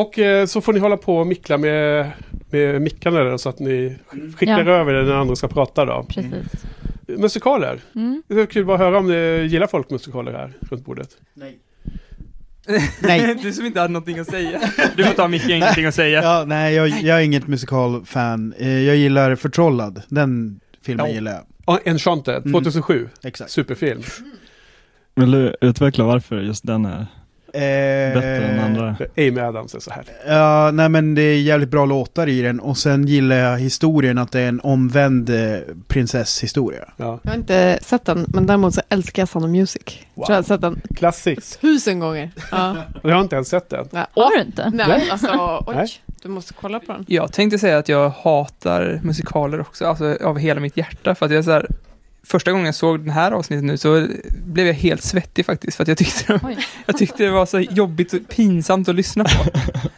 [0.00, 2.10] Och eh, så får ni hålla på och mickla med,
[2.50, 3.96] med mickarna där så att ni
[4.36, 4.72] skickar Ja.
[4.72, 6.06] över det när andra ska prata då.
[6.08, 6.64] Precis.
[7.06, 7.80] Musikaler.
[7.94, 8.22] Mm.
[8.28, 11.08] Det är kul bara att höra om ni gillar folk musikaler här runt bordet.
[11.34, 11.58] Nej.
[13.02, 13.38] Nej.
[13.42, 14.60] du som inte hade någonting att säga.
[14.96, 16.22] Du får ta Micke, ingenting att säga.
[16.22, 18.54] Ja, nej, jag, jag är inget musikalfan.
[18.58, 20.02] Eh, Jag gillar Förtrollad.
[20.08, 21.12] Den filmen Ja.
[21.12, 21.42] gillar jag.
[21.66, 22.52] Ja, Enchanted, Mm.
[22.52, 23.08] 2007.
[23.24, 23.50] Exakt.
[23.50, 24.02] Superfilm.
[25.14, 27.06] Vill du utveckla varför just den är
[27.54, 28.96] Eh, bättre än andra?
[29.16, 30.04] Amy Adams är så här.
[30.26, 34.18] Ja, nej men det är jävligt bra låtar i den och sen gillar jag historien
[34.18, 35.58] att det är en omvänd eh,
[35.88, 36.84] prinsesshistoria.
[36.96, 37.18] Ja.
[37.22, 39.82] Jag har inte sett den, men däremot så älskar jag Sound of Music.
[40.14, 40.24] Wow.
[40.26, 41.60] Tror jag har sett den Klassiskt.
[41.60, 42.30] tusen gånger.
[42.50, 42.76] Ja.
[43.02, 43.88] Jag har inte ens sett den.
[43.90, 44.70] Nej, Har du inte?
[44.74, 45.28] nej, alltså
[45.66, 45.74] oj.
[45.76, 45.88] Nej.
[46.22, 47.04] Du måste kolla på den.
[47.08, 51.14] Jag tänkte säga att jag hatar musikaler också, alltså av hela mitt hjärta.
[51.14, 51.66] För att jag så här,
[52.22, 54.06] första gången jag såg den här avsnittet nu så
[54.44, 55.76] blev jag helt svettig faktiskt.
[55.76, 56.40] För att jag tyckte,
[56.86, 59.50] jag tyckte det var så jobbigt och pinsamt att lyssna på.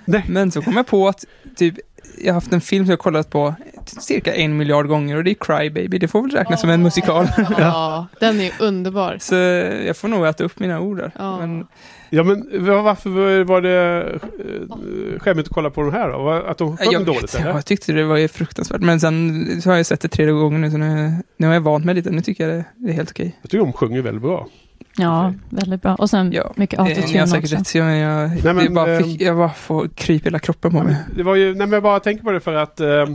[0.27, 1.25] Men så kom jag på att
[1.57, 1.75] typ,
[2.19, 3.55] jag har haft en film som jag kollat på
[3.87, 5.99] cirka en miljard gånger och det är Cry Baby.
[5.99, 7.29] Det får väl räknas som en musikal.
[7.59, 9.17] Ja, den är underbar.
[9.21, 9.35] Så
[9.87, 11.13] jag får nog äta upp mina ord där.
[11.19, 11.39] Ja.
[11.39, 11.67] Men
[12.15, 16.31] Ja men var- varför var det eh, skämmigt att kolla på den här då?
[16.31, 17.51] Att de sjöng jag, dåligt vet, eller?
[17.51, 18.81] jag tyckte det var ju fruktansvärt.
[18.81, 21.61] Men sen så har jag sett det tredje gången nu så nu, nu har jag
[21.61, 22.11] vant mig lite.
[22.11, 23.39] Nu tycker jag det, det är helt okej.
[23.43, 24.47] Jag tycker de sjunger väldigt bra.
[24.97, 25.95] Ja, väldigt bra.
[25.95, 27.57] Och sen Ja, mycket Eh, autotune säkert också.
[27.79, 30.71] rätt, men jag, Nej, det men, bara ehm, fick, jag bara får kryp hela kroppen
[30.71, 30.97] på Ja, mig.
[31.17, 33.07] det var ju, nej men jag bara tänker på det för att eh,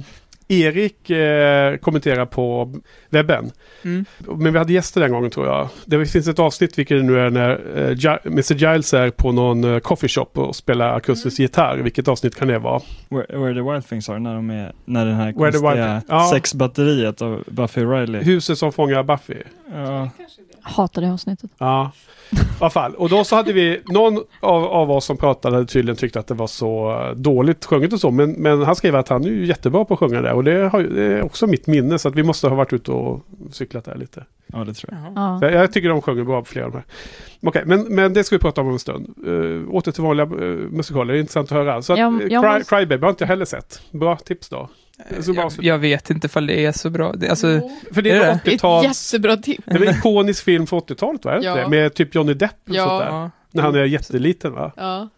[0.47, 2.73] Erik eh, kommenterar på
[3.09, 3.51] webben.
[3.83, 4.05] Mm.
[4.35, 5.69] Men vi hade gäster den gången tror jag.
[5.85, 9.63] Det finns ett avsnitt, vilket det nu är, när eh, Mr Giles är på någon
[9.63, 11.77] eh, coffeeshop och spelar akustisk gitarr.
[11.77, 12.81] Vilket avsnitt kan det vara?
[13.09, 15.93] Where, Where the Wild Things Are, när de är, när den här Where the konstiga
[15.95, 16.29] Wild- ja.
[16.33, 18.21] sexbatteriet av Buffy Riley.
[18.23, 19.35] Huset som fångar Buffy.
[19.73, 20.09] Ja,
[20.61, 21.51] Hatar det avsnittet.
[21.57, 21.91] Ja,
[22.59, 22.95] alla fall.
[22.95, 26.33] Och då så hade vi, någon av, av oss som pratade tydligen tyckt att det
[26.33, 28.11] var så eh, dåligt sjunget och så.
[28.11, 30.33] Men, men han skrev att han är ju jättebra på att sjunga där.
[30.33, 31.99] Och det, har, det är också mitt minne.
[31.99, 34.25] Så att vi måste ha varit ute och cyklat där lite.
[34.47, 35.13] ja, det tror jag.
[35.15, 35.39] Ja.
[35.41, 36.85] Jag, jag tycker de sjunger bra på flera av de här.
[37.41, 39.13] Okej, men, men det ska vi prata om om en stund.
[39.27, 41.81] Uh, åter till vanliga uh, musikaler, det är intressant att höra.
[41.81, 43.81] Så att, jag Cry, måste- Crybaby har inte jag heller sett.
[43.91, 44.69] Bra tips då.
[45.25, 47.13] Jag bara Jag, jag vet inte ifall det är så bra.
[47.13, 47.61] Det, alltså,
[47.93, 48.25] För det är är det?
[48.31, 49.13] en Det är ett 80-tals...
[49.13, 49.63] jättebra tips.
[49.65, 51.31] Det är en ikonisk film för 80-talet va?
[51.31, 51.57] Är det Ja.
[51.57, 51.69] inte?
[51.69, 52.85] Med typ Johnny Depp och Ja.
[52.87, 53.07] sånt där.
[53.09, 53.31] ja.
[53.51, 54.71] När han är jätteliten va?
[54.77, 55.09] Ja.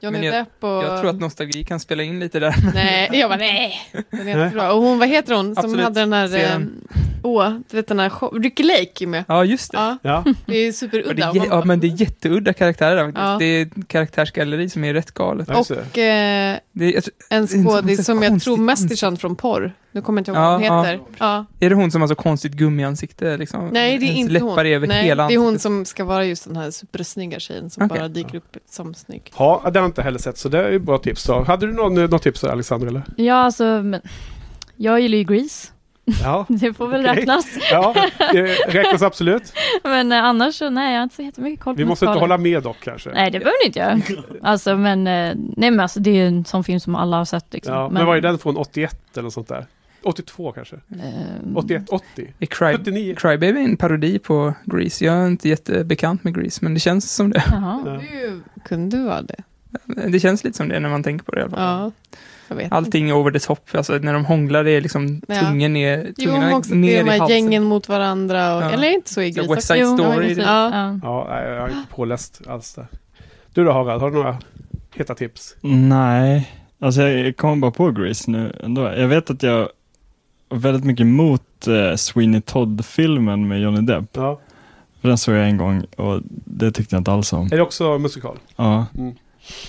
[0.00, 0.68] Johnny jag- Depp och...
[0.70, 2.54] Jag tror att nostalgi kan spela in lite där.
[2.74, 3.80] Nej, jag bara nej.
[4.10, 4.72] Den är jättebra.
[4.72, 5.84] Och hon, vad heter hon som Absolut.
[5.84, 6.66] hade den här...
[7.26, 8.34] Åh, du vet den här show.
[8.42, 9.24] Ricky Lake är med.
[9.28, 9.78] Ja, just det.
[9.78, 10.24] Ja, Ja.
[10.46, 11.26] det är Och det superudda.
[11.30, 13.22] är, ja, men det är jätteudda karaktärer där faktiskt.
[13.26, 13.36] Ja.
[13.38, 15.48] Det är karaktärsgalleri som är rätt galet.
[15.48, 19.72] Och eh, är, en skådis som jag tror mest är känd från porr.
[19.92, 21.00] Nu kommer jag inte ihåg vad hon heter.
[21.18, 21.44] Ja.
[21.60, 23.36] är det hon som har så konstigt gummiansikte?
[23.36, 23.68] Liksom?
[23.68, 24.58] Nej, det är Hennes inte hon.
[24.58, 25.62] över Nej, hela det är hon ansiktet.
[25.62, 27.98] som ska vara just den här supersnygga tjejen som Okej.
[27.98, 29.32] bara dyker upp som snygg.
[29.38, 31.42] Ja, det har jag inte heller sett så det är ju bra tips då.
[31.42, 33.02] Hade du någon, eh, något tips Alexander eller?
[33.16, 34.00] Ja, alltså, men,
[34.76, 35.68] jag gillar ju Grease.
[36.22, 37.16] Ja, Det får väl Okej.
[37.16, 37.46] räknas.
[37.70, 37.94] ja
[38.32, 39.52] det räknas absolut.
[39.84, 42.10] Men eh, annars så, nej, jag har inte så jättemycket koll på Vi måste inte
[42.10, 42.20] musikaler.
[42.36, 43.10] hålla med dock kanske.
[43.10, 44.00] Nej, det behöver ni inte göra.
[44.42, 47.24] Alltså, men, eh, nej men alltså det är ju en sån film som alla har
[47.24, 47.74] sett liksom.
[47.74, 49.66] Ja, men vad är den från 81 eller något sånt där?
[50.02, 50.76] 82 kanske?
[50.76, 52.32] Eh, 81, 80?
[52.38, 53.14] Är Cry, 79?
[53.18, 55.04] Crybaby är en parodi på Grease.
[55.04, 57.42] Jag är inte jättebekant med Grease, men det känns som det.
[57.50, 57.82] Jaha.
[57.86, 57.92] Ja.
[57.92, 59.42] Du kunde vara det.
[60.08, 61.60] Det känns lite som det när man tänker på det i alla fall.
[62.10, 62.18] Ja.
[62.70, 65.40] Allting over the top, alltså när de hånglar det är liksom Ja.
[65.40, 67.36] tungen ner, Jo, tungan men också det ner de i här halsen.
[67.36, 68.56] gängen mot varandra.
[68.56, 68.70] Och, Ja.
[68.70, 69.96] Eller inte så i Gris West Side också?
[69.96, 70.14] Story.
[70.16, 70.38] Ja, precis.
[70.38, 70.70] Ja.
[70.74, 70.98] Ja.
[71.02, 72.86] Ja, jag är inte påläst alls där.
[73.54, 74.36] Du då Harald, har du några
[74.94, 75.56] heta tips?
[75.60, 78.82] Nej, alltså jag kommer bara på Grease nu ändå.
[78.82, 79.68] Jag vet att jag
[80.48, 84.04] var väldigt mycket emot eh, Sweeney Todd-filmen med Johnny Depp.
[84.12, 84.40] Ja.
[85.00, 87.46] Den såg jag en gång och det tyckte jag inte alls om.
[87.46, 88.36] Är det också musikal?
[88.56, 88.86] Ja.
[88.98, 89.14] Mm.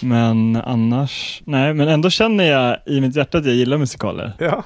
[0.02, 4.34] Men annars, nej men ändå känner jag i mitt hjärta att jag gillar musikaler.
[4.40, 4.64] Ja.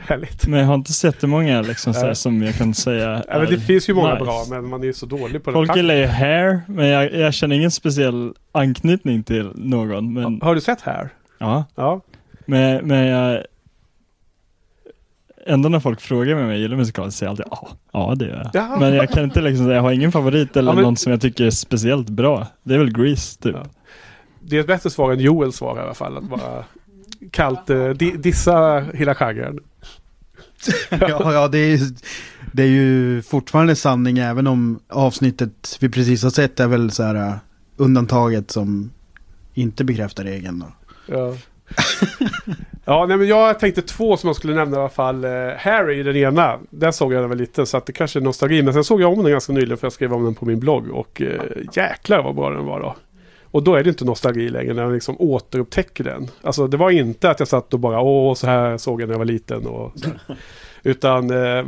[0.00, 0.46] Härligt.
[0.46, 2.16] Men jag har inte så jättemånga liksom, så här, Nej.
[2.16, 4.24] som jag kan säga Ja, men det finns ju många nice.
[4.24, 5.54] bra, men man är ju så dålig på det.
[5.54, 10.12] Folk gillar ju Hair, men jag, jag känner ingen speciell anknytning till någon.
[10.12, 11.08] Men, Har du sett här?
[11.38, 12.00] ja, Ja.
[12.46, 13.42] men, men jag...
[15.46, 17.68] Ändå när folk frågar mig om jag gillar musikaler så säger jag alltid ja,
[18.08, 18.50] ja det gör jag.
[18.54, 18.76] Ja.
[18.80, 21.12] Men jag kan inte liksom säga, jag har ingen favorit eller Ja, men- någon som
[21.12, 22.46] jag tycker är speciellt bra.
[22.62, 23.56] Det är väl Grease typ.
[23.56, 23.64] Ja.
[24.44, 26.16] Det är ett bättre svar än Joels svar i alla fall.
[26.16, 26.64] Att bara
[27.30, 29.60] kallt eh, di- dissa hela genren.
[30.90, 31.78] ja, ja det, är,
[32.52, 37.02] det är ju fortfarande sanning även om avsnittet vi precis har sett är väl så
[37.02, 37.34] här uh,
[37.76, 38.90] undantaget som
[39.54, 40.66] inte bekräftar regeln då.
[41.14, 41.34] Ja.
[42.84, 45.24] ja, nej, men jag tänkte två som jag skulle nämna i alla fall.
[45.24, 46.58] Eh, Harry den ena.
[46.70, 48.62] Den såg jag när jag var liten så att det kanske är nostalgi.
[48.62, 50.60] Men sen såg jag om den ganska nyligen för jag skrev om den på min
[50.60, 50.90] blogg.
[50.90, 51.40] Och eh,
[51.72, 52.96] jäklar vad bra den var då.
[53.52, 56.30] Och då är det inte nostalgi längre när man liksom återupptäcker den.
[56.42, 59.14] Alltså det var inte att jag satt och bara åh så här såg jag när
[59.14, 59.66] jag var liten.
[59.66, 59.92] Och.
[60.82, 61.64] Utan eh,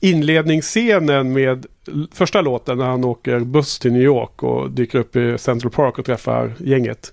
[0.00, 1.66] inledningsscenen med
[2.12, 5.98] första låten när han åker buss till New York och dyker upp i Central Park
[5.98, 7.12] och träffar gänget.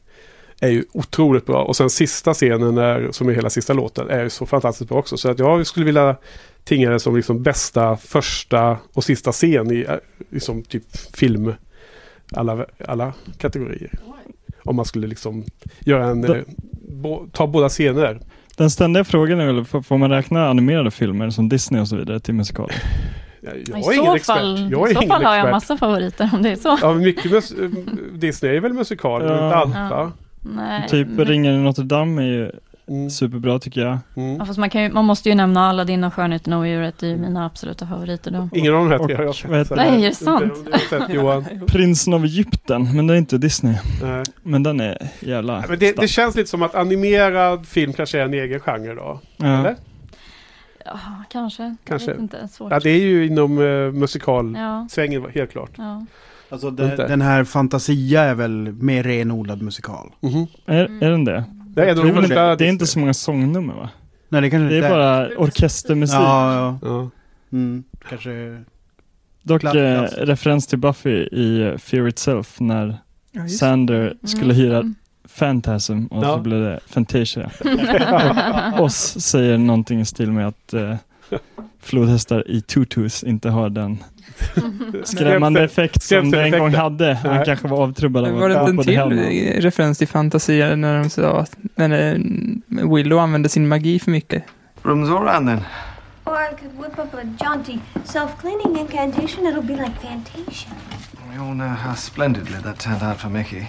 [0.60, 1.63] Är ju otroligt bra.
[1.63, 5.00] Och sen sista scenen är, som är hela sista låten är ju så fantastiskt bra
[5.00, 5.18] också.
[5.18, 6.16] Så att jag skulle vilja
[6.63, 9.95] tinga det som liksom bästa första och sista scen i eh,
[10.30, 11.54] liksom typ film.
[12.36, 13.92] Alla, alla kategorier.
[14.63, 15.44] Om man skulle liksom
[15.80, 16.24] göra en...
[16.24, 16.42] Eh,
[16.89, 18.19] bo, ta båda scener.
[18.57, 22.19] Den ständiga frågan är väl, får man räkna animerade filmer som Disney och så vidare
[22.19, 22.69] till musikal?
[23.44, 24.36] Jag, I jag är ingen så expert.
[24.38, 25.51] fall, Jag är i så fall har jag expert.
[25.51, 26.78] massa favoriter om det är så.
[26.81, 27.54] Ja, mycket mus-
[28.13, 29.33] Disney är väl musikal, Ja.
[29.33, 30.12] inte allt Ja.
[30.42, 30.88] Nej.
[30.89, 32.51] Typ Ringen i Notre Dame är ju
[32.91, 33.09] Mm.
[33.09, 33.97] superbra tycker jag.
[34.15, 34.38] Mm.
[34.38, 36.97] Ja, fast man, kan ju, man måste ju nämna Aladdin och Skönheten och odjuret.
[36.99, 38.49] Det är ju mina absoluta favoriter då.
[38.53, 39.69] Ingen av de här tre har jag sett.
[39.69, 39.75] det?
[39.75, 40.53] Nej, är det sant?
[40.89, 41.67] Sett.
[41.67, 43.75] Prinsen av Egypten, men det är inte Disney.
[44.03, 44.23] Nej.
[44.43, 48.19] Men den är jävla Nej, Men det, det känns lite som att animerad film kanske
[48.19, 49.19] är en egen genre då.
[49.37, 49.45] ja.
[49.59, 49.75] Eller?
[50.85, 50.99] Ja,
[51.31, 51.75] kanske.
[51.87, 52.15] Kanske.
[52.15, 52.71] Inte, svårt.
[52.71, 55.71] Ja, det är ju inom uh, musikalsvängen Ja, helt klart.
[55.77, 56.05] ja.
[56.49, 57.07] Alltså Inte.
[57.07, 60.11] den, här Fantasia är väl mer renodlad musikal?
[60.19, 60.47] Mhm.
[60.65, 61.03] Är, Mm.
[61.03, 61.44] är den det?
[61.75, 63.89] Det är de första det, är inte så många sångnummer va?
[64.29, 66.15] Nej det kanske Det inte är bara orkestermusik.
[66.15, 66.79] Ja, ja.
[66.81, 67.09] Ja.
[67.51, 68.63] Mm, kanske...
[69.44, 72.97] Dock eh, referens till Buffy i eh, Fear Itself när
[73.31, 73.47] Ja.
[73.47, 74.95] Sander skulle hyra Mm.
[75.39, 76.35] Phantasm och Ja.
[76.35, 77.51] så blev det Fantasia.
[78.77, 80.95] och Oss säger någonting i stil med att eh,
[81.81, 84.04] flodhästar i tutus inte har den
[85.04, 87.13] skrämmande effekt som det en gång hade.
[87.13, 87.45] Han Nej.
[87.45, 89.51] kanske var avtrubbad av var det att inte gå en på det till hemma.
[89.56, 92.19] eh, referens till fantasi när de sa att när
[92.95, 94.44] Willow använde sin magi för mycket?
[94.83, 95.62] Room's all round then.
[96.25, 99.45] Or I could whip up a jaunty self-cleaning incantation.
[99.48, 100.69] It'll be like Fantasia.
[101.33, 103.68] We all know how splendidly that turned out for Mickey.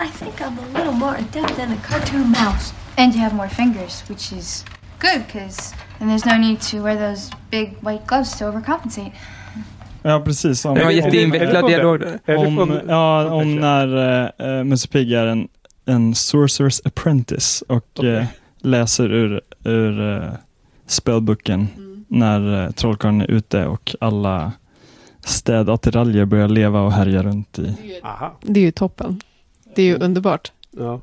[0.00, 2.72] I think I'm a little more adept than a cartoon mouse.
[2.98, 4.64] And you have more fingers, which is
[5.00, 9.12] good because then there's no need to wear those big white gloves to overcompensate.
[10.02, 10.64] Ja, precis.
[10.64, 13.86] Om, Det var jätteinvecklad dialog om, ja, om när
[14.58, 15.48] uh, Musse Pigg är en,
[15.84, 18.24] en Sorcerer's Apprentice och eh,
[18.58, 20.24] läser ur, ur uh,
[20.86, 22.04] spellbooken Mm.
[22.08, 24.52] när uh, trollkarlen är ute och alla
[25.24, 27.62] städattiraljer börjar leva och härja runt i.
[27.62, 28.38] Det är ju- Aha.
[28.42, 29.20] Det är ju toppen.
[29.74, 30.52] Det är ju underbart.
[30.70, 31.00] Ja.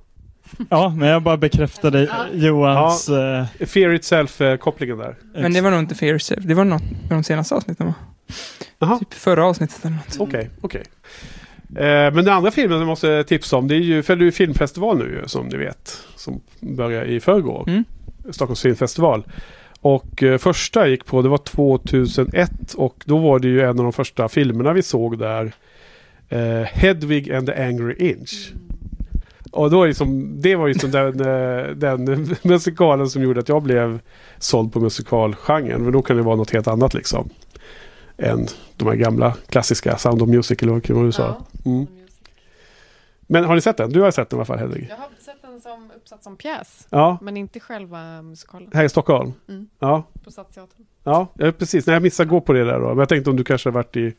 [0.69, 2.25] Ja, men jag bara bekräftade Ja.
[2.33, 3.09] Johans...
[3.09, 5.15] eh, Fear Itself-kopplingen där.
[5.33, 6.44] Men det var nog inte Fear Self.
[6.44, 7.94] Det var något med de senaste avsnitten va?
[8.79, 8.99] Jaha.
[8.99, 10.15] Typ förra avsnittet eller något.
[10.19, 10.83] Okej, okej.
[11.75, 14.25] Eh, men den andra filmen jag måste tipsa om, det är ju, för det är
[14.25, 15.97] ju filmfestival nu som ni vet.
[16.15, 17.63] Som börjar i förrgår.
[17.67, 17.83] Mm.
[18.31, 19.23] Stockholms filmfestival.
[19.81, 23.75] Och eh, första gick på, det var 2001 och då var det ju en av
[23.75, 25.51] de första filmerna vi såg där.
[26.29, 28.51] Eh, Hedwig and the Angry Inch.
[29.57, 33.50] Och då är liksom, det var ju som den, eh, den musikalen som gjorde att
[33.50, 34.00] jag blev
[34.38, 35.83] såld på musikalgenren.
[35.83, 37.30] Men då kan det vara något helt annat liksom.
[38.18, 41.45] Än de här gamla klassiska Sound of Music eller vad du sa.
[41.65, 41.88] Mm.
[43.27, 43.89] Men har ni sett den?
[43.89, 44.88] Du har sett den i alla fall Hedvig?
[44.89, 48.89] Jag har sett den som uppsatt som pjäs, Ja, men inte själva musikalen här i
[48.89, 49.33] Stockholm.
[49.50, 49.69] Mm.
[49.80, 50.86] Ja, på Stadsteatern.
[51.03, 51.88] ja, ja, precis.
[51.88, 52.88] Nej, jag missade gå på det där då.
[52.88, 54.13] Men jag tänkte om du kanske har varit i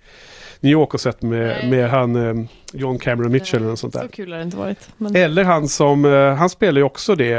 [0.60, 1.70] New York och sett med, Nej.
[1.70, 4.02] med han eh, John Cameron Mitchell eller sånt där.
[4.02, 4.88] Så kul har det inte varit.
[4.96, 7.34] Men Eller han som, eh, han spelar ju också det.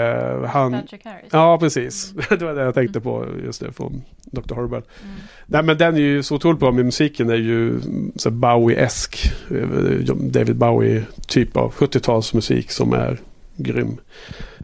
[0.50, 1.26] Han, Patrick Harris.
[1.32, 2.12] ja, precis.
[2.30, 4.56] det var det jag tänkte på just det från Dr.
[4.56, 4.78] Horrible.
[4.78, 5.16] Mm.
[5.46, 9.32] Nej men den är ju så otroligt bra med musiken är ju mm, så Bowie-esk.
[9.52, 13.18] eh, David Bowie typ av 70-talsmusik som är
[13.58, 13.98] grym.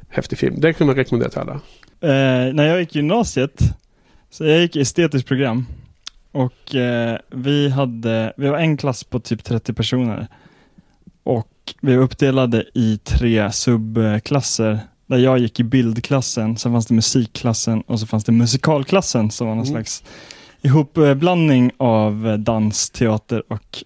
[0.09, 0.55] Häftig film.
[0.59, 1.53] Det kan man rekommendera till alla.
[2.01, 3.59] Eh, när jag gick i gymnasiet,
[4.29, 5.65] så jag gick estetiskt program.
[6.35, 10.27] Och eh, vi hade, vi var en klass på typ 30 personer.
[11.23, 11.51] Och
[11.81, 14.79] vi var uppdelade i tre subklasser.
[15.07, 19.47] Där jag gick i bildklassen, sen fanns det musikklassen och så fanns det musikalklassen som
[19.47, 19.73] var någon Mm.
[19.75, 20.03] slags
[20.61, 23.83] ihopblandning av eh, dans, teater och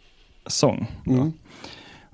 [0.47, 0.87] sång.
[1.07, 1.33] Mm.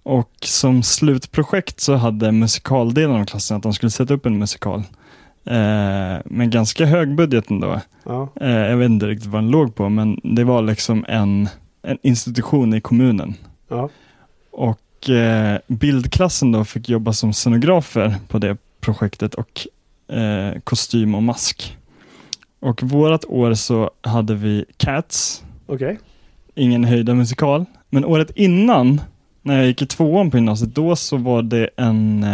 [0.03, 4.83] Och som slutprojekt så hade musikaldelen av klassen att de skulle sätta upp en musikal.
[5.45, 7.81] Eh, med ganska hög budget ändå.
[8.03, 8.29] Ja.
[8.41, 11.49] Eh, jag vet inte riktigt vad den låg på, men det var liksom en,
[11.81, 13.33] en institution i kommunen.
[13.67, 13.89] Ja.
[14.51, 19.67] Och eh, bildklassen då fick jobba som scenografer på det projektet och
[20.63, 21.77] kostym och mask.
[22.59, 25.99] Och vårat år så hade vi Cats, Okej.
[26.55, 27.65] ingen höjda musikal.
[27.89, 29.01] Men året innan,
[29.41, 32.25] när jag gick i tvåan på gymnasiet, då så var det en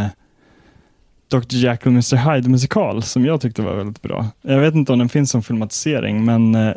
[1.31, 1.55] Dr.
[1.55, 2.15] Jekyll och Mr.
[2.35, 4.27] Hyde musikal som jag tyckte var väldigt bra.
[4.41, 6.73] Jag vet inte om den finns som filmatisering, men eh,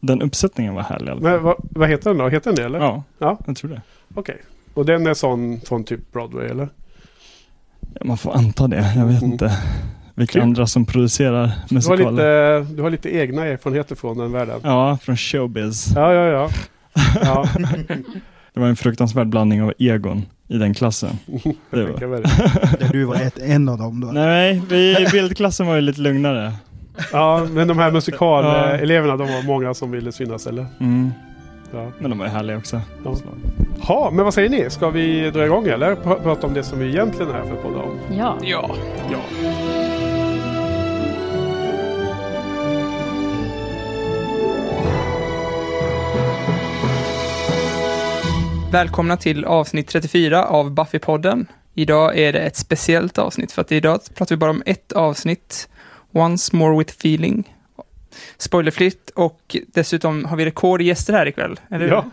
[0.00, 1.14] den uppsättningen var härlig.
[1.22, 2.28] Men vad, vad heter den då?
[2.28, 2.78] Heter den det eller?
[2.78, 3.38] Ja, Ja.
[3.46, 3.82] jag tror det.
[4.14, 4.36] Okej.
[4.74, 6.68] Och den är sån från typ Broadway eller?
[7.94, 8.92] Ja, man får anta det.
[8.96, 9.32] Jag vet Mm.
[9.32, 9.58] inte
[10.14, 10.42] vilka Kul.
[10.42, 12.10] andra som producerar Du har, musikaler.
[12.60, 14.60] lite, du har lite egna erfarenheter från den världen.
[14.62, 15.92] Ja, från showbiz.
[15.94, 16.50] Ja, ja, ja.
[17.22, 17.48] ja.
[18.54, 21.10] Det var en fruktansvärd blandning av egon i den klassen.
[21.70, 22.20] Det var.
[22.78, 24.06] Där du var ett, en av dem då.
[24.06, 26.52] Nej, vi i bildklassen var ju lite lugnare.
[27.12, 30.66] Ja, men de här musikaleleverna, de var många som ville synas eller?
[30.80, 31.10] Mm.
[31.72, 31.86] Ja.
[31.98, 32.80] Men de var ju härliga också.
[33.04, 33.14] Ja.
[33.80, 34.70] Ha, men vad säger ni?
[34.70, 37.52] Ska vi dra igång eller Pr- prata om det som vi egentligen är här för
[37.52, 37.98] att podda om?
[38.18, 38.36] Ja.
[38.42, 38.70] Ja.
[39.12, 39.18] Ja.
[48.70, 51.46] Välkomna till avsnitt 34 av Buffy-podden.
[51.74, 55.68] Idag är det ett speciellt avsnitt, för att idag pratar vi bara om ett avsnitt.
[56.12, 57.54] Once more with feeling.
[58.38, 61.60] Spoilerfritt och dessutom har vi rekordgäster här ikväll.
[61.70, 61.92] Eller hur?
[61.92, 62.10] Ja.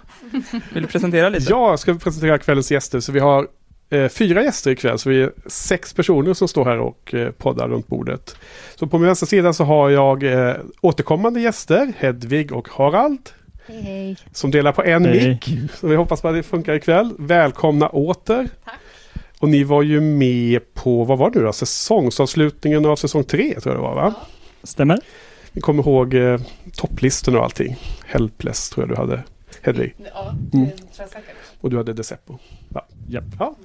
[0.73, 1.49] Vill du presentera lite?
[1.49, 2.99] Jag ska presentera kvällens gäster.
[2.99, 3.47] Så vi har
[3.89, 4.99] eh, fyra gäster ikväll.
[4.99, 8.35] Så vi är sex personer som står här och eh, poddar runt bordet.
[8.75, 11.93] Så på min vänstra sida så har jag eh, återkommande gäster.
[11.97, 13.29] Hedvig och Harald.
[13.67, 14.15] Hej, hej.
[14.31, 15.29] Som delar på en Hej.
[15.29, 15.49] mick.
[15.75, 17.13] Så vi hoppas på att det funkar ikväll.
[17.19, 18.47] Välkomna åter.
[18.65, 18.73] Tack.
[19.39, 21.53] Och ni var ju med på, vad var det nu då?
[21.53, 24.13] Säsongsavslutningen av säsong tre tror jag det var va?
[24.63, 24.99] Stämmer?
[25.51, 26.39] Ni kommer ihåg eh,
[26.77, 27.75] topplistorna och allting.
[28.05, 29.23] Helpless tror jag du hade.
[29.61, 29.95] Hedvig.
[30.13, 30.65] Ja, Mm.
[30.65, 31.35] det tror jag säkert.
[31.61, 32.37] Och du hade Deceppo.
[32.69, 32.85] Ja.
[33.07, 33.23] Japp.
[33.39, 33.55] Ja.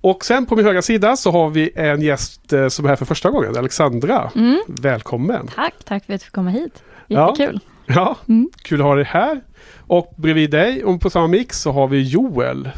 [0.00, 2.96] Och sen på min högra sida så har vi en gäst eh, som är här
[2.96, 3.56] för första gången.
[3.56, 4.30] Alexandra.
[4.34, 4.60] Mm.
[4.68, 5.46] Välkommen.
[5.54, 6.82] Tack, tack för att du fick komma hit.
[7.06, 7.28] Ja.
[7.38, 7.60] Jättekul.
[7.64, 7.72] Ja,
[8.28, 8.50] Mm.
[8.62, 9.40] kul att ha dig här.
[9.78, 12.70] Och bredvid dig, och på samma mix, så har vi Joel.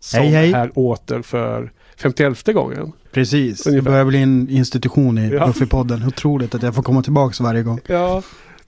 [0.00, 0.50] Som Hej, hej.
[0.50, 2.92] är här åter för 51 gången.
[3.12, 3.90] Precis, det Ungefär.
[3.90, 5.46] börjar bli en institution i Ja.
[5.46, 6.06] Buffy-podden.
[6.06, 7.80] Otroligt att jag får komma tillbaka varje gång.
[7.86, 8.22] Ja,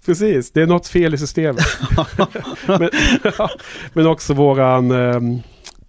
[0.07, 0.51] precis.
[0.53, 1.65] Det är något fel i systemet.
[2.67, 2.91] men,
[3.39, 3.51] ja,
[3.93, 5.39] men också våran ehm,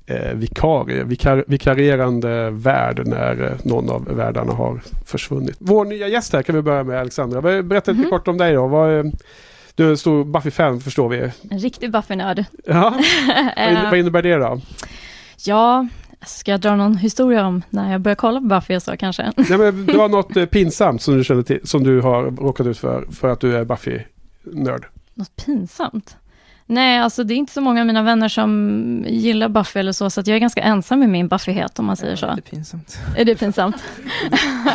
[0.05, 5.55] eh, vikarie, vikar, vikarierande värd när eh, någon av värdarna har försvunnit.
[5.59, 7.41] Vår nya gäst här kan vi börja med Alexandra.
[7.41, 8.09] Berätta lite Mhm.
[8.09, 8.67] kort om dig då.
[8.67, 9.03] Vad, eh,
[9.77, 11.31] du är en stor Buffy-fan förstår vi.
[11.49, 12.45] En riktig Buffy-nörd.
[12.65, 12.99] Ja,
[13.57, 14.61] vad, in, vad innebär det då?
[15.45, 15.87] ja,
[16.25, 19.31] ska jag dra någon historia om när jag började kolla på Buffy och så kanske?
[19.35, 22.67] Nej, men du har något eh, pinsamt som du känner till, som du har råkat
[22.67, 24.85] ut för, för att du är Buffy-nörd.
[25.13, 26.17] Något pinsamt?
[26.69, 30.09] Nej, alltså det är inte så många av mina vänner som gillar Buffy eller så,
[30.09, 32.25] så jag är ganska ensam i min Buffyhet om man säger så.
[32.25, 32.99] Det är pinsamt.
[33.17, 33.75] Är det pinsamt?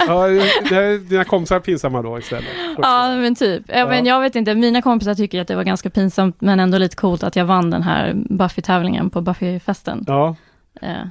[0.06, 0.26] Ja,
[0.68, 2.44] det är dina kompisar är pinsamma då istället.
[2.82, 3.62] Ja, men typ.
[3.68, 6.78] Ja, men jag vet inte, mina kompisar tycker att det var ganska pinsamt, men ändå
[6.78, 10.04] lite coolt att jag vann den här Buffy-tävlingen på Buffy-festen.
[10.06, 10.36] Ja,
[10.82, 11.06] Eh,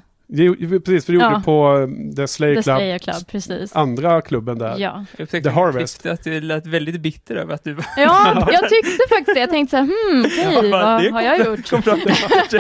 [0.85, 1.31] precis för du Ja.
[1.31, 1.77] gjorde på
[2.09, 3.75] eh, The Slayer The Club, Slayer Club, precis.
[3.75, 4.75] andra klubben där.
[4.77, 5.05] Ja.
[5.17, 6.05] Jag The Harvest.
[6.05, 7.85] att du lät väldigt bitter över att du var...
[7.97, 9.39] ja, jag tyckte faktiskt det.
[9.39, 10.25] Jag tänkte så här, hmm,
[10.57, 11.69] okej, Ja, vad det har jag gjort?
[11.69, 12.59] Kom fram till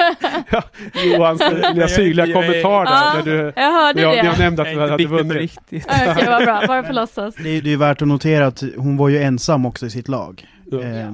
[1.13, 1.41] Johans
[1.73, 2.91] lilla syrliga Jag är- kommentar där.
[2.91, 4.25] Ja, när du, Jag hörde jag, det.
[4.25, 5.37] jag nämnde att Jag du hade vunnit.
[5.37, 5.85] riktigt.
[5.85, 6.63] Okej, vad bra.
[6.67, 7.35] Bara på låtsas.
[7.35, 10.07] Det är, det är värt att notera att hon var ju ensam också i sitt
[10.07, 10.45] lag.
[10.71, 10.79] Ja.
[10.81, 11.11] Eh,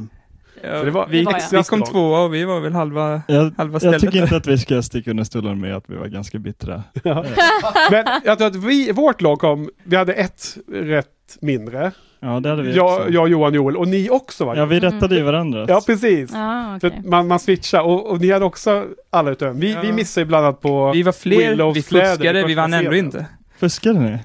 [0.64, 3.52] Ja, det var- vi, det var vi kom tvåa och vi var väl halva, Jag,
[3.58, 4.02] halva stället.
[4.04, 6.84] jag tycker inte att vi ska sticka under stolen med att vi var ganska bittra.
[7.04, 7.26] Ja.
[7.92, 11.08] Men jag tror att vi, vårt lag kom, vi hade ett rätt
[11.42, 11.92] mindre.
[12.20, 13.10] Ja, det hade vi Jag, också.
[13.10, 14.56] jag, Johan, Joel och ni också va?
[14.58, 15.66] Ja, vi rättade ju varandra.
[15.68, 16.30] Ja, precis.
[16.76, 16.98] Okej.
[17.00, 19.54] att man, man switchar och, och ni hade också alla utöver.
[19.54, 19.80] Vi, Ja.
[19.82, 20.92] vi missade ju bland annat på...
[20.92, 23.26] Vi var fler, Willows vi fuskade, vi vann ändå inte.
[23.60, 24.18] Fuskade ni?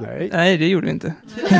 [0.00, 0.30] Nej.
[0.32, 1.14] Nej, det gjorde vi inte.
[1.34, 1.50] Säger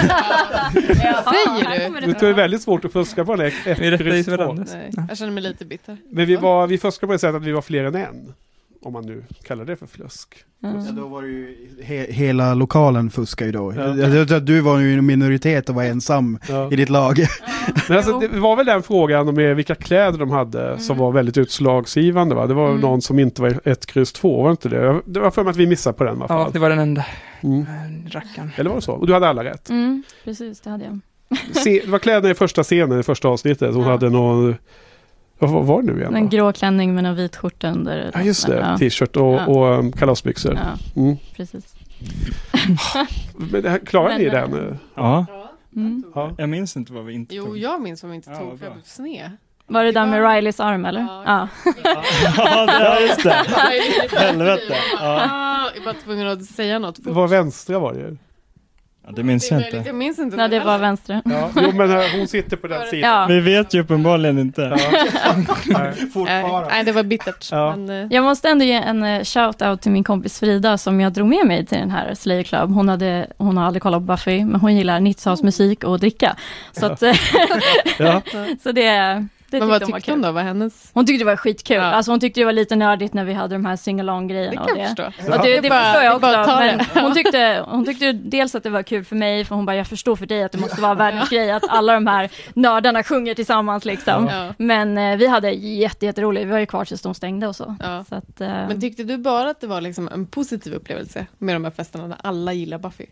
[2.01, 2.13] du?
[2.13, 3.35] Det är väldigt svårt att fuska på.
[3.35, 4.65] Ett Vi rättade ju varandra.
[5.09, 5.97] Jag känner mig lite bitter.
[6.11, 8.35] Men vi, var, vi fuskade på det sättet att vi var fler än en.
[8.83, 10.45] Om man nu kallar det för flusk.
[10.61, 10.97] Ja, Mm.
[10.97, 13.73] då var det ju, he, hela lokalen fuskar ju då.
[13.77, 13.83] Ja.
[13.97, 16.73] Jag, jag tror att du var ju en minoritet och var ensam Ja.
[16.73, 17.19] i ditt lag.
[17.89, 21.37] Men alltså, det var väl den frågan med vilka kläder de hade som var väldigt
[21.39, 22.47] utslagsgivande va?
[22.47, 22.81] Det var Mm.
[22.81, 25.01] någon som inte var ett kryss två, var det inte det?
[25.07, 26.53] Det var för mig att vi missade på den Ja, fall.
[26.53, 27.05] det var den enda
[27.41, 27.61] Mm.
[27.61, 28.51] eh, rackaren.
[28.57, 28.93] Eller var det så?
[28.93, 29.71] Och du hade alla rätt.
[29.71, 30.99] Mm, precis, det hade jag.
[31.57, 33.75] Se, det var kläderna i första scenen i första avsnittet.
[33.75, 33.91] Hon Ja.
[33.91, 34.55] hade någon...
[35.39, 36.17] Vad var det nu igen?
[36.17, 36.37] En då?
[36.37, 38.11] grå klänning med en vit skjorta under.
[38.15, 39.47] Ja just det, Ja, t-shirt och, Ja.
[39.47, 40.55] och um, kalasbyxor.
[40.55, 41.17] ja Mm.
[41.37, 41.75] precis.
[43.37, 44.79] Men det här, klarade Men, ni eh, den?
[44.95, 45.27] Ja,
[45.77, 46.03] Mm.
[46.15, 46.31] Ja.
[46.39, 47.59] jag minns inte vad vi inte Jo, tog.
[47.59, 49.31] jag minns vad vi inte Ja, tog vad för jag blev sned.
[49.67, 51.01] Var det där med Rileys arm eller?
[51.01, 51.49] Ja.
[51.85, 52.67] Ja.
[52.67, 53.45] ja, just det.
[54.19, 54.63] Helvete.
[55.01, 55.27] Ja.
[55.31, 57.05] Ah, jag var tvungen att säga något.
[57.05, 58.17] Det var vänstra var det ju.
[59.09, 59.83] Ja, det minns Det jag inte.
[59.87, 60.37] Jag minns inte.
[60.37, 61.23] Nej, det var vänstra.
[61.25, 61.51] Ja.
[61.57, 63.11] Jo men eh, hon sitter på den sidan.
[63.11, 63.27] Ja.
[63.27, 64.63] Vi vet ju uppenbarligen inte.
[65.67, 65.95] Nej.
[66.15, 67.49] Nej, nej, det var bittert.
[67.53, 67.77] Ja.
[67.77, 71.13] Men, eh, Jag måste ändå ge en eh, shout-out till min kompis Frida som jag
[71.13, 72.71] drog med mig till den här Slayer Club.
[72.71, 76.37] Hon, hade, hon har aldrig kollat på Buffy, men hon gillar 90-talsmusik och dricka.
[76.73, 77.03] Så, att,
[77.99, 78.23] Ja.
[78.63, 80.33] så det, Det Men vad hon var tyckte hon då?
[80.33, 80.91] Var hennes...
[80.95, 81.77] Hon tyckte det var skitkul.
[81.77, 81.83] Ja.
[81.83, 84.51] Alltså hon tyckte det var lite nördigt när vi hade de här sing-along-grejerna.
[84.51, 85.33] Det kan och jag förstå.
[85.33, 86.57] Och det, förstår jag också.
[86.59, 89.77] Men hon, tyckte, hon tyckte dels att det var kul för mig, för hon bara,
[89.77, 93.03] jag förstår för dig att det måste vara världens grej att alla de här nördarna
[93.03, 94.27] sjunger tillsammans liksom.
[94.27, 94.55] Ja.
[94.59, 96.47] Men eh, vi hade jätte, jätteroligt.
[96.47, 97.77] Vi var ju kvar tills de stängde och så.
[97.81, 98.05] Ja.
[98.09, 101.55] så att, eh, Men tyckte du bara att det var liksom en positiv upplevelse med
[101.57, 103.07] de här festerna när alla gillar Buffy?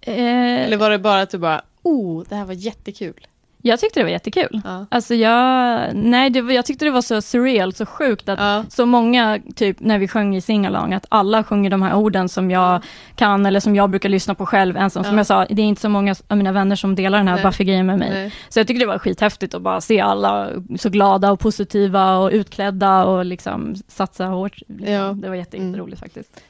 [0.00, 3.26] eh, Eller var det bara att du bara, oh, det här var jättekul?
[3.66, 4.60] Jag tyckte det var jättekul.
[4.64, 4.86] Ja.
[4.90, 8.64] Alltså jag, nej, det jag tyckte det var så surreal, så sjukt att Ja.
[8.68, 12.50] så många, typ när vi sjöng i singalong, att alla sjunger de här orden som
[12.50, 12.82] jag
[13.16, 15.04] kan eller som jag brukar lyssna på själv ensam.
[15.04, 15.18] Som Ja.
[15.18, 17.42] jag sa, det är inte så många av mina vänner som delar den här.
[17.42, 18.10] Buffy-grejen med mig.
[18.10, 18.32] Nej.
[18.48, 22.30] Så jag tycker det var skithäftigt att bara se alla så glada och positiva och
[22.32, 24.56] utklädda och liksom satsa hårt.
[24.68, 24.92] Liksom.
[24.92, 25.12] Ja.
[25.12, 25.68] Det var jätte, Mm.
[25.68, 26.40] jätteroligt faktiskt.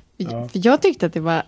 [0.52, 1.42] För jag tyckte att det var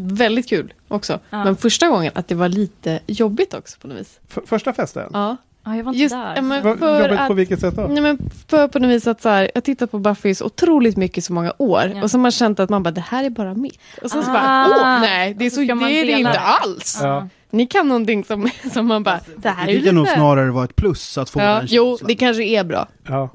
[0.00, 1.18] väldigt kul också.
[1.30, 1.44] Ja.
[1.44, 4.20] Men första gången att det var lite jobbigt också på något vis.
[4.30, 5.10] F- första festen?
[5.12, 5.36] Ja.
[5.64, 6.42] Ja, jag var inte Just, där.
[6.42, 7.82] men för jobbigt att, på vilket sätt då?
[7.82, 10.96] Nej, men för på något vis att så här, jag tittat på Buffy så otroligt
[10.96, 11.92] mycket så många år.
[11.94, 12.02] Ja.
[12.02, 13.78] Och så har man känt att man bara, det här är bara mitt.
[14.02, 14.32] Och sen så Ah.
[14.32, 16.38] bara, åh nej, det är, så så, det, är det inte det.
[16.40, 16.98] alls.
[17.02, 17.28] Ja.
[17.50, 20.14] Ni kan någonting som, som man bara, det här är Det ju tycker nog lite...
[20.16, 22.88] snarare vara ett plus att få Ja, den jo, det kanske är bra.
[23.08, 23.30] Ja.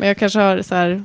[0.00, 1.02] Men jag kanske har så här,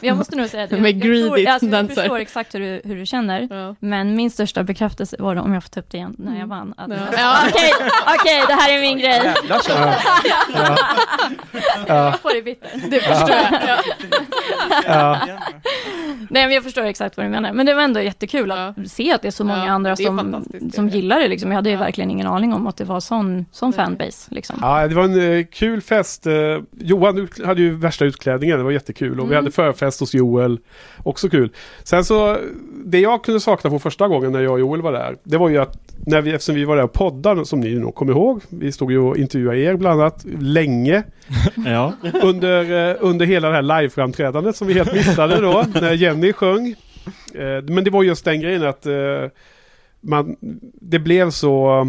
[0.00, 0.76] Jag måste nog säga det.
[0.80, 3.48] Med Jag, jag, greedy tror, alltså, jag förstår exakt hur du, hur du känner.
[3.50, 3.74] ja.
[3.80, 6.46] Men min största bekräftelse var det, om jag får ta upp det igen, när jag
[6.46, 6.74] vann.
[6.76, 6.96] Att, Ja.
[7.16, 7.38] ja.
[7.48, 7.72] Okej,
[8.20, 9.20] okej, det här är min grej.
[9.24, 9.72] Jävlar så.
[11.86, 12.70] Jag får det bitter.
[12.90, 13.36] det förstår
[14.86, 15.20] jag.
[16.30, 17.52] Nej, men jag förstår exakt vad du menar.
[17.52, 18.84] Men det var ändå jättekul att Ja.
[18.84, 21.28] se att det är så många Ja, andra som, som gillar det.
[21.28, 21.50] Liksom.
[21.50, 21.80] Jag hade ju Ja.
[21.80, 24.34] verkligen ingen aning om att det var sån, sån fanbase.
[24.34, 24.56] Liksom.
[24.62, 26.26] Ja, det var en eh, kul fest.
[26.26, 26.32] Eh,
[26.80, 29.20] Johan hade ju värsta utklädningen, det var jättekul.
[29.20, 29.36] Och vi Mm.
[29.44, 30.58] hade förfest hos Joel,
[31.02, 31.50] också kul.
[31.82, 32.36] Sen så,
[32.84, 35.48] det jag kunde sakna på första gången när jag och Joel var där, det var
[35.48, 38.42] ju att när vi, eftersom vi var där och poddade, som ni nog kommer ihåg,
[38.48, 41.02] vi stod ju och intervjuade er bland annat länge
[41.66, 41.92] Ja.
[42.22, 46.74] under, eh, under hela det här live-framträdandet som vi helt missade då, när Jenny sjöng.
[47.34, 49.24] Eh, men det var just den grejen att eh,
[50.00, 50.36] man,
[50.80, 51.86] det blev så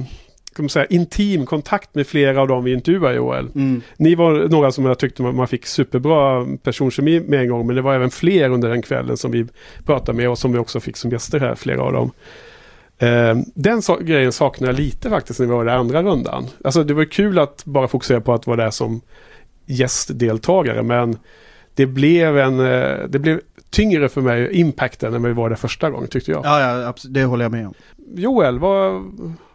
[0.56, 3.48] kan man säga, intim kontakt med flera av dem vi intervjuade Joel.
[3.56, 3.82] Mm.
[3.98, 7.82] Ni var några som jag tyckte man fick superbra personkemi med en gång, men det
[7.82, 9.46] var även fler under den kvällen som vi
[9.86, 12.12] pratade med och som vi också fick som gäster här, flera av dem.
[12.98, 16.48] Eh, den so- grejen saknar jag lite faktiskt när vi var i den andra rundan.
[16.64, 19.02] Alltså det var kul att bara fokusera på att vara där som
[19.66, 21.18] gästdeltagare, men
[21.76, 22.58] det blev en,
[23.12, 23.42] det blev
[23.72, 26.46] tyngre för mig, impacten, när vi var där första gången tyckte jag.
[26.46, 27.74] Ja, ja, absolut, det håller jag med om.
[28.16, 28.92] Joel, vad,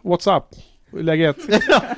[0.03, 0.43] what's up?
[0.99, 1.35] Läget?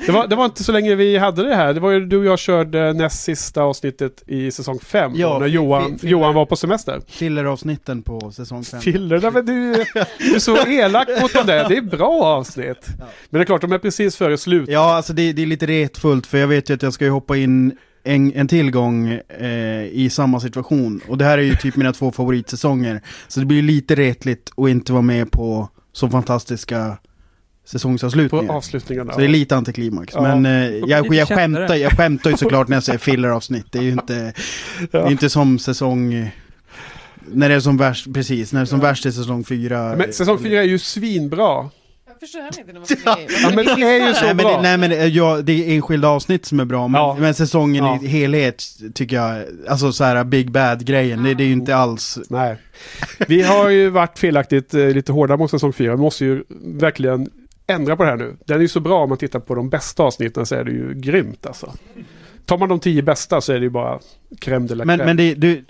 [0.06, 1.74] det, var, det var inte så länge vi hade det här.
[1.74, 5.12] Det var ju du och jag körde näst sista avsnittet i säsong 5.
[5.16, 7.02] Ja, när Johan, fi- Johan var på semester.
[7.08, 8.82] Filleravsnitten på säsong 5.
[8.82, 9.72] Filler, nej, men du,
[10.20, 11.70] du är så elak mot dem där.
[11.70, 12.88] Det är bra avsnitt.
[13.30, 14.70] Men det är klart, de är precis före slut.
[14.70, 17.12] Ja, alltså det, det är lite retfullt för jag vet ju att jag ska ju
[17.12, 19.08] hoppa in en, en tillgång
[19.40, 21.02] eh, i samma situation.
[21.08, 23.02] Och det här är ju typ mina två favoritsäsonger.
[23.28, 28.54] Så det blir lite retligt att inte vara med på så fantastiska På säsongsavslutningar.
[28.54, 29.14] avslutningarna.
[29.14, 30.14] Så det är lite antiklimax.
[30.14, 30.22] Ja.
[30.22, 33.72] Men eh, jag, jag, skämtar, jag skämtar ju såklart när jag säger filleravsnitt.
[33.72, 34.34] Det är ju inte,
[34.92, 36.32] det är inte som säsong...
[37.32, 39.96] När det är som värst, precis, när det är som värst i säsong fyra.
[39.96, 41.70] Men säsong 4 är ju svinbra.
[42.22, 43.32] Jag förstår heller inte när man med.
[43.44, 44.56] Ja, men det är ju så Nej men, bra.
[44.56, 47.18] det, nej men det, ja, det är enskilda avsnitt som är bra, men, Ja.
[47.20, 48.00] men säsongen Ja.
[48.04, 52.20] i helhet tycker jag, alltså så här Big Bad-grejen, det, det är ju inte alls...
[52.30, 52.58] Nej.
[53.28, 55.92] Vi har ju varit felaktigt eh, lite hårda mot säsong 4.
[55.96, 57.30] Vi måste ju verkligen
[57.68, 58.38] ändra på det här nu.
[58.46, 60.72] Den är ju så bra om man tittar på de bästa avsnitten så är det
[60.72, 61.74] ju grymt alltså.
[62.46, 64.00] Tar man de tio bästa så är det ju bara
[64.42, 65.06] crème de la Men, crème.
[65.06, 65.66] men det, du,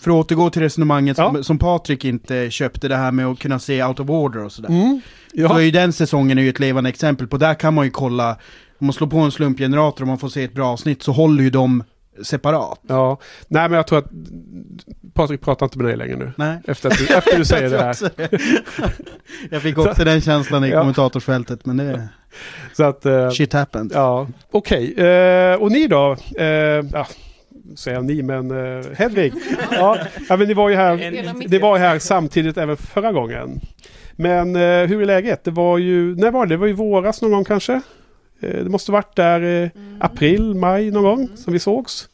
[0.00, 1.32] för att återgå till resonemanget Ja.
[1.32, 4.52] som, som Patrik inte köpte, det här med att kunna se out of order och
[4.52, 4.68] sådär.
[4.68, 5.00] Mm.
[5.30, 5.58] Så Ja.
[5.58, 8.30] är ju den säsongen är ju ett levande exempel på, där kan man ju kolla,
[8.78, 11.42] om man slår på en slumpgenerator och man får se ett bra avsnitt så håller
[11.42, 11.84] ju de
[12.22, 12.80] separat.
[12.88, 13.18] ja.
[13.48, 14.10] Nej men jag tror att
[15.14, 16.32] Patrik pratar inte med dig längre nu.
[16.36, 16.58] Nej.
[16.68, 17.96] Efter att du, efter du säger det här.
[19.50, 20.78] Jag fick också den känslan i Ja.
[20.80, 22.08] kommentatorsfältet, men det...
[22.76, 23.92] Så att, eh, Shit happened.
[23.94, 24.26] ja.
[24.50, 24.94] Okej.
[24.94, 26.16] Eh, och ni då?
[26.38, 26.46] Eh,
[26.92, 27.06] ja.
[27.76, 29.32] Säger jag ni, men eh, Hedvig.
[29.70, 29.98] Ja.
[30.28, 31.48] ja, men ni var ju här.
[31.48, 33.60] Det var ju här samtidigt även förra gången.
[34.12, 35.44] Men eh, hur är läget?
[35.44, 36.54] Det var ju, när var det?
[36.54, 37.72] Det var ju våras någon gång kanske?
[38.40, 42.08] Eh, det måste varit där eh, april, maj någon gång som vi sågs.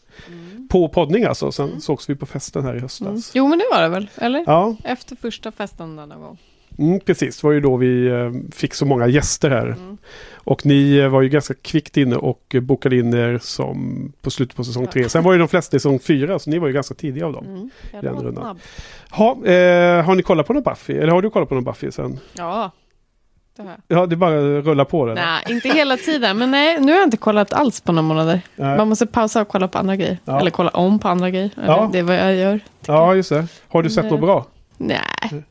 [0.71, 1.53] På poddning alltså.
[1.53, 3.09] Sen sågs vi på festen här i höstas.
[3.09, 3.21] Mm.
[3.33, 4.45] Jo men det var det väl, eller?
[4.47, 6.39] Ja, Efter första festen där någon gång.
[6.79, 7.41] Mm, precis.
[7.41, 9.67] Det var ju då vi eh, fick så många gäster här.
[9.67, 9.97] Mm.
[10.45, 14.31] Och ni eh, var ju ganska kvickt inne och eh, bokade in er som på
[14.31, 15.09] slutet på säsong tre.
[15.09, 17.33] Sen var ju de flesta i säsong fyra, så ni var ju ganska tidiga av
[17.33, 17.45] dem.
[17.47, 17.71] Mm.
[17.93, 18.59] Ja, Den det rundan.
[19.11, 20.93] Ha, eh, har ni kollat på någon Buffy?
[20.93, 22.19] Eller har du kollat på någon Buffy sen?
[22.33, 22.71] Ja.
[23.57, 23.99] det jag.
[23.99, 25.15] Ja, det bara att rulla på det.
[25.15, 26.39] Nej, inte hela tiden.
[26.39, 28.41] Men nej, nu har jag inte kollat alls på några månader.
[28.57, 28.77] Nej.
[28.77, 30.19] Man måste pausa och kolla på andra grejer.
[30.25, 30.41] Ja.
[30.41, 31.51] Eller kolla om på andra grejer.
[31.67, 31.91] Ja.
[31.93, 32.61] Det är vad jag gör.
[32.87, 33.47] Ja, just det.
[33.69, 34.13] Har du sett Nej.
[34.13, 34.47] något bra?
[34.79, 35.45] Nej,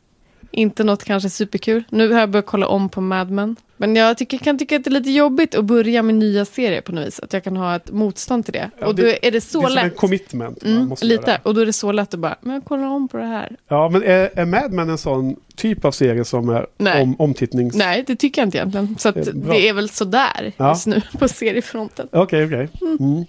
[0.51, 1.83] inte något kanske superkul.
[1.89, 3.55] Nu har jag börjat kolla om på Mad Men.
[3.77, 6.81] Men jag tycker, kan tycka att det är lite jobbigt att börja med nya serier
[6.81, 7.19] på något vis.
[7.19, 8.69] Att jag kan ha ett motstånd till det.
[8.79, 9.95] Ja, och då det- är det så det är som en lätt.
[9.97, 11.31] commitment man Mm, måste lite.
[11.31, 11.39] göra.
[11.43, 13.55] Och då är det så lätt att bara, men jag kollar om på det här.
[13.67, 17.01] Ja, men är, är Mad Men en sån typ av serie som är Nej.
[17.03, 17.75] om, omtittnings...
[17.75, 18.95] Nej, det tycker jag inte egentligen.
[18.99, 19.53] Så Det är bra.
[19.53, 20.69] det är väl sådär Ja.
[20.69, 22.07] just nu på seriefronten.
[22.11, 22.69] Okej, okej.
[22.99, 23.25] Mm.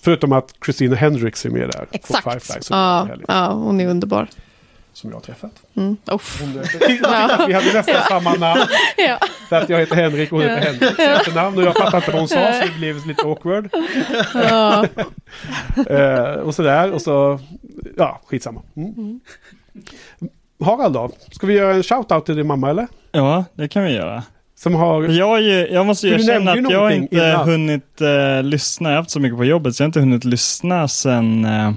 [0.00, 1.78] Förutom att Christina Hendricks är med där.
[1.78, 2.24] På Exakt.
[2.24, 4.28] Firefly, Ja, ja, hon är underbar.
[4.96, 5.62] Som jag har träffat.
[5.74, 5.96] Mm.
[7.46, 8.60] Vi hade nästan samma namn.
[8.96, 9.18] Ja.
[9.48, 10.66] För att jag heter Henrik och hon heter.
[10.66, 10.98] Henrik.
[10.98, 13.68] efternamn Och jag fattade inte vad hon sa så det blev lite awkward.
[14.34, 14.86] Ja.
[15.90, 16.92] Eh, och sådär.
[16.92, 17.40] Och så,
[17.96, 18.62] ja, skitsamma.
[18.76, 19.20] Mm.
[20.64, 21.10] Harald då?
[21.30, 22.86] Ska vi göra en shout-out till din mamma eller?
[23.12, 24.22] Ja, det kan vi göra.
[24.54, 25.02] Som har...
[25.02, 27.48] Jag, ju, jag måste ju erkänna att jag inte innan.
[27.48, 28.88] hunnit eh, lyssna.
[28.88, 31.72] Jag har haft så mycket på jobbet så jag har inte hunnit lyssna sen eh,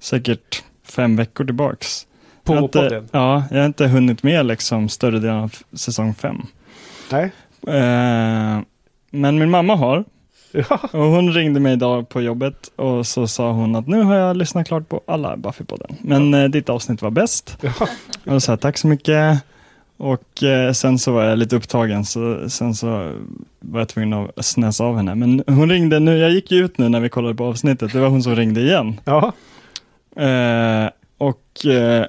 [0.00, 2.06] säkert fem veckor tillbaks.
[2.44, 3.08] På jag inte, podden?
[3.12, 6.46] Ja, jag har inte hunnit med liksom större delen av säsong fem.
[7.10, 7.32] Nej.
[7.66, 8.60] Eh,
[9.10, 10.04] men min mamma har.
[10.52, 10.78] Ja.
[10.92, 14.36] Och hon ringde mig idag på jobbet och så sa hon att nu har jag
[14.36, 15.94] lyssnat klart på alla Buffy-podden.
[16.00, 17.58] Men eh, ditt avsnitt var bäst.
[17.60, 17.72] Ja.
[18.24, 19.42] Och då sa jag tack så mycket.
[19.96, 22.86] Och eh, sen så var jag lite upptagen så sen så
[23.60, 25.14] var jag tvungen att snäsa av henne.
[25.14, 28.00] Men hon ringde nu, jag gick ju ut nu när vi kollade på avsnittet, det
[28.00, 29.00] var hon som ringde igen.
[29.04, 29.32] Ja.
[30.22, 32.06] Eh, och eh,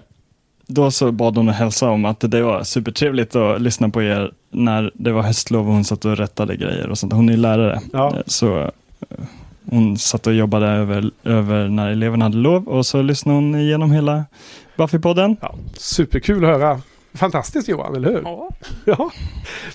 [0.68, 4.32] då så bad hon att hälsa om att det var supertrevligt att lyssna på er
[4.52, 7.14] när det var höstlov och hon satt och rättade grejer och sånt.
[7.14, 7.82] Hon är lärare.
[7.94, 8.08] Ja.
[8.16, 8.68] Eh, Så eh,
[9.70, 13.92] hon satt och jobbade över, över när eleverna hade lov och så lyssnade hon igenom
[13.92, 14.26] hela
[14.78, 15.36] Buffy-podden.
[15.42, 16.82] Ja, superkul att höra.
[17.16, 18.22] Fantastiskt Johan, eller hur?
[18.24, 18.50] Ja.
[18.86, 19.12] Ja,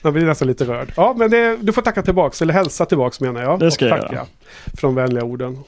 [0.03, 0.93] man blir nästan lite rörd.
[0.97, 3.61] Ja, men det, du får tacka tillbaks, eller hälsa tillbaks menar jag.
[3.61, 4.27] Det ska och jag tacka göra.
[4.65, 5.59] för de vänliga orden.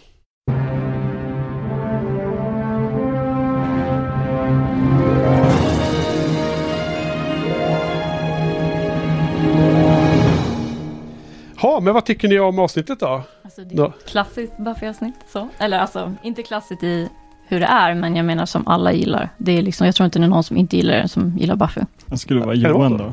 [11.63, 13.23] Ja, men vad tycker ni om avsnittet då?
[13.43, 15.15] Alltså, det är ett klassiskt Buffy-avsnitt.
[15.33, 15.49] Så.
[15.59, 17.09] Eller alltså, inte klassiskt i
[17.47, 19.29] hur det är, men jag menar som alla gillar.
[19.39, 21.57] Det är liksom, jag tror inte det är någon som inte gillar det, som gillar
[21.57, 21.81] Buffy.
[22.07, 23.13] Det skulle vara Johan då.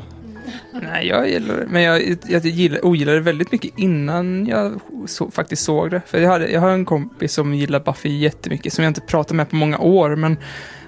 [0.82, 1.66] Nej, jag gillar det.
[1.68, 6.02] Men jag, jag gillar, ogillade det väldigt mycket innan jag så, faktiskt såg det.
[6.06, 9.36] För jag, hade, jag har en kompis som gillar Buffy jättemycket, som jag inte pratat
[9.36, 10.16] med på många år.
[10.16, 10.36] Men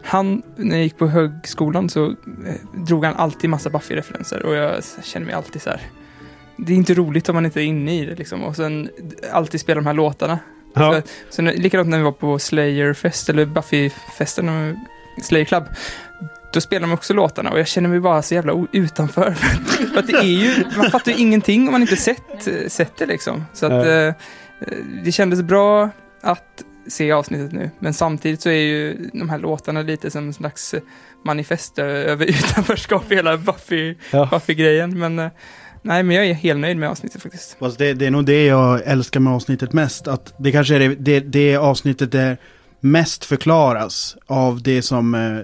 [0.02, 2.14] han, när jag gick på högskolan så eh,
[2.86, 4.42] drog han alltid massa Buffy-referenser.
[4.46, 5.80] Och jag känner mig alltid så här.
[6.66, 8.44] Det är inte roligt om man inte är inne i det liksom.
[8.44, 8.88] Och sen
[9.32, 10.38] alltid spela de här låtarna.
[10.74, 14.76] Ja, Så, så när, likadant när vi var på Slayer-fest, eller Buffy-festen,
[15.22, 15.64] Slayer Club.
[16.52, 19.30] Då spelar de också låtarna och jag känner mig bara så jävla utanför.
[19.92, 23.06] För att det är ju, man fattar ju ingenting om man inte sett, sett det
[23.06, 23.44] liksom.
[23.52, 24.14] Så att eh,
[25.04, 25.90] det kändes bra
[26.22, 27.70] att se avsnittet nu.
[27.78, 30.74] Men samtidigt så är ju de här låtarna lite som en slags
[31.24, 34.28] manifest över utanförskap hela Buffy, Ja.
[34.30, 34.98] Buffy-grejen.
[34.98, 35.30] Men eh,
[35.82, 37.56] nej, men jag är helt nöjd med avsnittet faktiskt.
[37.58, 40.08] Fast det, det är nog det jag älskar med avsnittet mest.
[40.08, 42.38] Att det kanske är det, det, det avsnittet där
[42.80, 45.38] mest förklaras av det som eh,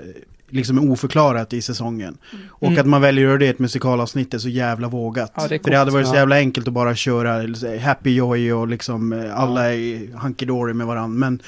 [0.50, 2.18] liksom är oförklarat i säsongen.
[2.48, 2.80] Och Mm.
[2.80, 5.32] att man väljer att göra det i ett musikalavsnitt är så jävla vågat.
[5.36, 8.52] Ja, det För det hade varit så jävla enkelt att bara köra säga, happy joy
[8.52, 11.18] och liksom eh, alla är hunky med varandra.
[11.18, 11.42] Men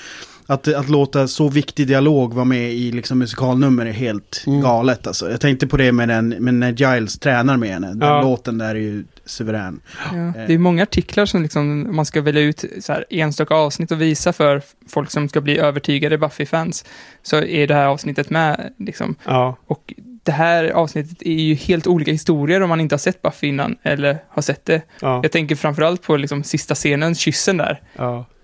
[0.51, 4.61] att, att låta så viktig dialog vara med i liksom musikalnummer är helt Mm.
[4.61, 5.31] galet alltså.
[5.31, 7.87] Jag tänkte på det med, den, med när Giles tränar med henne.
[7.95, 8.23] Den Ja.
[8.23, 9.81] låten där är ju suverän.
[10.13, 13.93] Ja, det är många artiklar som liksom, man ska välja ut så här, enstaka avsnitt
[13.93, 16.85] och visa för folk som ska bli övertygade Buffy-fans.
[17.23, 18.73] Så är det här avsnittet med.
[18.79, 19.15] Liksom.
[19.25, 23.23] ja, Och det här avsnittet är ju helt olika historier om man inte har sett
[23.23, 24.83] Buffy innan eller har sett det.
[25.01, 27.81] ja, Jag tänker framförallt på liksom, sista scenen, kyssen där.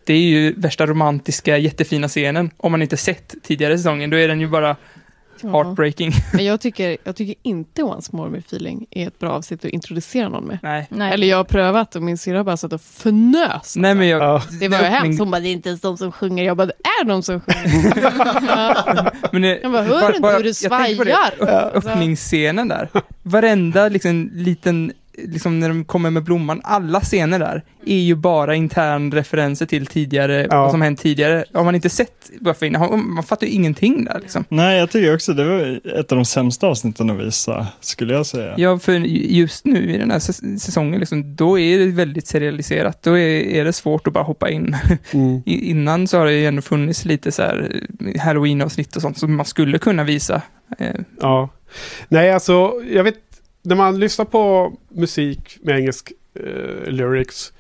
[0.07, 0.15] Ja.
[0.15, 2.51] Det är ju värsta romantiska, jättefina scenen.
[2.57, 4.77] Om man inte sett tidigare säsongen, då är den ju bara
[5.53, 6.13] heartbreaking.
[6.33, 9.71] Men jag tycker, jag tycker inte Once More med Feeling är ett bra avsnitt att
[9.71, 10.59] introducera någon med.
[10.63, 10.87] Nej.
[10.91, 11.13] Nej.
[11.13, 13.77] Eller jag har prövat och min syrra bara satt och fnös.
[13.77, 14.23] Nej, men jag...
[14.23, 14.43] Ja.
[14.61, 15.19] Det var ju hemskt.
[15.19, 16.45] Hon bara, det är inte ens de som sjunger.
[16.45, 18.13] Jag bara, det är de som sjunger.
[18.49, 19.11] ja.
[19.33, 21.71] Men det, Jag bara, hör inte hur du jag tänker på det, svajar?
[21.75, 22.89] Öppningsscenen där.
[23.23, 28.55] Varenda liksom, liten, liksom när de kommer med blomman, alla scener där är ju bara
[28.55, 30.63] intern referenser till tidigare, Ja.
[30.63, 31.45] vad som hänt tidigare.
[31.55, 34.45] Har man inte sett Buffy man fattar ju ingenting där liksom.
[34.49, 38.27] Nej, jag tycker också det var ett av de sämsta avsnitten att visa, skulle jag
[38.27, 38.55] säga.
[38.57, 43.03] Ja, för just nu i den här säs- säsongen, liksom, då är det väldigt serialiserat.
[43.03, 44.77] Då är, är det svårt att bara hoppa in.
[45.13, 45.43] Mm.
[45.47, 47.83] Innan så har det ju ändå funnits lite så här
[48.15, 50.43] eh, halloween-avsnitt och sånt som man skulle kunna visa.
[50.79, 51.49] Eh, Ja.
[52.09, 53.15] Nej, alltså jag vet
[53.65, 57.53] när man lyssnar på musik med engelsk eh, lyrics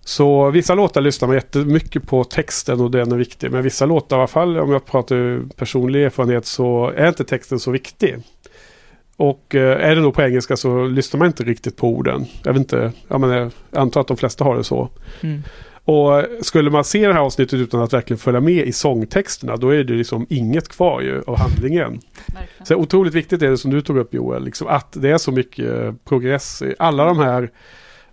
[0.00, 3.50] så vissa låtar lyssnar man jättemycket på texten och den är viktig.
[3.50, 7.60] Men vissa låtar, i alla fall om jag pratar personlig erfarenhet, så är inte texten
[7.60, 8.16] så viktig.
[9.16, 12.26] Och eh, är det nog på engelska så lyssnar man inte riktigt på orden.
[12.42, 14.88] Jag vet inte, jag, menar, jag antar att de flesta har det så.
[15.20, 15.42] Mm.
[15.86, 19.70] Och skulle man se det här avsnittet utan att verkligen följa med i sångtexterna då
[19.70, 22.00] är det liksom inget kvar ju av handlingen.
[22.26, 22.66] Verkligen.
[22.66, 25.32] Så otroligt viktigt är det som du tog upp Joel, liksom att det är så
[25.32, 26.62] mycket progress.
[26.62, 27.50] i Alla de här,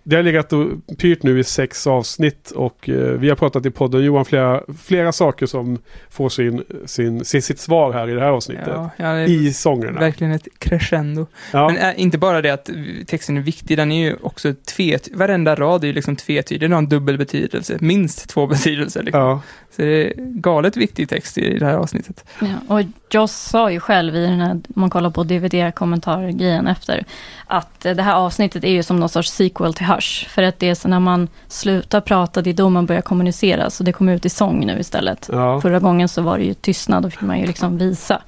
[0.06, 0.66] det har legat och
[0.98, 5.12] pyrt nu i sex avsnitt och eh, vi har pratat i podden Johan flera, flera
[5.12, 5.78] saker som
[6.10, 8.66] får sin, sin, sin, sitt svar här i det här avsnittet.
[8.66, 10.00] Ja, ja, det I sångerna.
[10.00, 11.26] verkligen ett crescendo.
[11.52, 11.68] Ja.
[11.68, 12.70] Men inte bara det att
[13.06, 15.08] texten är viktig, den är ju också tvet...
[15.14, 19.02] Varenda rad är ju liksom tvetydig, den har en dubbel betydelse, minst två betydelser.
[19.02, 19.40] Liksom.
[19.76, 22.24] Så det är galet viktig text i det här avsnittet.
[22.40, 27.04] Ja, och Joss sa ju själv i den här, om man kollar på DVD-kommentargrejen efter,
[27.46, 30.28] att det här avsnittet är ju som någon sorts sequel till Hush.
[30.28, 33.70] För att det är så när man slutar prata, det är då man börjar kommunicera.
[33.70, 35.28] Så det kommer ut i sång nu istället.
[35.32, 35.60] Ja.
[35.60, 38.22] Förra gången så var det ju tystnad, då fick man ju liksom visa.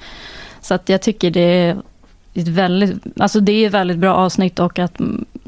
[0.60, 1.76] Så att jag tycker det är
[2.34, 5.00] ett väldigt, alltså det är ett väldigt bra avsnitt och att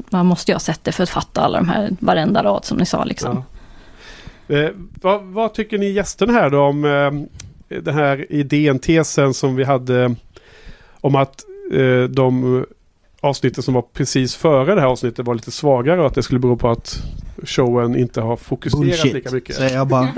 [0.09, 2.77] man måste ju ha sett det för att fatta alla de här, varenda rad som
[2.77, 3.35] ni sa liksom.
[3.35, 3.58] Ja.
[4.49, 4.69] Eh,
[5.01, 9.63] vad, vad tycker ni gästerna här då om eh, den här idén, tesen som vi
[9.63, 10.15] hade
[11.01, 12.65] om att eh, de
[13.21, 16.39] avsnitten som var precis före det här avsnittet var lite svagare och att det skulle
[16.39, 17.03] bero på att
[17.43, 19.55] showen inte har fokuserat lika Bullshit, mycket.
[19.55, 20.09] säger jag bara.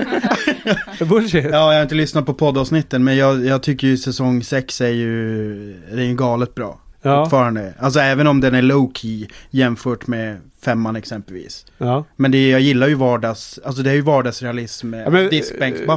[1.10, 1.44] Bullshit.
[1.44, 4.88] Ja, jag har inte lyssnat på poddavsnitten, men jag, jag tycker ju säsong 6 är
[4.88, 5.56] ju,
[5.92, 6.80] det är ju galet bra.
[7.02, 7.26] Ja.
[7.26, 7.74] Fortfarande.
[7.80, 11.66] Alltså även om den är low key jämfört med femman exempelvis.
[11.78, 12.06] Ja.
[12.16, 15.30] Men det, jag gillar ju vardags, alltså det är ju vardagsrealism Ja, men,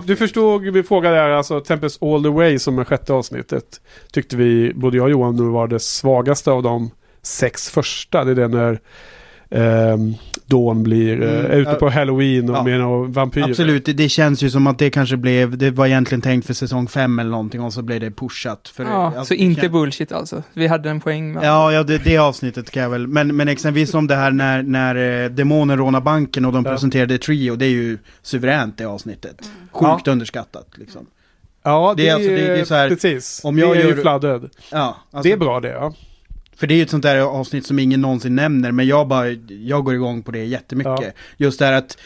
[0.07, 3.81] du förstod min fråga där, alltså Tempest All The Way som är sjätte avsnittet.
[4.13, 6.91] Tyckte vi, både jag och Johan, nu var det svagaste av de
[7.23, 8.25] sex första.
[8.25, 8.81] Det är det när
[10.47, 11.77] Dawn blir eh, Mm, ute ja.
[11.77, 12.63] på Halloween och Ja.
[12.63, 13.49] med några vampyrer.
[13.49, 16.89] Absolut, det, känns ju som att det kanske blev, det var egentligen tänkt för säsong
[16.89, 18.69] 5 eller någonting och så blev det pushat.
[18.75, 20.43] För, Ja, alltså, så inte kän- bullshit alltså.
[20.53, 21.45] Vi hade en poäng med.
[21.45, 24.63] Ja, ja det, det avsnittet kan jag väl, men, men exempelvis som det här när,
[24.63, 26.71] när eh, demonen rånar banken och de Ja.
[26.71, 29.51] presenterade Trio, det är ju suveränt det avsnittet.
[29.73, 31.07] Sjukt underskattat liksom.
[31.63, 33.41] Ja, det, Det är alltså- det- det är så här, precis.
[33.45, 34.51] om jag det är gör- ju flooded.
[34.73, 35.93] Ja, alltså, det är bra det, ja.
[36.57, 39.31] För det är ju ett sånt där avsnitt som ingen någonsin nämner, men jag bara,
[39.49, 41.01] jag går igång på det jättemycket.
[41.01, 41.11] Ja.
[41.37, 41.99] Just det här att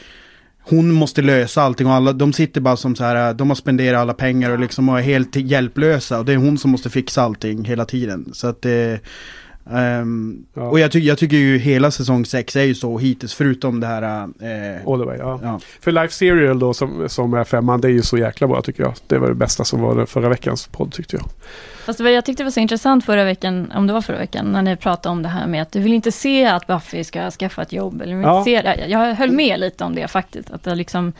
[0.62, 4.00] hon måste lösa allting och alla, de sitter bara som så här, de har spenderat
[4.00, 7.64] alla pengar och liksom är helt hjälplösa och det är hon som måste fixa allting
[7.64, 8.30] hela tiden.
[8.32, 9.00] Så att det...
[9.72, 10.62] ehm, Ja.
[10.62, 13.86] Och jag, ty jag tycker ju hela säsong 6 är ju så hittills, förutom det
[13.86, 14.02] här...
[14.02, 15.40] Eh, All the way, ja.
[15.42, 15.60] ja.
[15.80, 18.82] För Life Serial då som, som är femman, det är ju så jäkla bra tycker
[18.82, 18.94] jag.
[19.06, 21.24] Det var det bästa som var förra veckans podd tyckte jag.
[21.86, 24.52] Fast var, jag tyckte det var så intressant förra veckan, om det var förra veckan,
[24.52, 27.30] när ni pratade om det här med att du vill inte se att Buffy ska
[27.30, 28.02] skaffa ett jobb.
[28.02, 28.38] Eller Ja.
[28.38, 28.86] inte se det.
[28.88, 30.50] Jag höll med lite om det faktiskt.
[30.50, 31.12] Att det liksom,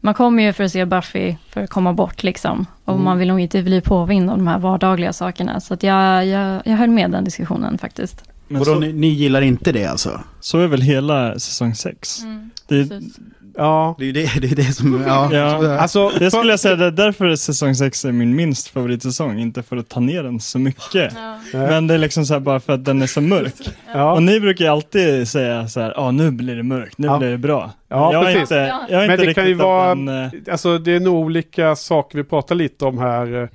[0.00, 2.66] man kommer ju för att se Buffy för att komma bort liksom.
[2.84, 3.04] Och Mm.
[3.04, 5.60] man vill nog inte bli påvind av de här vardagliga sakerna.
[5.60, 8.24] Så att jag, jag, jag höll med den diskussionen faktiskt.
[8.48, 10.20] Men så, ni, ni gillar inte det alltså?
[10.40, 12.20] så är väl hela säsong 6.
[12.68, 13.18] Det, Precis.
[13.56, 15.04] Ja, Det är ju det, det, är det som...
[15.06, 15.28] Ja.
[15.34, 15.78] Ja.
[15.78, 16.08] alltså...
[16.18, 19.76] det skulle jag säga, det är därför säsong 6 är min minst favoritsäsong, inte för
[19.76, 21.12] att ta ner den så mycket.
[21.52, 23.54] Men det är liksom så här bara för att den är så mörk.
[23.94, 24.12] ja.
[24.12, 27.18] Och ni brukar ju alltid säga så här, ja nu blir det mörkt, nu Ja.
[27.18, 27.70] blir det bra.
[27.88, 28.40] Ja, jag är precis.
[28.42, 32.18] inte, jag Men det kan ju vara- den, eh, Alltså det är nog olika saker
[32.18, 33.48] vi pratar lite om här.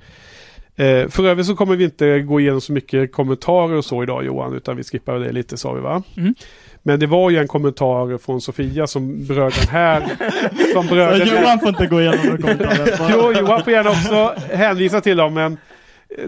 [0.78, 4.24] Eh, för övrigt så kommer vi inte gå igenom så mycket kommentarer och så idag
[4.24, 6.02] Johan, utan vi skippar det lite sa vi va?
[6.16, 6.34] Mm.
[6.86, 10.02] Men det var ju en kommentar från Sofia som berör den här.
[10.72, 11.28] som berör den.
[11.28, 13.08] Johan får inte gå igenom några kommentarer.
[13.12, 15.56] Jo, Johan får gärna också hänvisa till dem, men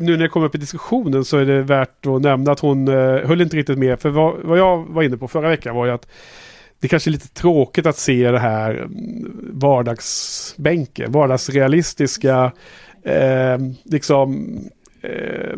[0.01, 2.89] nu när det kommer upp i diskussionen så är det värt att nämna att hon
[2.89, 2.95] eh,
[3.29, 4.01] höll inte riktigt med.
[4.01, 6.09] För vad, vad jag var inne på förra veckan var ju att
[6.81, 12.53] det kanske är lite tråkigt att se det här mm, vardagsbänken, vardagsrealistiska,
[13.05, 14.59] eh, liksom
[15.03, 15.57] eh,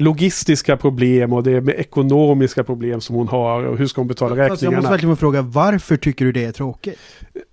[0.00, 4.08] logistiska problem och det är med ekonomiska problem som hon har och hur ska hon
[4.08, 4.76] betala Fast jag räkningarna.
[4.76, 6.98] måste verkligen fråga, varför tycker du det är tråkigt?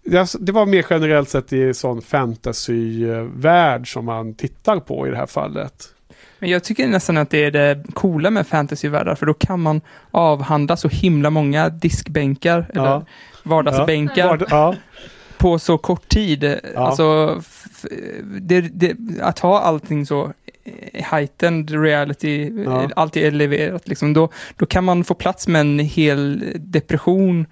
[0.04, 5.18] Ja, Det var mer generellt sett i sån fantasyvärld som man tittar på i det
[5.18, 5.74] här fallet.
[6.40, 9.82] Men jag tycker nästan att det är det coola med fantasyvärldar, för då kan man
[10.12, 13.06] avhandla så himla många diskbänkar, eller Ja.
[13.44, 14.76] vardagsbänkar, Var- Ja,
[15.38, 16.44] på så kort tid.
[16.44, 16.60] Ja.
[16.88, 17.42] Alltså,
[18.42, 20.34] det, det, att ha allting så
[20.94, 22.84] heightened reality, Ja.
[22.84, 22.90] eh,
[23.24, 27.46] är eleverat, liksom, då, då kan man få plats med en hel depression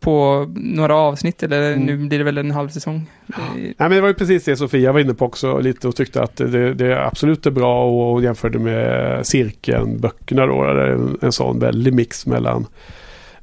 [0.00, 1.84] på några avsnitt, eller Mm.
[1.86, 3.06] nu blir det väl en halv säsong.
[3.26, 5.96] Det- Nej, men det var ju precis det Sofia var inne på också lite och
[5.96, 10.64] tyckte att det, det absolut är bra och hon jämförde med cirkeln-böckerna då.
[10.64, 12.66] Där en, en sån väldig mix mellan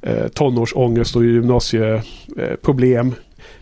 [0.01, 3.13] eh, tonårsångest och gymnasieproblem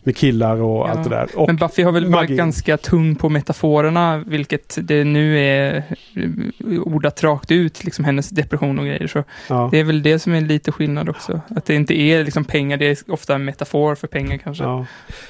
[0.04, 0.92] med killar och Ja.
[0.92, 1.28] allt det där.
[1.36, 2.36] Och Men Buffy har väl varit magi.
[2.36, 5.76] ganska tung på metaforerna, vilket det nu är
[6.16, 9.08] eh, ordat rakt ut, liksom hennes depression och grejer.
[9.08, 9.70] Så ja.
[9.72, 11.42] det är väl det som är lite skillnad också.
[11.56, 14.64] Att det inte är liksom pengar, det är ofta en metafor för pengar kanske.
[14.64, 14.86] Ja.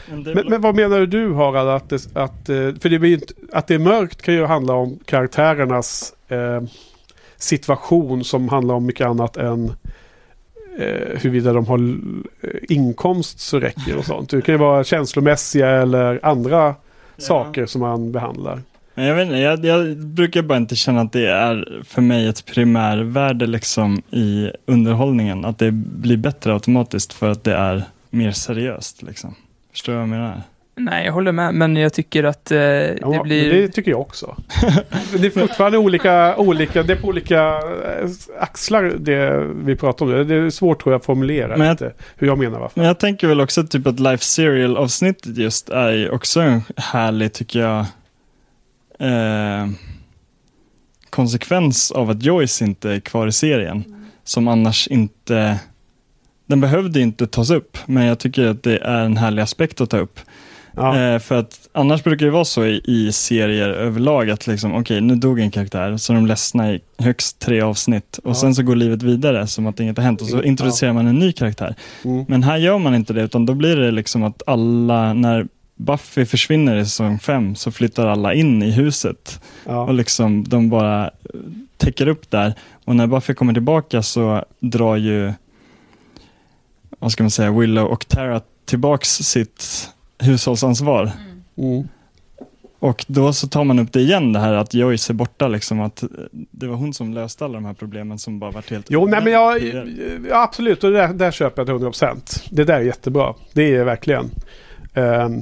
[0.09, 1.69] Men Men, vad menar du Harald?
[1.69, 4.45] Att det, att, eh, för det blir ju inte, att det är mörkt kan ju
[4.45, 6.61] handla om karaktärernas eh,
[7.37, 9.73] situation som handlar om mycket annat än
[10.77, 11.79] eh, huruvida de har
[12.41, 14.29] eh, inkomst så räcker och sånt.
[14.29, 16.75] Det kan ju vara känslomässiga eller andra
[17.17, 18.62] saker som man behandlar.
[18.93, 22.27] Men jag, vet inte, jag, jag brukar bara inte känna att det är för mig
[22.27, 25.45] ett primärvärde liksom i underhållningen.
[25.45, 29.01] Att det blir bättre automatiskt för att det är mer seriöst.
[29.01, 29.36] Liksom.
[29.71, 30.41] Förstår du vad jag menar?
[30.75, 33.53] Nej, jag håller med, men jag tycker att eh, Ja, det blir...
[33.53, 34.36] det tycker jag också.
[35.19, 40.27] det är fortfarande olika, olika, det är på olika eh, axlar det vi pratar om.
[40.27, 42.79] Det är svårt tror jag att formulera Men jag- lite, hur jag menar varför.
[42.79, 47.34] Men jag tänker väl också typ att Life Serial avsnittet just är också en härlig,
[47.34, 47.79] tycker jag,
[48.99, 49.67] eh,
[51.10, 54.07] konsekvens av att Joyce inte är kvar i serien.
[54.23, 55.60] Som annars inte,
[56.45, 59.89] den behövde inte tas upp, men jag tycker att det är en härlig aspekt att
[59.89, 60.19] ta upp.
[60.75, 60.99] Ja.
[60.99, 65.01] Eh, för att annars brukar det vara så i, i serier överlag att liksom, okej,
[65.01, 68.36] nu dog en karaktär, så är de ledsna i högst tre avsnitt och Ja.
[68.36, 71.19] sen så går livet vidare som att inget har hänt och så introducerar man en
[71.19, 71.75] ny karaktär.
[72.05, 72.25] Mm.
[72.27, 76.25] Men här gör man inte det, utan då blir det liksom att alla, när Buffy
[76.25, 79.84] försvinner i säsong fem så flyttar alla in i huset Ja.
[79.84, 81.10] och liksom de bara eh,
[81.77, 82.53] täcker upp där.
[82.86, 85.34] Och när Buffy kommer tillbaka så drar ju,
[86.99, 89.89] vad ska man säga, Willow och Tara tillbaks sitt
[90.21, 91.12] hushållsansvar.
[91.57, 91.88] Mm.
[92.79, 95.81] Och då så tar man upp det igen, det här att Joyce är borta, liksom
[95.81, 98.86] att eh, det var hon som löste alla de här problemen som bara varit helt
[98.89, 99.88] Jo, nej men jag, tidigare.
[100.29, 102.47] ja, absolut, och det där, där köper jag till 100%.
[102.49, 103.34] Det där är jättebra.
[103.53, 104.31] Det är verkligen.
[104.93, 105.41] Ehm,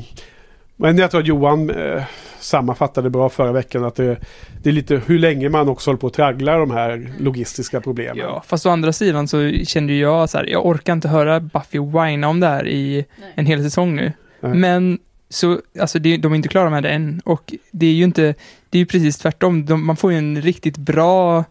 [0.75, 2.01] men jag tror att Johan uh,
[2.39, 4.17] sammanfattade bra förra veckan att det,
[4.63, 8.17] det är lite hur länge man också håller på att traggla de här logistiska problemen.
[8.17, 11.79] Ja, fast å andra sidan så kände jag så här, jag orkar inte höra Buffy
[11.79, 14.13] whina om det här i en hel säsong nu.
[14.41, 14.99] Men
[15.29, 17.21] så, alltså det, de är inte klara med det än.
[17.25, 18.35] Och det är ju inte,
[18.69, 19.65] det är ju precis tvärtom.
[19.65, 21.45] De, man får ju en riktigt bra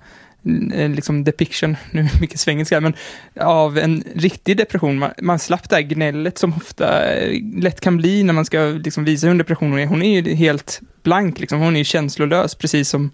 [0.75, 2.95] eh, liksom depiction, nu är det mycket svengelska, men
[3.41, 4.99] av en riktig depression.
[4.99, 8.59] Man, man slapp det här gnället som ofta eh, lätt kan bli när man ska
[8.61, 9.87] liksom visa hur en depression är.
[9.87, 11.59] Hon är ju helt blank, liksom.
[11.59, 13.11] hon är ju känslolös, precis som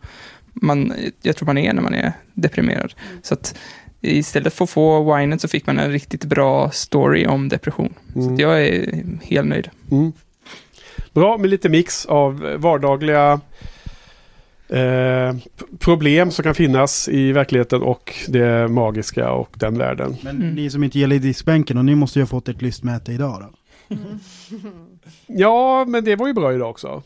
[0.54, 2.94] man, jag tror man är när man är deprimerad.
[3.22, 3.58] Så att
[4.04, 7.94] istället för att få whinet så fick man en riktigt bra story om depression.
[8.12, 8.34] Så Mm.
[8.34, 9.70] att jag är helt nöjd.
[9.90, 10.12] Mm.
[11.12, 13.40] Bra med lite mix av vardagliga
[14.68, 15.34] eh,
[15.78, 20.16] problem som kan finnas i verkligheten och det magiska och den världen.
[20.22, 20.54] Men Mm.
[20.54, 23.42] ni som inte gillar diskbänken, och ni måste ju ha fått ett lystmäte idag
[23.88, 23.96] då?
[25.26, 27.02] Ja, men det var ju bra idag också.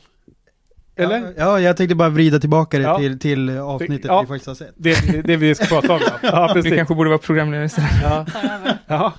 [0.99, 1.19] Eller?
[1.21, 2.99] Ja, ja, jag tänkte bara vrida tillbaka det Ja.
[2.99, 4.21] till, till avsnittet Ja.
[4.21, 4.73] vi faktiskt har sett.
[4.77, 6.01] Det, det, det vi ska prata om.
[6.05, 6.75] Ja, ja precis.
[6.75, 7.91] kanske borde vara programledare istället.
[8.03, 8.27] Ja.
[8.87, 9.13] ja,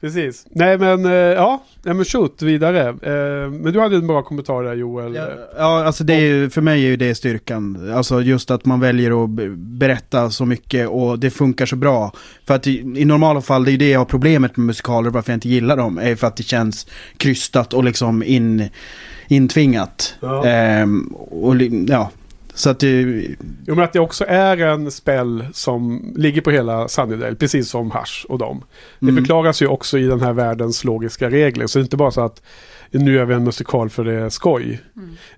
[0.00, 0.46] precis.
[0.50, 2.88] Nej, men eh, ja, nej, men shoot vidare.
[2.88, 5.14] Eh, Men du hade en bra kommentar där Joel.
[5.14, 7.92] Ja, ja, alltså det är ju, för mig är ju det styrkan.
[7.94, 12.12] Alltså just att man väljer att be- berätta så mycket och det funkar så bra.
[12.46, 15.10] För att i, i normala fall, det är ju det jag har problemet med musikaler,
[15.10, 18.68] varför jag inte gillar dem, är för att det känns krystat och liksom in,
[19.28, 20.14] intvingat.
[20.20, 20.44] Ja.
[20.46, 21.56] Ehm, och
[21.88, 22.10] ja,
[22.54, 23.02] så att det,
[23.66, 27.90] Jo, men att det också är en spell som ligger på hela Sunnydale, precis som
[27.90, 28.62] Hush och dem.
[29.00, 29.16] Det Mm.
[29.24, 31.66] förklaras ju också i den här världens logiska regler.
[31.66, 32.42] Så det är inte bara så att
[32.90, 34.80] nu gör vi en musikal för det är skoj.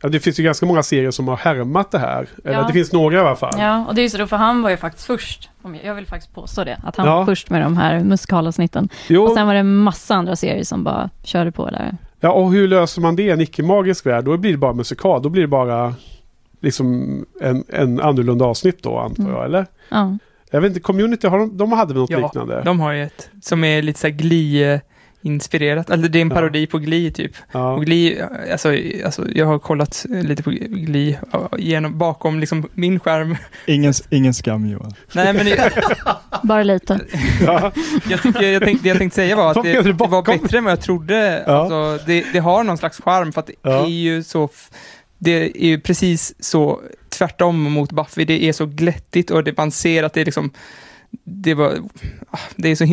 [0.02, 2.28] Ja, det finns ju ganska många serier som har härmat det här.
[2.44, 2.66] Eller Ja.
[2.66, 3.54] det finns några i alla fall.
[3.58, 5.50] Ja, och det är ju så då, för han var ju faktiskt först.
[5.62, 7.16] Om jag, jag vill faktiskt påstå det, att han Ja.
[7.18, 8.88] var först med de här musikalavsnitten.
[9.08, 11.96] Jo, Och sen var det massa andra serier som bara körde på där.
[12.20, 14.24] Ja, och hur löser man det i en icke-magisk värld?
[14.24, 15.22] Då blir det bara musikal.
[15.22, 15.94] Då blir det bara
[16.60, 19.34] liksom en, en annorlunda avsnitt då, antar Mm.
[19.36, 19.44] jag.
[19.44, 19.66] Eller?
[19.88, 20.18] Ja.
[20.50, 22.62] Jag vet inte, Community, har de, de hade väl något Ja, liknande?
[22.64, 25.90] De har ju ett som är lite såhär Glee-inspirerat.
[25.90, 26.34] Eller det är en Ja.
[26.34, 27.32] parodi på Glee typ.
[27.52, 27.72] Ja.
[27.74, 28.68] Och Glee, alltså,
[29.04, 33.36] alltså jag har kollat lite på Glee ja, genom, bakom liksom min skärm.
[33.66, 34.92] Ingen, ingen skam Johan.
[35.14, 35.72] Nej men det,
[36.42, 37.00] Bara lite.
[37.46, 37.72] Ja.
[38.10, 40.64] jag, tycker, jag tänkte, det jag tänkte säga var att det, det var bättre än
[40.64, 41.44] vad jag trodde.
[41.46, 41.52] Ja.
[41.52, 43.84] Alltså, det, det har någon slags charm för att det Ja.
[43.84, 44.48] är ju så
[45.18, 45.30] det
[45.64, 48.24] är ju precis så tvärtom mot Buffy.
[48.24, 50.50] Det är så glättigt och det, man ser att det är liksom
[51.24, 51.74] det var,
[52.30, 52.84] ah, det är så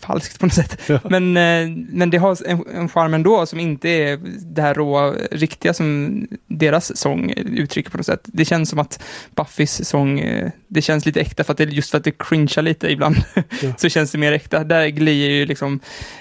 [0.00, 0.80] falskt på något sätt.
[0.86, 0.98] Ja.
[1.10, 4.18] Men, eh, men det har en, en charm ändå som inte är
[4.54, 8.20] det här råa, riktiga som deras sång uttrycker på något sätt.
[8.24, 9.02] Det känns som att
[9.34, 12.62] Buffys sång, eh, det känns lite äkta för att det, just för att det cringear
[12.62, 13.16] lite ibland.
[13.62, 13.72] Ja.
[13.78, 14.64] så känns det mer äkta.
[14.64, 15.80] Där Glee är ju liksom,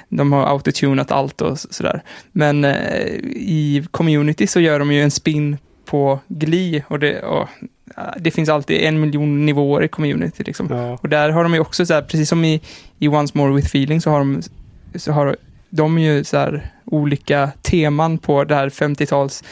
[0.09, 2.01] de har autotunat allt och så- sådär.
[2.31, 3.05] Men eh,
[3.35, 7.47] i community så gör de ju en spin på Glee och det, och,
[8.17, 10.67] det finns alltid en miljon nivåer i community liksom.
[10.69, 10.97] Ja.
[11.01, 12.61] Och där har de ju också så här, precis som i,
[12.99, 14.41] i Once More With Feeling så har de,
[14.95, 15.35] så har
[15.69, 19.43] de ju så här olika teman på det här 50-tals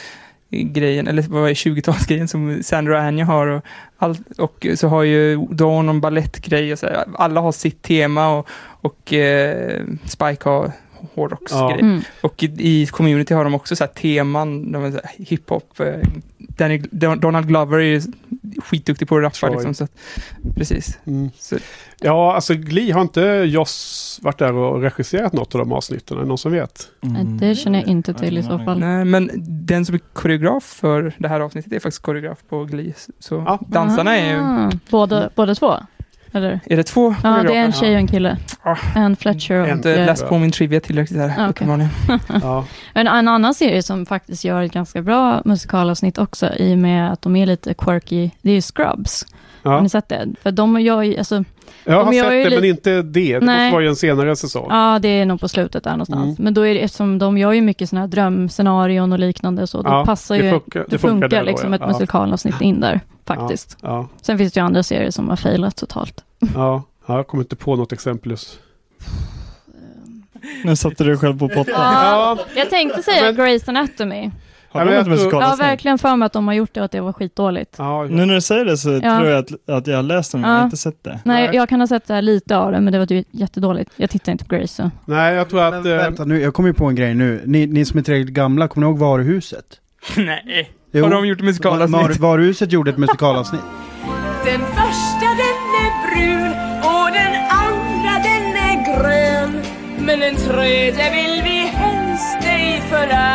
[0.50, 3.64] grejen, eller vad är 20-talsgrejen som Sandra och Anya har och,
[3.98, 8.36] allt, och så har ju Dawn någon balettgrej och så här, alla har sitt tema
[8.38, 8.48] och,
[8.80, 10.72] och eh, Spike har
[11.14, 11.80] hårdrocksgrej.
[11.80, 12.00] Mm.
[12.20, 12.46] Och i,
[12.82, 15.80] i community har de också så här teman, de är så här hiphop.
[15.80, 15.86] Eh,
[16.38, 16.78] Danny,
[17.18, 18.02] Donald Glover är ju
[18.64, 19.74] skitduktig på att rappa liksom.
[19.74, 19.92] Så att,
[20.56, 20.98] precis.
[21.06, 21.30] Mm.
[21.38, 21.56] Så,
[22.00, 26.18] Ja, alltså Glee har inte Joss varit där och regisserat något av de avsnitten?
[26.18, 26.88] Är någon som vet?
[27.00, 28.78] Nej, Det känner jag inte till i så fall.
[28.80, 29.30] nej, men
[29.66, 32.92] den som är koreograf för det här avsnittet är faktiskt koreograf på Glee.
[33.18, 33.58] Så Ja.
[33.68, 34.40] dansarna är ju...
[34.40, 35.74] Ah, båda, båda två?
[36.32, 36.60] Eller?
[36.66, 38.36] Är det två Ja, det är en tjej och en kille.
[38.62, 38.76] Ah.
[38.96, 39.68] En Fletcher Jag och...
[39.68, 41.48] har inte läst på min trivia tillräckligt här, Ah, okej.
[41.50, 41.90] uppenbarligen.
[42.42, 42.64] Ja.
[42.94, 47.12] En, en annan serie som faktiskt gör ett ganska bra musikalavsnitt också i och med
[47.12, 49.26] att de är lite quirky, det är ju Scrubs.
[49.62, 49.80] Har Ja.
[49.80, 50.28] ni sett det?
[50.42, 51.44] För de gör ju, alltså,
[51.84, 53.02] Jag har De gör sett det, men inte det.
[53.02, 53.56] Det Nej.
[53.64, 54.66] måste vara ju en senare säsong.
[54.70, 56.24] ja det är nog på slutet där någonstans.
[56.24, 56.36] Mm.
[56.38, 59.82] Men då är det, eftersom de gör ju mycket sådana här drömscenarion och liknande, så
[59.82, 61.76] då Ja, passar det ju, funkar- det det funkar funkar där då, liksom ja.
[61.76, 61.88] ett Ja.
[61.92, 63.76] musikalavsnitt in där, faktiskt.
[63.82, 66.24] Ja, Sen finns det ju andra serier som har failat totalt.
[66.54, 66.82] ja.
[67.06, 68.58] ja, jag kommer inte på något exempel just.
[70.64, 71.64] Nu satte du dig själv på pottan.
[71.74, 74.30] Ja, jag tänkte säga Men- Grey's Anatomy.
[74.70, 75.60] Har Ja, de men ett jag har musikalavsnitt?
[75.66, 77.74] verkligen för mig att de har gjort det och att det var skitdåligt.
[77.78, 79.16] Ja, Nu när du säger det så Ja.
[79.18, 80.60] tror jag att, att jag har läst den, men jag Ja.
[80.60, 81.20] har inte sett det.
[81.24, 81.56] Nej, Nej.
[81.56, 83.90] jag kan ha sett det här lite av det, men det var ju jättedåligt.
[83.96, 84.90] Jag tittar inte på Grey's så.
[85.04, 85.84] Nej, jag tror att...
[85.84, 87.42] Men, eh, vänta nu, jag kommer ju på en grej nu.
[87.46, 89.64] Ni, ni som är tillräckligt gamla, kommer ni ihåg Varuhuset?
[90.16, 91.04] Nej, Jo.
[91.04, 91.92] har de gjort musikalavsnitt?
[92.20, 93.60] Var, Varuhuset gjorde ett musikalavsnitt.
[94.44, 96.52] Den första den är brun
[96.82, 97.34] och den
[97.66, 99.62] andra den är grön
[100.06, 103.27] Men den tredje vill vi helst ej förära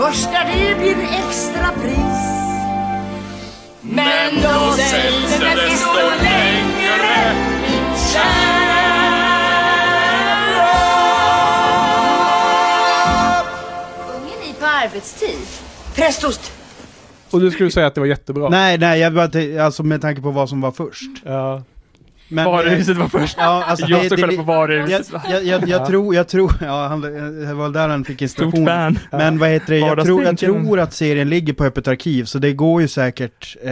[0.00, 2.20] Första det blir extra pris
[3.80, 8.80] Men då säljs den desto längre min kära
[14.16, 15.38] Ungen ni på arbetstid?
[15.94, 16.52] Prästost!
[17.30, 18.48] Och nu skulle du säga att det var jättebra.
[18.48, 21.10] Nej, nej, jag bara, alltså med tanke på vad som var först.
[21.24, 21.62] Ja.
[22.32, 23.36] Men, Varuhuset var först.
[23.40, 25.08] Ja, alltså Jag det, står det, själv på varuhuset.
[25.12, 25.86] jag, jag, jag, jag Ja.
[25.86, 27.00] tror, jag tror, ja, han,
[27.46, 28.64] det var där han fick inspiration.
[29.10, 32.38] Men vad heter det, jag tror, jag tror att serien ligger på Öppet arkiv, så
[32.38, 33.56] det går ju säkert...
[33.62, 33.70] Eh,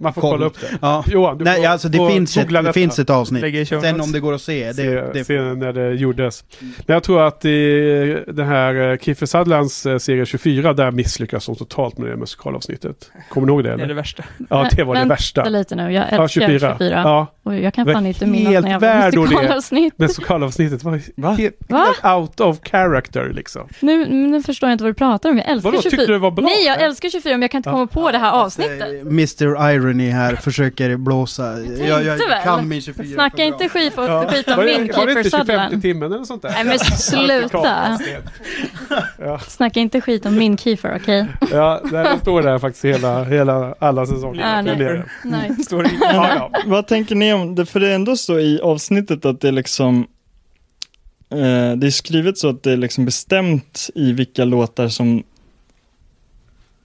[0.00, 0.66] Man får kolla upp det.
[0.82, 1.04] Ja.
[1.06, 3.68] Johan, du Nej, får- alltså det, får finns ett, det finns ett avsnitt.
[3.68, 6.44] Sen om det går att se, det, se, det se när det gjordes.
[6.60, 11.46] Men jag tror att i den här eh, Kiefer Sutherlands eh, serie 24, där misslyckas
[11.46, 13.10] de totalt med det musikalavsnittet.
[13.28, 13.68] Kommer du ihåg det?
[13.68, 13.94] Det är det Eller?
[13.94, 14.24] värsta.
[14.50, 15.44] Ja, det var det Vänta värsta.
[15.44, 16.58] lite nu, jag Ja, älskar 24.
[16.78, 17.02] 24.
[17.04, 19.34] Ja, Och jag kan Det fan inte minnas helt när jag var värd och det.
[19.34, 19.98] musikalavsnitt.
[19.98, 21.30] musikalavsnittet var Va?
[21.32, 21.78] helt, Va?
[22.02, 23.68] helt out of character liksom.
[23.80, 25.36] Nu, nu förstår jag inte vad du pratar om.
[25.38, 25.98] Jag älskar Vadå, 24.
[25.98, 26.44] tyckte du var bra?
[26.44, 27.72] Nej, jag älskar 24 men jag kan inte Ja.
[27.74, 28.80] komma på det här avsnittet.
[28.80, 31.58] Eh, Mr Irony här försöker blåsa.
[31.60, 32.42] Jag, jag väl.
[32.44, 34.24] kan min 24 Snacka för inte skit, Ja.
[34.30, 35.82] skit om Var min det, var det inte 25 Sutherland.
[35.82, 36.50] timmen eller sånt där?
[36.50, 37.98] Nej men sluta.
[39.18, 41.26] Ja, Snacka inte skit om min Kiefer, okej?
[41.52, 44.44] ja det står där faktiskt hela, hela alla säsonger.
[44.44, 45.02] Ah, nej.
[45.24, 45.50] Nej.
[45.64, 46.50] Står det Ja, ja.
[46.66, 47.66] Vad tänker ni om det?
[47.66, 50.06] För det är ändå så i avsnittet att det är liksom
[51.30, 55.22] eh, Det är skrivet så att det är liksom bestämt i vilka låtar som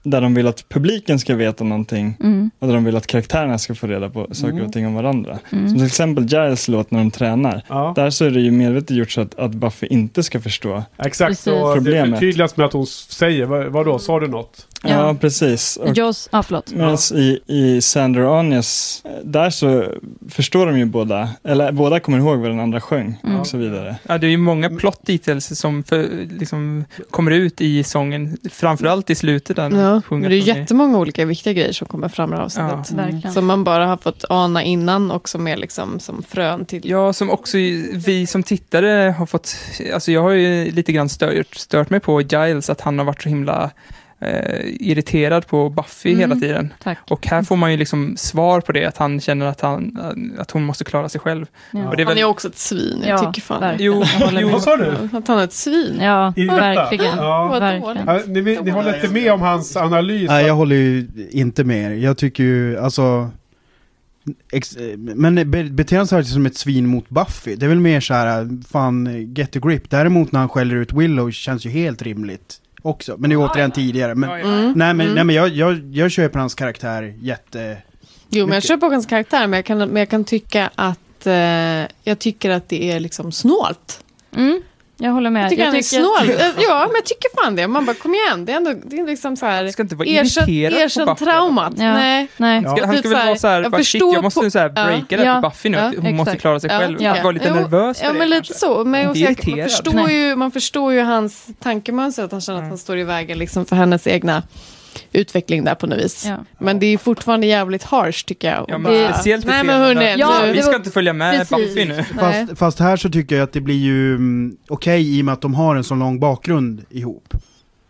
[0.06, 3.58] där de vill att publiken ska veta någonting Mm, och där de vill att karaktärerna
[3.58, 4.66] ska få reda på saker Mm.
[4.66, 5.40] och ting om varandra.
[5.50, 5.74] Som mm.
[5.76, 7.62] till exempel Giles låt när de tränar.
[7.68, 10.84] Ja, Där så är det ju medvetet gjort så att, att Buffy inte ska förstå.
[10.98, 11.30] exakt.
[11.30, 11.48] Precis.
[11.48, 12.20] Och det Problemet.
[12.20, 14.68] förtydligas med att hon säger, vad, vadå, sa du något?
[14.86, 15.16] Ja, Ja.
[15.22, 15.78] precis.
[15.78, 16.72] Och Joss, ja förlåt.
[16.74, 19.86] Medan i, i Sandra och Anjas, eh, där så
[20.30, 23.40] förstår de ju båda, eller båda kommer ihåg vad den andra sjöng Mm.
[23.40, 23.96] och så vidare.
[24.08, 26.08] Ja, det är ju många plot details som för,
[26.40, 29.56] liksom, kommer ut i sången, framförallt i slutet.
[29.56, 32.92] Där Ja, sjunger det är jättemånga olika viktiga grejer som kommer fram i avsnittet.
[32.92, 33.34] Verkligen.
[33.34, 36.90] Som man bara har fått ana innan och som är liksom som frön till.
[36.90, 37.58] Ja, som också
[37.94, 39.56] vi som tittare har fått,
[39.94, 43.22] alltså jag har ju lite grann stört, stört mig på Giles, att han har varit
[43.24, 43.72] så himla
[44.26, 46.20] eh, irriterad på Buffy Mm.
[46.20, 46.74] hela tiden.
[46.84, 46.98] Tack.
[47.10, 50.00] Och här får man ju liksom svar på det, att han känner att, han,
[50.40, 51.46] att hon måste klara sig själv.
[51.72, 51.90] Ja.
[51.90, 53.62] Och det är Han väl, är också ett svin, jag Ja, tycker fan.
[53.62, 53.94] verkligen.
[53.94, 54.04] jo,
[54.42, 54.50] jo.
[54.50, 55.18] Vad sa du?
[55.18, 55.98] Att han är ett svin.
[56.02, 57.18] Ja, I verkligen.
[57.18, 57.48] Ja.
[57.48, 58.08] Vad verkligen.
[58.08, 60.30] Ja, ni, ni håller inte med om hans analys?
[60.30, 62.00] Nej, jag håller ju inte med.
[62.00, 63.30] Jag tycker ju, alltså...
[64.54, 67.56] Ex, men be, beter han sig som ett svin mot Buffy?
[67.56, 69.90] Det är väl mer så här, fan, get a grip.
[69.90, 73.16] Däremot när han skäller ut Willow känns ju helt rimligt också.
[73.18, 74.16] Men det är återigen tidigare.
[74.16, 74.46] Men, Ja, ja.
[74.46, 74.74] Mm.
[74.76, 75.16] Nej men, Mm.
[75.16, 77.78] nej, men jag, jag, jag köper hans karaktär jätte...
[78.30, 81.34] Jo, men jag köper hans karaktär, men jag kan, men jag kan tycka att eh,
[82.04, 84.04] jag tycker att det är liksom snålt.
[84.36, 84.62] Mm,
[84.98, 85.44] jag håller med.
[85.44, 86.36] Jag tycker han är tycker- snål.
[86.68, 87.68] Ja, men jag tycker fan det.
[87.68, 88.46] Man bara, kom igen.
[88.46, 89.68] Det är ändå det är liksom så här...
[89.68, 90.08] ska inte vara
[91.06, 91.26] på Buffy.
[91.26, 91.74] traumat.
[91.78, 91.94] Ja.
[91.94, 92.28] Nej.
[92.38, 92.64] Nej.
[92.66, 94.52] Han ska, han Typ ska väl vara så här, jag bara, shit, jag måste på-
[94.52, 94.86] så här Ja.
[94.86, 95.34] breaka det Ja.
[95.34, 96.42] här för Buffy nu, Ja, hon måste exakt.
[96.42, 96.80] klara sig Ja.
[96.80, 96.98] själv.
[97.02, 97.16] Ja.
[97.18, 98.84] Jag var lite Jo, nervös för Ja, det men lite så.
[98.86, 102.78] Men jag man, förstår ju, man förstår ju hans tankemönster, att han känner att han
[102.78, 104.44] står i vägen liksom, för hennes egna
[105.12, 106.26] utveckling där på något vis.
[106.26, 106.46] Ja.
[106.58, 108.66] Men det är fortfarande jävligt harsh tycker jag.
[108.68, 111.76] Ja, men speciellt Nej men hörni, Ja, nu, Vi ska inte följa med Precis.
[111.76, 112.04] Nu.
[112.20, 115.34] Fast, fast här så tycker jag att det blir ju mm, okej i och med
[115.34, 117.34] att de har en så lång bakgrund ihop.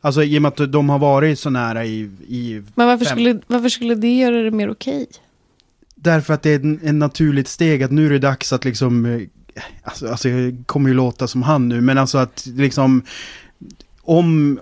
[0.01, 2.11] Alltså i och med att de har varit så nära i...
[2.27, 3.15] i men varför Fem.
[3.15, 5.07] skulle, varför skulle det göra det mer okej?
[5.95, 9.05] Därför att det är en, en naturligt steg att nu är det dags att liksom...
[9.05, 9.21] eh,
[9.83, 13.03] Alltså, alltså jag kommer ju låta som han nu, men alltså att liksom...
[14.01, 14.59] Om...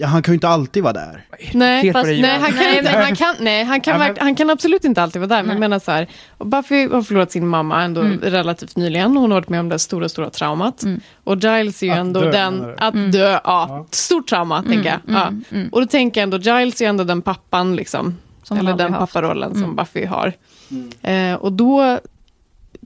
[0.00, 1.24] Ja, han kan ju inte alltid vara där.
[1.54, 4.34] Nej, fast, nej, han kan, Nej, inte, han kan, nej han, kan Ja, men- han
[4.34, 5.42] kan absolut inte alltid vara där.
[5.42, 6.06] Men jag menar så här,
[6.38, 8.20] Buffy har förlorat sin mamma ändå Mm.
[8.20, 9.16] relativt nyligen.
[9.16, 10.82] Hon har varit med om det stora, stora traumat.
[10.82, 11.00] Mm.
[11.24, 13.10] Och Giles är ju Att ändå dö, den, att Mm.
[13.10, 13.86] dö, ja, Ja.
[13.90, 15.16] stort trauma tänker jag.
[15.16, 15.22] Ja.
[15.26, 15.68] Mm, mm.
[15.68, 18.16] Och då tänker jag ändå, Giles är ju ändå den pappan liksom.
[18.42, 19.12] Som eller den haft.
[19.12, 19.76] papparollen som Mm.
[19.76, 20.32] Buffy har.
[21.02, 21.98] Eh, och då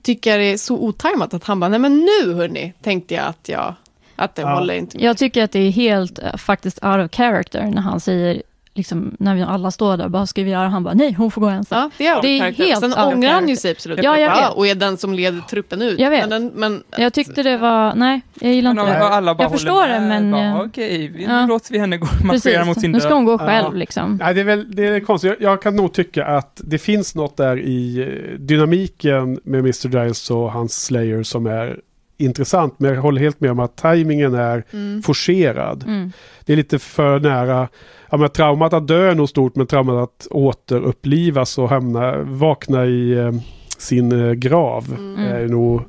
[0.03, 3.25] tycker jag det är så otajmat att han bara, nej men nu hörni, tänkte jag
[3.25, 3.75] att jag,
[4.15, 4.53] att det Ja.
[4.53, 5.03] håller inte.
[5.03, 8.41] Jag tycker att det är helt eh, faktiskt out of character när han säger,
[8.75, 10.67] liksom, när vi alla står där, vad ska vi göra?
[10.67, 11.91] Han bara, nej, hon får gå ensam.
[11.97, 13.99] Ja, det är, Det är helt Sen ångrar han ju sig absolut.
[14.03, 14.51] Ja, jag vet.
[14.53, 15.99] Och är den som leder truppen ut.
[15.99, 16.29] Jag vet.
[16.29, 18.97] Men, men Jag tyckte det var, nej, jag gillar inte det.
[19.07, 21.41] alla bara Jag förstår det, men, Bara, eh, Okej, vi- ja.
[21.41, 23.77] nu låter vi henne gå marschera mot sin nu ska hon gå själv Ja.
[23.79, 24.17] liksom.
[24.23, 25.35] Nej, det är väl det är konstigt.
[25.39, 29.87] Jag, jag kan nog tycka att det finns något där i eh, dynamiken med Mr.
[30.03, 31.79] Giles och hans Slayer som är
[32.17, 32.75] intressant.
[32.79, 34.63] Men jag håller helt med om att tajmingen är
[35.01, 35.83] forcerad.
[35.87, 36.11] Mm.
[36.45, 37.67] Det är lite för nära.
[38.11, 42.85] Ja, men traumat att dö är nog stort, men traumat att återupplivas och hamna, vakna
[42.85, 43.31] i eh,
[43.77, 45.19] sin eh, grav Mm.
[45.33, 45.81] är nog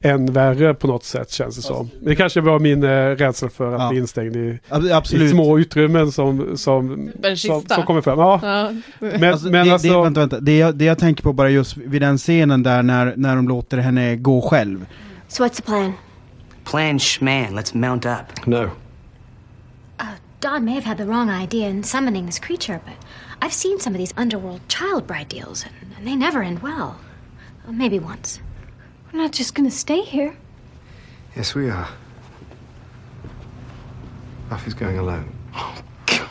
[0.00, 1.90] än värre på något sätt känns det som.
[2.00, 3.88] Det kanske var min eh, rädsla för att Ja.
[3.90, 4.58] bli instängd i,
[5.14, 8.18] i små utrymmen som, som, som, som kommer fram.
[8.18, 8.70] Ja, Ja.
[8.98, 10.40] men Alltså, men det, alltså, det, vänta, vänta.
[10.40, 13.48] Det, jag, det jag tänker på bara just vid den scenen där när, när de
[13.48, 14.86] låter henne gå själv.
[15.36, 15.98] So what's the plan?
[16.64, 17.52] Plan schman.
[17.52, 18.46] Let's mount up.
[18.46, 18.74] No.
[20.00, 22.94] Uh, Don may have had the wrong idea in summoning this creature, but
[23.42, 26.98] I've seen some of these underworld child bride deals, and, and they never end well.
[27.68, 28.40] Uh, maybe once.
[29.12, 30.34] We're not just gonna stay here.
[31.36, 31.90] Yes, we are.
[34.48, 35.30] Buffy's going alone.
[35.54, 36.30] Oh, God.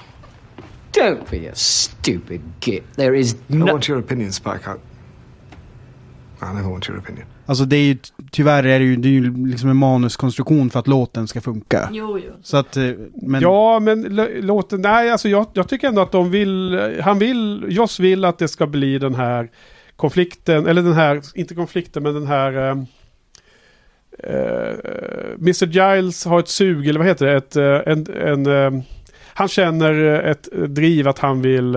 [0.93, 2.91] Don't be a stupid git.
[2.93, 3.71] There is I no.
[3.71, 4.67] want your opinion, Spike.
[4.67, 4.77] I,
[6.41, 7.27] I never want your opinion.
[7.45, 7.97] Alltså det är ju,
[8.31, 11.89] tyvärr är det ju, det är ju liksom en manuskonstruktion för att låten ska funka.
[11.91, 12.31] Jo, jo.
[12.41, 13.41] Så att, eh, men...
[13.41, 14.01] Ja, men
[14.41, 18.37] låten, nej alltså jag, jag tycker ändå att de vill, han vill, Joss vill att
[18.37, 19.49] det ska bli den här
[19.95, 22.77] konflikten, eller den här, inte konflikten men den här eh,
[24.19, 24.75] eh,
[25.39, 25.65] Mr.
[25.65, 27.55] Giles har ett sug, eller vad heter det, ett,
[27.87, 28.07] en,
[28.47, 28.83] en,
[29.33, 29.93] han känner
[30.23, 31.75] ett driv att han vill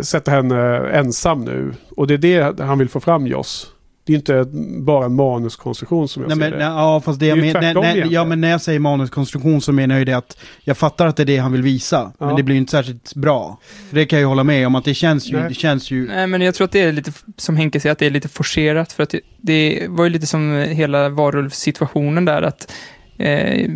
[0.00, 1.72] sätta henne ensam nu.
[1.96, 3.73] Och det är det han vill få fram Joss.
[4.06, 4.46] Det är inte
[4.82, 6.58] bara en manuskonstruktion som jag Nej, ser men, det.
[6.58, 8.78] nej, ja, fast det, Det är jag men, nej, nej, ja, men när jag säger
[8.78, 11.62] manuskonstruktion så menar jag ju det att jag fattar att det är det han vill
[11.62, 12.12] visa.
[12.18, 12.36] Men Ja.
[12.36, 13.58] det blir ju inte särskilt bra.
[13.90, 15.48] Det kan jag ju hålla med om att det känns ju, Nej.
[15.48, 16.06] det känns ju...
[16.08, 18.28] Nej, men jag tror att det är lite, som Henke säger, att det är lite
[18.28, 18.92] forcerat.
[18.92, 22.72] För att det, det var ju lite som hela varulvssituationen där, att
[23.18, 23.68] eh,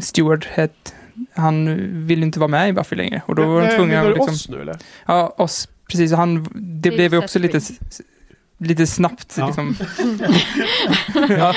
[0.00, 0.94] Stewart het,
[1.34, 3.22] han ville inte vara med i Buffy längre.
[3.26, 4.34] Och då var de tvungna menar att du liksom...
[4.34, 4.76] oss nu eller?
[5.06, 5.68] Ja, oss.
[5.90, 7.60] Precis, han, det Till blev ju också lite.
[8.66, 9.34] Lite snabbt.
[9.38, 9.46] Ja.
[9.46, 9.76] Liksom.
[11.28, 11.54] ja,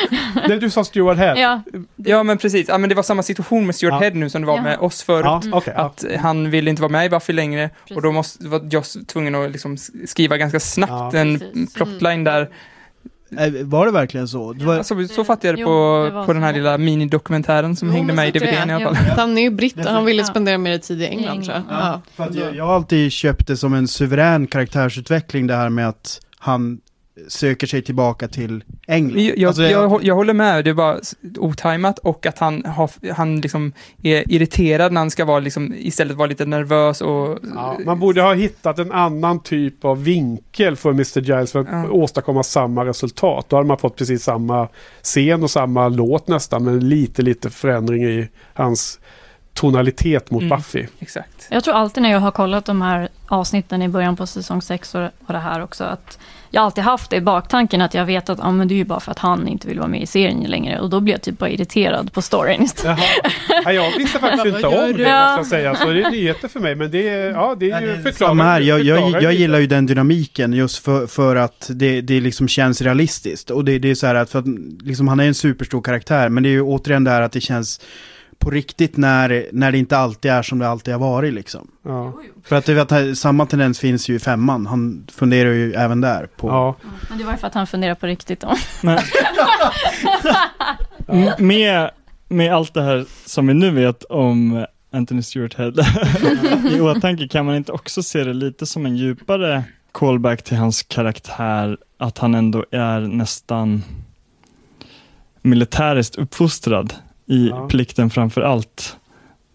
[0.47, 1.38] Nej, du sa Stuart Head.
[1.38, 1.62] Ja,
[1.95, 2.68] ja, men precis.
[2.68, 3.99] Ja, men det var samma situation med Stuart Ja.
[3.99, 4.62] Head nu som det var Ja.
[4.62, 5.26] med oss förut.
[5.26, 5.74] Ja, okej.
[5.78, 5.82] ja.
[5.86, 8.14] Att han ville inte vara med i Buffy längre och då Precis.
[8.14, 9.78] måste, var Joss tvungen att liksom
[10.08, 11.20] skriva ganska snabbt Ja.
[11.20, 11.74] en Precis.
[11.74, 12.49] plotline där.
[13.39, 14.53] Eh, Var det verkligen så?
[14.53, 16.58] Det var, Alltså, så fattade jag det Jo, på, det var på den här så.
[16.58, 18.82] lilla minidokumentären som Jo, hängde med i DVDn i jag.
[18.84, 19.18] alla fall.
[19.18, 20.26] Han är ju britt och han ville Ja.
[20.26, 21.62] spendera mer tid i England, tror jag.
[21.62, 22.01] England, Ja.
[22.16, 25.89] För att jag, jag har alltid köpt det som en suverän karaktärsutveckling det här med
[25.89, 26.80] att han
[27.28, 29.20] söker sig tillbaka till England.
[29.20, 33.11] Jag, Alltså, jag, jag håller med, det är bara s- otajmat och att han, har,
[33.13, 33.72] han liksom
[34.03, 37.39] är irriterad när han ska vara liksom, istället vara lite nervös och...
[37.55, 41.22] Ja, man borde ha hittat en annan typ av vinkel för Mr.
[41.22, 41.89] Giles för att Ja.
[41.89, 43.45] åstadkomma samma resultat.
[43.49, 44.68] Då hade man fått precis samma
[45.03, 48.99] scen och samma låt nästan, men lite, lite förändring i hans
[49.56, 50.58] tonalitet mot Mm.
[50.58, 50.86] Buffy.
[50.99, 51.47] Exakt.
[51.49, 54.95] Jag tror alltid när jag har kollat de här avsnitten i början på säsong 6
[54.95, 56.18] och, och det här också, att
[56.49, 58.86] jag alltid haft det i baktanken att jag vet att ah, men det är ju
[58.86, 60.80] bara för att han inte vill vara med i serien längre.
[60.80, 62.99] Och då blir jag typ bara irriterad på storyn istället.
[63.24, 63.62] Jaha.
[63.66, 65.38] Ja, jag visste faktiskt inte om det, Ja.
[65.38, 65.86] måste jag säga.
[65.86, 68.82] Så det är nyheter för mig, men det är, ja, det är ju här, jag,
[68.84, 73.49] jag, jag gillar ju den dynamiken just för, för att det, det liksom känns realistiskt.
[73.49, 74.45] Och det, det är så här att, för att
[74.84, 77.41] liksom, han är en superstor karaktär, men det är ju återigen det här att det
[77.41, 77.82] känns
[78.46, 81.72] på riktigt när, när det inte alltid är som det alltid har varit liksom.
[81.84, 82.14] Ja.
[82.43, 86.28] För att, det, att samma tendens finns ju i femman, han funderar ju även där
[86.36, 86.48] på...
[86.48, 86.76] Ja.
[87.10, 88.56] Men det var ju för att han funderar på riktigt då.
[91.38, 91.91] Med,
[92.28, 95.74] med allt det här som vi nu vet om Anthony Stewart Head
[96.78, 100.84] i åtanke kan man inte också se det lite som en djupare callback till hans
[100.84, 103.84] karaktär, att han ändå är nästan
[105.41, 106.93] militäriskt uppfostrad
[107.26, 107.67] i Ja.
[107.67, 108.97] plikten framför allt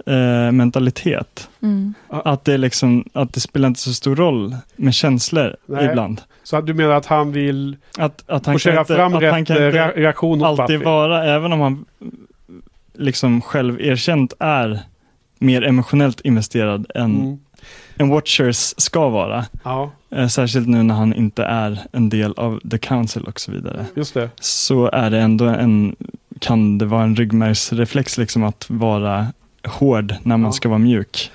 [0.06, 1.48] eh, mentalitet.
[1.62, 1.94] Mm.
[2.08, 5.86] Att det, är liksom, att det spelar inte så stor roll med känslor Nej.
[5.86, 6.20] ibland.
[6.42, 9.32] Så att du menar att han vill Att, att han kan inte, fram att rätt
[9.32, 10.84] han kan eh, rea- reaktion mot alltid Buffy?
[10.84, 11.84] vara, även om han
[12.94, 14.80] liksom själv erkänt är
[15.38, 17.38] mer emotionellt investerad än Mm.
[17.96, 19.44] en Watchers ska vara.
[19.64, 23.52] Ja, Eh, särskilt nu när han inte är en del av The Council och så
[23.52, 23.86] vidare.
[23.96, 24.30] just det.
[24.40, 25.96] Så är det ändå en,
[26.41, 29.26] kan det vara en ryggmärgsreflex liksom att vara
[29.66, 30.53] hård när man Ja.
[30.53, 31.30] ska vara mjuk.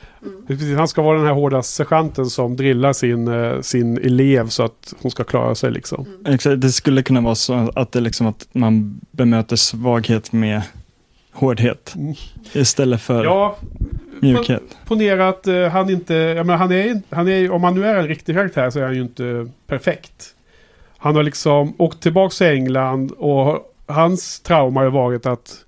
[0.47, 4.63] Precis, Han ska vara den här hårda sergeanten som drillar sin, eh, sin elev så
[4.63, 6.05] att hon ska klara sig liksom.
[6.27, 10.61] Exakt, Det skulle kunna vara så att, det liksom att man bemöter svaghet med
[11.33, 12.13] hårdhet Mm.
[12.53, 13.57] istället för Ja,
[14.19, 14.63] mjukhet.
[14.87, 17.95] ponera att eh, han inte, jag menar, han är, han är, om han nu är
[17.95, 20.25] en riktig karaktär så är han ju inte perfekt.
[20.97, 25.65] Han har liksom åkt tillbaka till England och hans trauma har varit att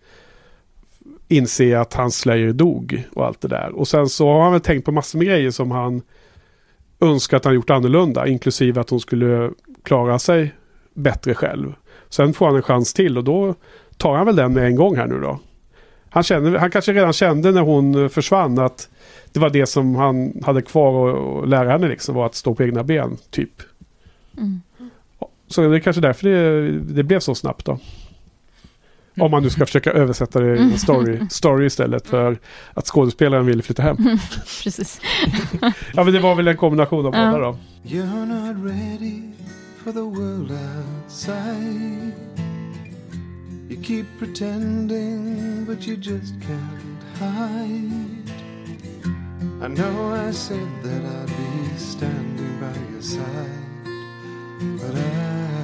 [1.27, 3.69] inse att hans Slayer dog och allt det där.
[3.75, 6.01] Och sen så har han väl tänkt på massor med grejer som han
[6.99, 9.51] önskar att han gjort annorlunda, inklusive att hon skulle
[9.83, 10.53] klara sig
[10.93, 11.73] bättre själv.
[12.09, 13.55] Sen får han en chans till och då
[13.97, 15.39] tar han väl den med en gång här nu då.
[16.09, 18.89] Han, känner, han kanske redan kände när hon försvann att
[19.31, 22.55] det var det som han hade kvar att- att lära henne liksom, var att stå
[22.55, 23.61] på egna ben, typ.
[24.37, 24.61] Mm.
[25.47, 27.79] Så det är kanske därför det, det blev så snabbt då.
[29.19, 32.37] Om man nu ska försöka översätta det i en story, story istället för
[32.73, 33.97] att skådespelaren vill flytta hem.
[34.63, 35.01] Precis.
[35.93, 37.57] Ja men det var väl en kombination av båda då.
[37.83, 39.21] You're not ready
[39.83, 42.11] for the world outside.
[43.69, 48.31] You keep pretending, but you just can't hide.
[49.61, 53.87] I know I said that I'd be standing by your side,
[54.79, 55.56] but I.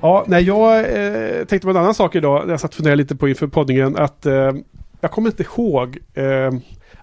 [0.00, 2.46] Ja, nej, jag eh, tänkte på en annan sak idag.
[2.46, 3.96] när Jag satt och funderade lite på inför poddningen.
[3.96, 4.52] Att eh,
[5.00, 6.52] jag kommer inte ihåg eh,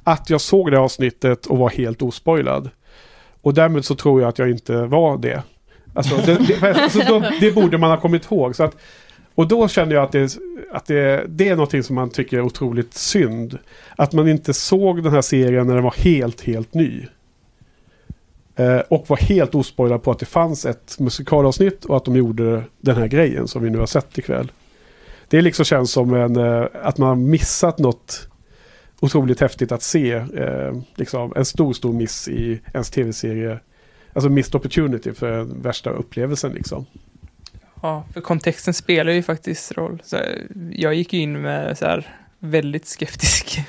[0.04, 2.70] att jag såg det avsnittet och var helt ospoilad.
[3.42, 5.44] Och därmed så tror jag att jag inte var det.
[5.94, 8.56] Alltså, det, det, alltså då, det borde man ha kommit ihåg.
[8.56, 8.78] Så att,
[9.36, 10.38] och då kände jag att, det,
[10.72, 13.60] att det, det är någonting som man tycker är otroligt synd.
[13.96, 17.06] Att man inte såg den här serien när den var helt, helt ny.
[18.56, 22.64] Eh, och var helt ospoilad på att det fanns ett musikalavsnitt och att de gjorde
[22.82, 24.52] den här grejen som vi nu har sett ikväll.
[25.28, 28.28] Det liksom känns som en, eh, att man har missat något
[29.00, 30.12] otroligt häftigt att se.
[30.14, 33.60] Eh, liksom en stor, stor miss i ens tv-serie.
[34.14, 36.86] Alltså missed opportunity för den värsta upplevelsen liksom.
[37.82, 40.02] Ja, för kontexten spelar ju faktiskt roll.
[40.06, 40.24] Så eh,
[40.72, 43.60] jag gick ju in med så här väldigt skeptisk.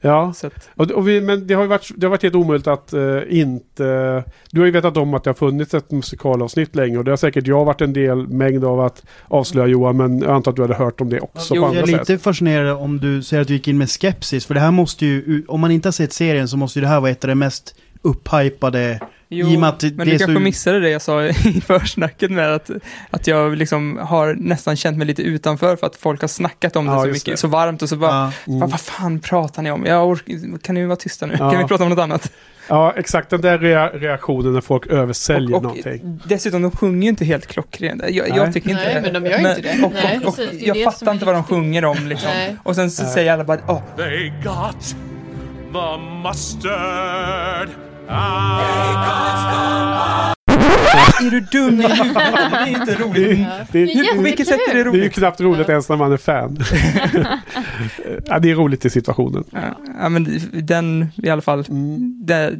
[0.00, 0.34] Ja,
[0.74, 4.24] och, och vi, men det har varit, det har varit helt omöjligt att eh, inte...
[4.50, 7.16] Du har ju vetat om att det har funnits ett musikalavsnitt länge och det har
[7.16, 10.62] säkert jag varit en del mängd av att avslöja Johan men jag antar att du
[10.62, 12.08] hade hört om det också Jo, på Jag andra är sätt.
[12.08, 15.06] lite fascinerad om du säger att du gick in med skepsis, för det här måste
[15.06, 17.28] ju, om man inte har sett serien så måste ju det här vara ett av
[17.28, 20.40] de mest upphypade, jo, i och med att men det du kanske så...
[20.40, 21.32] missade det jag sa i
[21.66, 22.70] försnacket med att,
[23.10, 26.86] att jag liksom har nästan känt mig lite utanför för att folk har snackat om
[26.86, 27.36] det Ja, så mycket, det.
[27.36, 28.32] så varmt och så bara, Ja.
[28.46, 28.60] Mm.
[28.60, 29.84] vad, vad fan pratar ni om?
[29.86, 30.18] Jag
[30.62, 31.36] kan ni vara tysta nu?
[31.38, 31.50] Ja.
[31.50, 32.32] Kan vi prata om något annat?
[32.70, 36.20] Ja, exakt den där rea- reaktionen när folk översäljer Och, och någonting.
[36.24, 38.02] dessutom, de sjunger ju inte helt klockrent.
[38.08, 39.00] Jag, jag tycker inte Nej, det.
[39.12, 39.84] men de gör inte det.
[39.84, 40.18] Och, Nej.
[40.18, 42.30] och, och, Precis, jag fattar inte vad de sjunger om liksom.
[42.34, 42.56] Nej.
[42.62, 43.12] Och sen så Nej.
[43.12, 44.96] säger alla bara, åh, They got
[45.72, 45.98] the
[46.28, 47.68] mustard.
[48.10, 48.48] Ah.
[51.26, 52.14] är du dum i huvudet?
[52.50, 53.38] Det är inte roligt.
[53.72, 55.12] Det, Det är På vilket sätt är det det är ju roligt?
[55.12, 56.58] knappt roligt ens när man är fan.
[58.26, 59.44] ja, det är roligt i situationen.
[59.50, 59.60] Ja,
[60.00, 61.64] ja, men den i alla fall,
[62.20, 62.56] det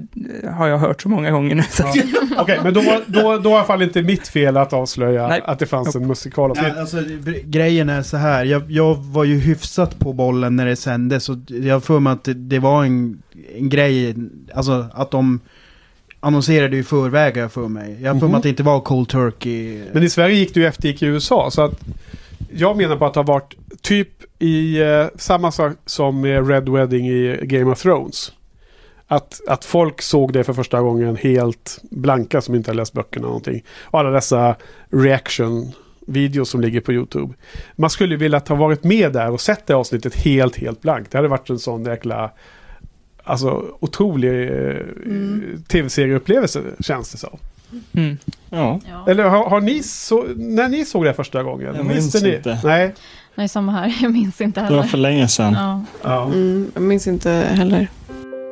[0.53, 1.63] har jag hört så många gånger nu.
[1.63, 1.97] Att,
[2.39, 5.41] Okej, men då, då, då är i alla fall inte mitt fel att avslöja Nej.
[5.45, 6.73] att det fanns en musikalavsnitt.
[6.75, 7.03] Ja, alltså,
[7.45, 11.37] grejen är så här, jag, jag var ju hyfsat på bollen när det sändes och
[11.49, 13.23] jag för mig att det, det var en,
[13.57, 14.15] en grej,
[14.55, 15.41] alltså att de
[16.21, 17.99] annonserade i förväg för mig.
[18.03, 18.35] Jag har för mig Mhm.
[18.35, 19.83] att det inte var cold turkey.
[19.93, 21.51] Men i Sverige gick det ju efter gick i USA.
[21.51, 21.81] Så att
[22.53, 24.09] jag menar på att det har varit typ
[24.39, 28.33] i eh, samma sak som med Red Wedding i Game of Thrones.
[29.11, 33.27] Att, att folk såg det för första gången helt blanka som inte har läst böckerna
[33.27, 33.65] och någonting.
[33.83, 34.55] Och alla dessa
[34.91, 35.73] reaction
[36.07, 37.35] videos som ligger på YouTube.
[37.77, 41.13] Man skulle ju vilja ha varit med där och sett det avsnittet helt, helt blankt.
[41.13, 42.31] Det hade varit en sån jäkla
[43.29, 44.77] Alltså otrolig eh,
[45.69, 47.39] tv-serieupplevelse känns det som.
[47.93, 48.17] mm.
[48.51, 48.81] Ja.
[49.07, 51.75] Eller har, har ni så, när ni såg det första gången?
[51.75, 52.37] Jag minns ni?
[52.37, 52.61] inte.
[52.65, 52.95] Nej.
[53.35, 53.97] Nej, samma här.
[54.03, 54.83] Jag minns inte Det var heller.
[54.89, 55.53] för länge sedan.
[55.53, 55.83] Ja.
[56.03, 56.25] Ja.
[56.25, 57.89] Mm, jag minns inte heller.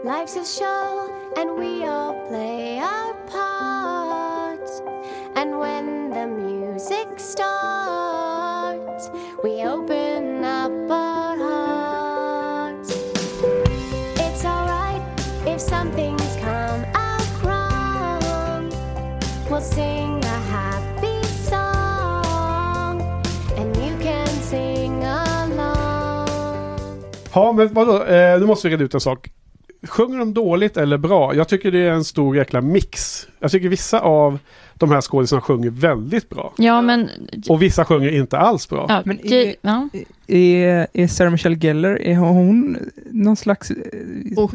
[0.05, 1.11] Life's a show,
[1.41, 1.86] and we
[27.37, 28.05] Ja, men vadå?
[28.05, 29.29] Eh, nu måste vi reda ut en sak.
[29.89, 31.35] Sjunger de dåligt eller bra?
[31.35, 33.27] Jag tycker det är en stor jäkla mix.
[33.39, 34.39] Jag tycker vissa av
[34.79, 36.53] de här skådisarna sjunger väldigt bra.
[36.57, 37.11] ja, men...
[37.49, 38.87] Och vissa sjunger inte alls bra.
[38.89, 39.89] Ja, Men det- är- ja.
[40.29, 42.79] Är, är Sarah Michelle Gellar, är hon
[43.11, 43.77] någon slags ju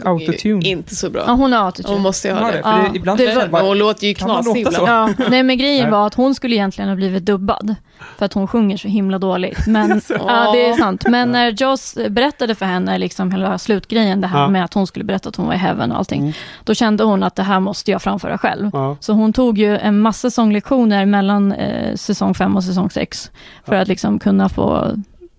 [0.05, 0.67] autotune?
[0.69, 1.23] Inte så bra.
[1.27, 1.91] ja, hon har attityd.
[1.91, 2.63] Hon måste ju ha det.
[2.63, 2.89] För Ja.
[2.91, 4.87] det, ibland Det är var- det bara, Men hon låter ju knasig ibland.
[5.19, 7.75] Ja, nej men grejen var att hon skulle egentligen ha blivit dubbad.
[8.17, 9.67] För att hon sjunger så himla dåligt.
[9.67, 11.03] Men, ja, det är sant.
[11.09, 14.47] Men när Joss berättade för henne liksom hela slutgrejen, det här Ja.
[14.49, 16.21] med att hon skulle berätta att hon var i heaven och allting.
[16.21, 16.33] Mm.
[16.63, 18.69] Då kände hon att det här måste jag framföra själv.
[18.73, 18.97] Ja.
[18.99, 23.31] Så hon tog ju en massa sånglektioner mellan eh, säsong 5 och säsong 6.
[23.65, 24.91] För att liksom kunna få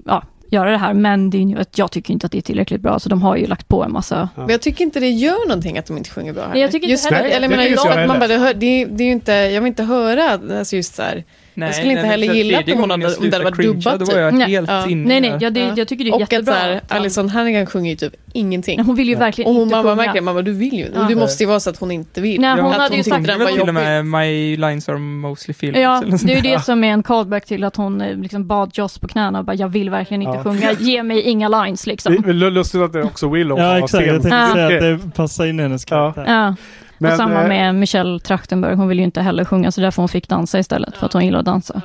[0.07, 0.95] ja, göra det här.
[0.95, 2.99] Men det är ju, att jag tycker inte att det är tillräckligt bra.
[2.99, 4.29] Så de har ju lagt på en massa.
[4.37, 6.49] Men jag tycker inte det gör någonting att de inte sjunger bra.
[6.53, 7.31] Nej, jag tycker inte just, heller det.
[7.31, 8.29] Eller, jag menar, jag att man bara, heller.
[8.29, 11.03] det, hör- det, är- det är ju inte, jag vill inte höra alltså just så
[11.03, 11.25] här.
[11.55, 14.05] Nej, skulle inte nej, heller gilla att hon hade- om det hade varit dubbat Då
[14.05, 14.49] var jag typ.
[14.49, 14.69] helt.
[14.69, 14.93] Nej.
[14.93, 15.39] inne Nej, nej, där.
[15.41, 15.75] ja, det, Ja.
[15.77, 16.55] jag tycker det är Och att jättebra.
[16.55, 18.81] så här, att han- Alison Hannigan sjunger ju typ ingenting.
[18.81, 20.03] hon vill ju verkligen Och hon inte mamma sjunga.
[20.03, 20.87] verkligen, mamma du vill ju.
[20.95, 21.03] Ja.
[21.09, 22.41] Det måste ju vara så att hon inte vill.
[22.41, 23.75] Nej, hon att hade ju sagt- den Det var och jobbig.
[23.75, 25.83] med My lines are mostly feelings.
[25.83, 28.71] Ja, det är ju det som är en callback till att hon eh, liksom bad
[28.75, 30.45] Joss på knäna och bara jag vill verkligen inte Ja.
[30.45, 32.15] sjunga, ge mig inga lines Det liksom.
[32.15, 34.07] är väl lustigt att det också Willow Ja, exakt.
[34.07, 34.53] Jag tänkte Ja.
[34.55, 36.13] säga att det passar in i hennes Ja.
[36.13, 36.55] karaktär.
[37.03, 39.81] Ja, Men, och samma eh, med Michelle Trachtenberg, hon vill ju inte heller sjunga så
[39.81, 41.83] därför hon fick dansa istället för att hon gillar att dansa.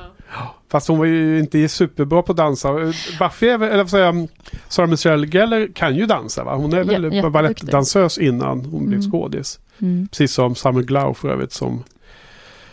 [0.70, 2.72] Fast hon var ju inte superbra på att dansa.
[3.18, 4.28] Buffy, är väl- eller vad säger jag,
[4.68, 6.54] Sarah Michelle Gellar kan ju dansa va?
[6.56, 7.32] Hon är Ja, väl jätteduktig.
[7.32, 9.10] balettdansös innan hon blev Mm.
[9.10, 9.60] skådis.
[9.78, 10.08] Mm.
[10.08, 11.72] Precis som Summer Glau för övrigt som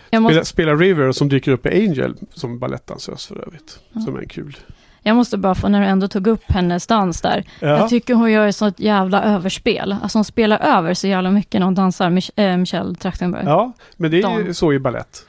[0.09, 3.79] Jag, spelar, måste, spelar River som dyker upp i Angel som balettdansös för övrigt.
[3.93, 4.01] Ja.
[4.01, 4.57] Som är en kul.
[5.07, 7.67] Jag måste bara få, när du ändå tog upp hennes dans där, Ja.
[7.67, 9.95] jag tycker hon gör ett sånt jävla överspel.
[10.03, 13.43] Alltså hon spelar över så jävla mycket när hon dansar, Mich- äh, Michelle Trachtenberg.
[13.45, 15.25] ja, men det är ju så i ballett.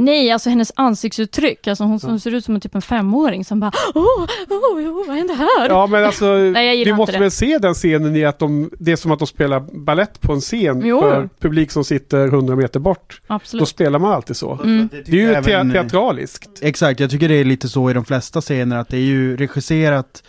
[0.00, 3.60] Nej, alltså hennes ansiktsuttryck, alltså hon som ser ut som en typ en femåring som
[3.60, 4.04] bara åh,
[4.50, 5.68] åh, åh, vad händer här?
[5.68, 7.18] Ja, men alltså, Nej, inte måste det.
[7.18, 10.32] väl se den scenen i att de, det är som att de spelar ballett på
[10.32, 11.00] en scen Jo.
[11.00, 13.20] för publik som sitter 100 meter bort.
[13.28, 13.68] Då Absolut.
[13.68, 14.52] spelar man alltid så.
[14.64, 14.88] Mm.
[14.92, 16.48] Det är ju te- Även- teatraliskt.
[16.62, 19.36] Exakt, jag tycker det är lite så i de flesta scener att det är ju
[19.36, 20.22] regisserat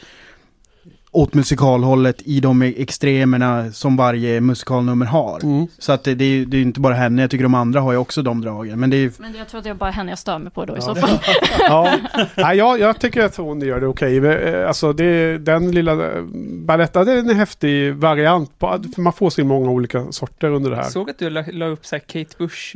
[1.14, 5.40] åt musikalhållet i de extremerna som varje musikalnummer har.
[5.44, 5.68] Mm.
[5.78, 7.80] Så att det, det är ju det är inte bara henne, jag tycker de andra
[7.82, 8.80] har ju också de dragen.
[8.80, 10.52] Men det är ju, Men jag tror att det är bara henne jag stör mig
[10.52, 10.82] på då i Ja.
[10.82, 11.20] så fall.
[11.60, 11.92] ja,
[12.38, 14.18] Nej, jag, jag tycker att hon gör det okej.
[14.18, 16.22] Eh, Alltså det, den lilla eh,
[16.66, 18.60] baletta, det är en häftig variant.
[18.60, 20.84] På, för man får se många olika sorter under det här.
[20.84, 22.76] Jag såg att du la, la upp så här Kate Bush,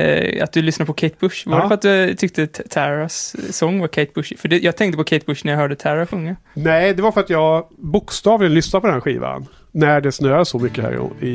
[0.00, 1.48] eh, eh, att du lyssnar på Kate Bush.
[1.48, 1.62] Var Ja.
[1.62, 4.32] det för att du tyckte Taras sång var Kate Bush?
[4.38, 6.36] För det, jag tänkte på Kate Bush när jag hörde Tara sjunga.
[6.54, 9.46] Nej, det var för att jag bokstavligen lyssnade på den skivan.
[9.72, 11.30] När det snöar så mycket här i, i,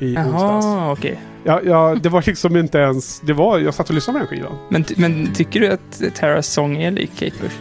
[0.00, 0.66] i onsdags.
[0.66, 1.20] Jaha, okej.
[1.44, 3.20] Ja, ja, det var liksom inte ens...
[3.20, 4.58] Det var, jag satt och lyssnade på den skivan.
[4.68, 7.54] Men, men tycker du att Taras sång är lik Kate Bush?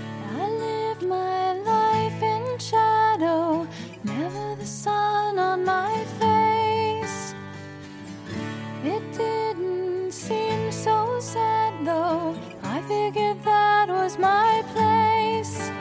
[12.90, 15.72] figured that was my place.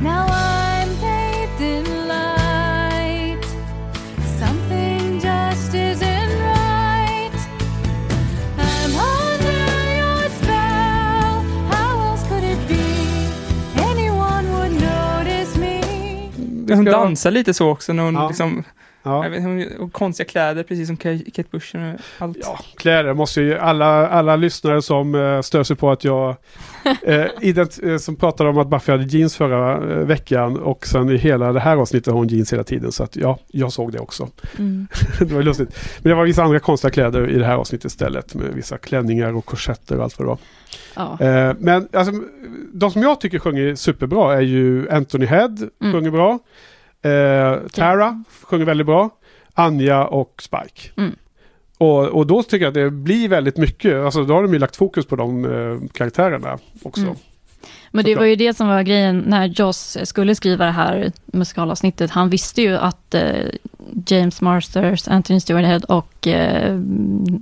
[0.00, 3.44] Now I'm bathed in light.
[4.40, 7.38] Something just isn't right.
[8.58, 9.60] I'm under
[10.00, 11.34] your spell.
[11.72, 12.86] How else could it be?
[13.92, 15.80] Anyone would notice me.
[16.74, 18.28] Hon dansar lite så också när hon ja.
[18.28, 18.64] liksom
[19.06, 19.28] Ja.
[19.28, 22.36] vet, och konstiga kläder precis som Ka- Kate Bush och allt.
[22.40, 26.36] Ja, kläder måste ju alla, alla lyssnare som uh, stör sig på att jag
[27.40, 31.52] ident- eh, som pratade om att Buffy hade jeans förra veckan och sen i hela
[31.52, 34.28] det här avsnittet har hon jeans hela tiden så att ja, jag såg det också.
[34.58, 34.86] Mm.
[35.18, 35.78] det var lustigt.
[36.02, 39.36] Men det var vissa andra konstiga kläder i det här avsnittet istället med vissa klänningar
[39.36, 40.38] och korsetter och allt vad det var.
[41.18, 41.54] Ja.
[41.58, 42.12] Men alltså,
[42.72, 45.92] de som jag tycker sjunger superbra är ju Anthony Head, Mm.
[45.92, 46.38] sjunger bra.
[47.06, 49.10] Eh, Tara sjunger väldigt bra.
[49.54, 50.90] Anja och Spike.
[50.96, 51.16] Mm.
[51.78, 54.58] Och, och då tycker jag att det blir väldigt mycket, alltså då har de ju
[54.58, 57.02] lagt fokus på de eh, karaktärerna också.
[57.02, 57.16] Mm.
[57.90, 62.10] Men det var ju det som var grejen när Joss skulle skriva det här musikalavsnittet.
[62.10, 63.22] Han visste ju att eh,
[64.06, 66.72] James Marsters, Anthony Stewart Head och eh,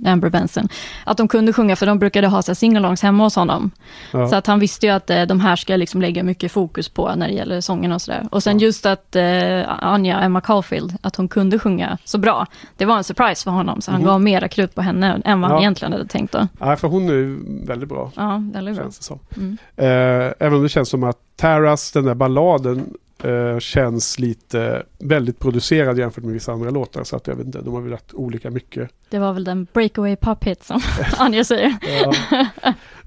[0.05, 0.67] Amber Benson,
[1.05, 3.71] att de kunde sjunga för de brukade ha singalongs hemma hos honom.
[4.11, 4.27] Ja.
[4.27, 7.15] Så att han visste ju att eh, de här ska liksom lägga mycket fokus på
[7.15, 8.27] när det gäller sången och sådär.
[8.31, 12.45] Och sen just att eh, Anja, Emma Caulfield, att hon kunde sjunga så bra.
[12.77, 14.07] Det var en surprise för honom, så han Mhm.
[14.09, 15.61] gav mera krut på henne än vad han Ja.
[15.61, 16.47] egentligen hade tänkt då.
[16.59, 17.37] Ja, för hon är
[17.67, 18.11] väldigt bra.
[18.15, 18.83] Ja, väldigt bra.
[18.83, 19.19] Känns det som.
[19.37, 19.57] Mm.
[19.75, 22.93] Eh, även om det känns som att Taras, den där balladen,
[23.25, 27.03] eh, känns lite väldigt producerad jämfört med vissa andra låtar.
[27.03, 28.89] Så att jag vet inte, de har väl lagt olika mycket.
[29.09, 30.81] Det var väl den breakaway pop hit som
[31.17, 31.75] Anja säger.
[32.01, 32.13] Ja.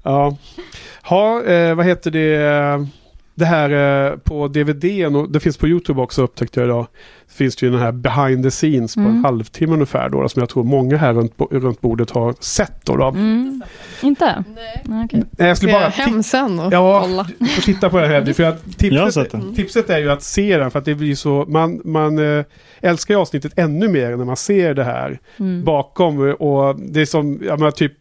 [0.03, 0.37] ja.
[1.03, 2.87] Ha, eh, vad heter det?
[3.39, 3.69] Det här
[4.11, 6.87] eh, på DVD, och det finns på YouTube också upptäckte jag idag.
[7.27, 9.23] Finns det ju den här behind the scenes på en Mm.
[9.23, 12.85] halvtimme ungefär då, som jag tror många här runt, runt bordet har sett.
[12.85, 13.07] Då, då.
[13.07, 13.61] Mm.
[14.01, 14.43] Inte?
[14.55, 15.05] Nej.
[15.05, 15.23] okej.
[15.37, 17.23] Nej, Jag skulle Ska bara jag hem sen och Ja, kolla?
[17.55, 18.33] får titta på den här.
[18.33, 21.81] För att tipset, tipset är ju att se den för att det blir så, man,
[21.85, 22.45] man eh,
[22.81, 25.63] älskar ju avsnittet ännu mer när man ser det här Mm.
[25.63, 27.93] bakom och det är som, menar typ,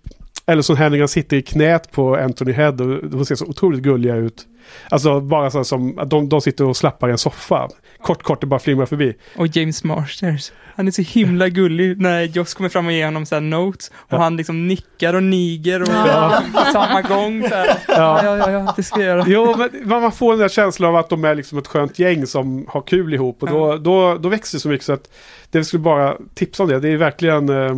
[0.49, 4.15] eller som Henrigan sitter i knät på Anthony Head och de ser så otroligt gulliga
[4.17, 4.47] ut.
[4.91, 7.69] Alltså bara så som att de, de sitter och slappar i en soffa.
[8.03, 9.15] Kort, kort, det bara flimrar förbi.
[9.37, 10.53] Och James Marsters.
[10.77, 13.89] Han är så himla gullig när Joss kommer fram och ger honom så här notes.
[13.95, 14.19] Och Ja.
[14.19, 16.43] han liksom nickar och niger och Ja.
[16.73, 17.43] samma gång.
[17.49, 17.67] Så här.
[17.89, 19.25] Ja, ja, ja, ja, det ska jag göra.
[19.27, 22.27] Jo, men man får den där känslan av att de är liksom ett skönt gäng
[22.27, 23.43] som har kul ihop.
[23.43, 25.11] Och då, då, då växer det så mycket så att
[25.51, 26.81] det skulle bara tipsa om det.
[26.81, 27.77] Det är verkligen eh,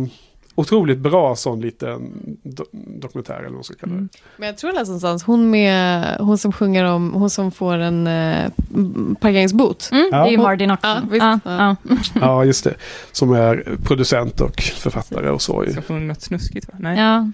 [0.55, 3.97] otroligt bra sån liten do dokumentär eller vad man ska kalla det.
[3.97, 4.09] Mm.
[4.37, 7.77] Men jag tror jag läste någonstans, hon, med, hon som sjunger om, hon som får
[7.77, 8.51] en eh,
[9.19, 9.89] parkeringsbot.
[9.91, 10.17] Mm, Ja.
[10.23, 11.09] Det är ju Marty Noxon.
[11.19, 11.39] Ja.
[11.45, 11.75] Ja,
[12.13, 12.45] Ja.
[12.45, 12.73] just det.
[13.11, 15.65] Som är producent och författare och så.
[15.71, 16.73] Ska få något snuskigt va?
[16.79, 16.99] Nej.
[16.99, 17.31] Ja.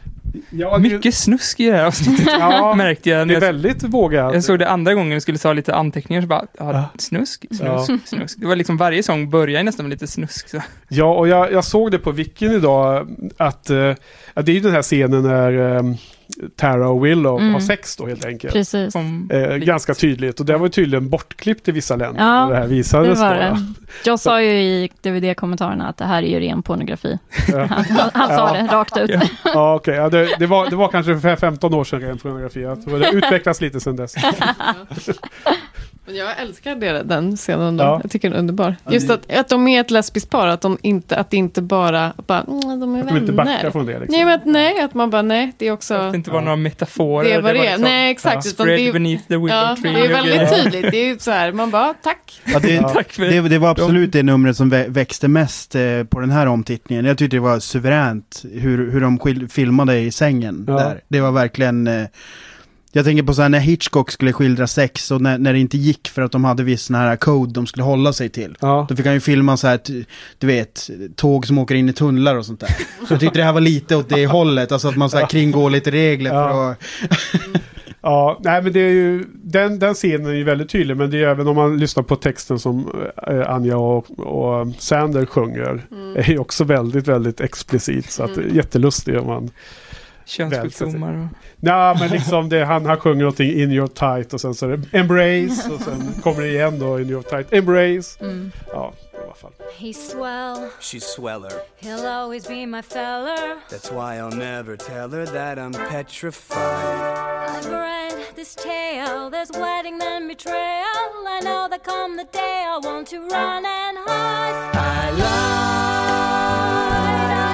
[0.49, 2.28] Ja, det, Mycket snusk i det här avsnittet.
[2.39, 3.28] ja, Märkte jag.
[3.28, 4.34] det är väldigt vågat.
[4.34, 6.89] jag såg det andra gången och skulle ta lite anteckningar så bara, Ja.
[6.97, 7.97] snusk, snusk, Ja.
[8.05, 8.38] snusk.
[8.41, 10.49] Det var liksom varje sång börjar nästan med lite snusk.
[10.49, 10.61] Så.
[10.89, 13.07] Ja, och jag, jag såg det på Wikin idag
[13.38, 13.95] att, eh,
[14.34, 15.84] att det är ju den här scenen när eh,
[16.55, 17.53] Tara och Willow Mm.
[17.53, 18.53] har sex då helt enkelt.
[18.53, 18.95] Precis.
[18.95, 22.21] Eh, ganska tydligt och det var ju tydligen bortklippt i vissa länder.
[22.25, 23.39] Ja, när det här Det visades var då.
[23.41, 23.57] det.
[24.05, 27.19] Jag sa ju i DVD-kommentarerna att det här är ju ren pornografi.
[27.47, 27.57] Ja.
[27.69, 28.63] Han, han, han sa Ja.
[28.63, 29.09] det rakt ut.
[29.09, 29.21] Ja.
[29.43, 29.95] Ja, okej.
[29.95, 32.61] Ja, det, det, var, det var kanske för 15 år sedan ren pornografi.
[32.61, 34.15] Jag tror det har utvecklats lite sedan dess.
[36.05, 37.78] Men jag älskar det, den scenen.
[37.78, 37.99] Ja.
[38.03, 38.75] Jag tycker den är underbar.
[38.89, 41.61] Just det- att, att de är ett lesbiskt par, att, de inte, att det inte
[41.61, 43.71] bara, bara mm, de är Att de inte backar vänner.
[43.71, 43.99] från det.
[43.99, 44.11] Liksom.
[44.15, 46.11] Nej, men att, nej, att man bara, nej, det är också...
[46.18, 47.30] Det inte var några metaforer.
[47.30, 48.36] Det är vad det var liksom Nej, exakt.
[48.36, 49.93] ja, Spread det är, beneath the willow ja, tree.
[49.93, 50.63] det är väldigt grejer.
[50.63, 50.91] tydligt.
[50.91, 52.41] Det är ju så här, man bara, tack.
[52.45, 56.03] Ja, det, Tack för det, det var absolut det numret som vä- växte mest eh,
[56.09, 57.05] på den här omtittningen.
[57.05, 60.74] Jag tyckte det var suveränt hur, hur de filmade i sängen Ja.
[60.74, 61.01] där.
[61.07, 62.07] Det var verkligen...
[62.98, 65.78] Jag tänker på så här när Hitchcock skulle skildra sex och när, när det inte
[65.78, 68.58] gick för att de hade viss sån här code de skulle hålla sig till.
[68.60, 68.86] Ja.
[68.89, 69.80] Då fick han ju filma så här,
[70.38, 72.76] du vet, tåg som åker in i tunnlar och sånt där.
[73.08, 75.28] Så jag tyckte det här var lite åt det hållet, alltså att man så här
[75.28, 76.72] kringgår lite regler för Ja.
[76.72, 76.78] att...
[78.02, 81.18] Ja, nej men det är ju, den, den scenen är ju väldigt tydlig men det
[81.24, 82.91] är även om man lyssnar på texten som
[83.28, 85.82] eh, Anja och, och Sander sjunger
[86.16, 89.50] är ju också väldigt, väldigt explicit så att det är jättelustigt om man
[90.28, 91.28] Könssjukdomar och...
[91.59, 94.78] Nej men liksom det, han, han sjunger någonting in your tight och sen så är
[94.78, 98.19] det embrace och sen kommer det igen då in your tight embrace.
[98.23, 98.51] Mm.
[98.73, 99.51] Ja, i alla fall.
[99.80, 101.51] He's swell, She's sweller.
[101.80, 103.57] he'll always be my feller.
[103.69, 106.59] That's why I'll never tell her that I'm petrified.
[107.49, 111.28] I've read this tale, there's wedding then betrayal.
[111.28, 114.75] I know that come the day I want to run and hide.
[114.75, 115.28] I lied.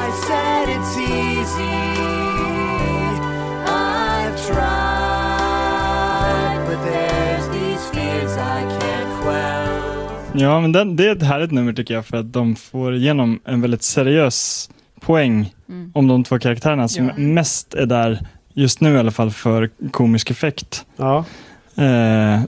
[0.05, 1.92] I said it's easy.
[10.35, 13.39] Ja, men den, det är ett härligt nummer tycker jag för att de får igenom
[13.45, 14.69] en väldigt seriös
[14.99, 15.91] poäng Mm.
[15.95, 17.13] om de två karaktärerna som Ja.
[17.17, 18.19] mest är där,
[18.53, 20.85] just nu i alla fall, för komisk effekt.
[20.97, 21.25] Ja,
[21.75, 22.41] Eh,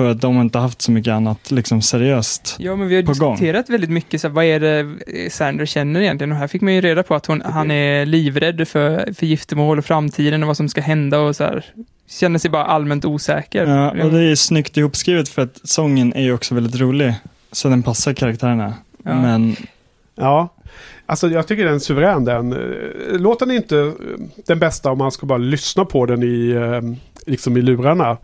[0.00, 3.02] För att de har inte haft så mycket annat liksom seriöst Ja, men vi har
[3.02, 3.32] på gång.
[3.32, 6.32] diskuterat väldigt mycket, så här, vad är det eh, Sandra känner egentligen?
[6.32, 9.78] Och här fick man ju reda på att hon, han är livrädd för, för giftermål
[9.78, 11.64] och framtiden och vad som ska hända och så här.
[12.08, 13.66] Känner sig bara allmänt osäker.
[13.66, 17.14] Ja, och det är snyggt ihopskrivet för att sången är ju också väldigt rolig.
[17.52, 18.74] Så den passar karaktärerna.
[19.04, 19.14] Ja.
[19.14, 19.56] Men
[20.14, 20.48] Ja,
[21.06, 22.52] alltså jag tycker den är suverän den.
[22.52, 23.92] Eh, Låten är inte eh,
[24.46, 26.54] den bästa om man ska bara lyssna på den i,
[27.26, 28.16] liksom i lurarna.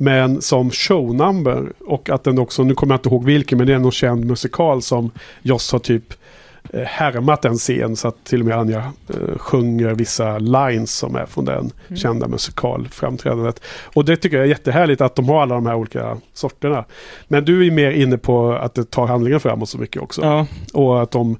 [0.00, 3.74] Men som shownumber och att den också, nu kommer jag inte ihåg vilken, men det
[3.74, 5.10] är någon känd musikal som
[5.42, 6.14] Joss har typ
[6.72, 11.16] eh, härmat en scen så att till och med Anja eh, sjunger vissa lines som
[11.16, 11.96] är från den Mm.
[11.96, 13.60] kända musikalframträdandet.
[13.94, 16.84] Och det tycker jag är jättehärligt att de har alla de här olika sorterna.
[17.28, 20.22] Men du är mer inne på att det tar handlingen framåt så mycket också.
[20.22, 21.36] ja, Och att de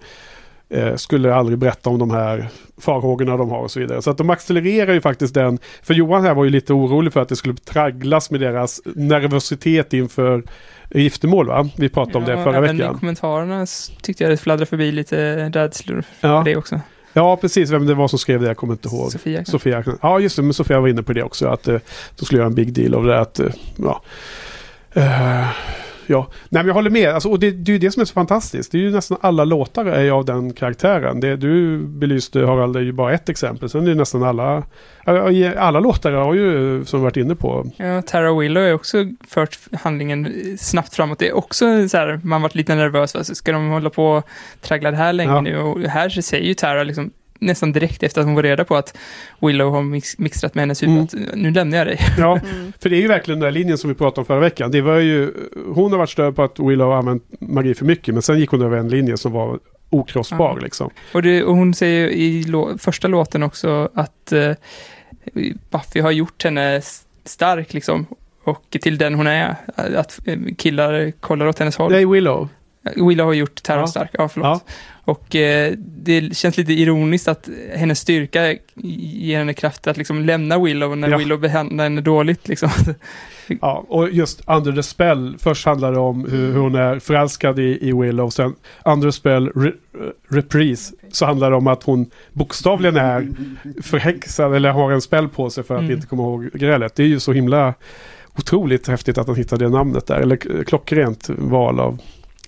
[0.71, 2.49] eh, skulle aldrig berätta om de här
[2.81, 4.03] farhågorna de har och så vidare.
[4.03, 5.59] Så att de accelererar ju faktiskt den.
[5.83, 9.93] För Johan här var ju lite orolig för att det skulle tragglas med deras nervositet
[9.93, 10.43] inför
[10.91, 11.69] giftermål va?
[11.77, 12.97] Vi pratade om det förra även veckan.
[12.97, 13.67] i kommentarerna
[14.03, 16.43] tyckte jag det fladdrade förbi lite rädslor för Ja.
[16.45, 16.81] det också.
[17.13, 17.71] ja, precis.
[17.71, 19.13] Vem det var som skrev det, jag kommer inte ihåg.
[19.13, 19.45] Sofia.
[19.45, 19.85] Sofia.
[20.03, 20.43] Ja, just det.
[20.43, 21.49] Men Sofia var inne på det också.
[21.49, 21.79] Att eh,
[22.19, 23.21] de skulle göra en big deal av det.
[23.21, 23.47] Att, eh,
[23.77, 24.03] ja.
[24.93, 25.47] Eh,
[26.09, 26.27] ja.
[26.49, 27.09] Nej, men jag håller med.
[27.09, 28.73] Alltså, och det, det är ju det som är så fantastiskt.
[28.73, 31.21] Det är ju nästan alla låtar är ju av den karaktären.
[31.21, 33.69] Det du belyste, Harald, är ju bara ett exempel.
[33.71, 34.63] Sen är det nästan alla...
[35.57, 37.67] Alla låtar har ju, som vi varit inne på.
[37.77, 41.19] Ja, Tara Willow har också fört handlingen snabbt framåt.
[41.19, 43.15] Det är också så här, man varit lite nervös.
[43.15, 43.25] Va?
[43.25, 44.29] Så Ska de hålla på och
[44.61, 45.41] traggla det här länge Ja.
[45.41, 45.59] nu?
[45.59, 48.77] Och här så säger ju Tara liksom, nästan direkt efter att hon var reda på
[48.77, 48.97] att
[49.41, 51.29] Willow har mix, mixtrat med hennes huvud Mm.
[51.33, 51.99] att nu lämnar jag dig.
[52.19, 52.73] Ja, Mm.
[52.81, 54.71] för det är ju verkligen den där linjen som vi pratade om förra veckan.
[54.71, 55.33] Det var ju,
[55.75, 58.15] hon har varit stöd på att Willow har använt magi för mycket.
[58.15, 59.59] Men sen gick hon över en linje som var
[59.91, 60.63] okrossbar Ja.
[60.65, 60.91] liksom.
[61.15, 64.53] Och, det, och hon säger ju i lå, första låten också att eh,
[65.71, 66.81] Buffy har gjort henne
[67.25, 68.07] stark liksom.
[68.45, 69.57] Och till den hon är.
[69.75, 71.93] Att eh, killar kollar åt hennes håll.
[71.93, 72.49] Nej, Willow.
[72.97, 73.87] Willow har gjort Tara Ja.
[73.87, 74.65] stark, ja förlåt.
[75.09, 80.59] Och eh, det känns lite ironiskt att hennes styrka ger henne kraft att liksom lämna
[80.59, 81.17] Willow när Ja.
[81.19, 82.71] Willow behandlar henne dåligt liksom.
[83.61, 85.37] Ja, och just Under the Spell.
[85.39, 88.31] Först handlar det om hur, hur hon är förälskad i, i Willow.
[88.31, 88.55] Sen
[88.85, 89.73] Under the Spell re,
[90.29, 90.95] Reprise.
[91.13, 93.29] Så handlar det om att hon bokstavligen är
[93.83, 95.93] förhäxad eller har en spell på sig för att Mm.
[95.95, 96.95] inte komma ihåg grälet.
[96.95, 97.75] Det är ju så himla
[98.39, 100.17] otroligt häftigt att han hittade det namnet där.
[100.21, 101.99] Eller klockrent val av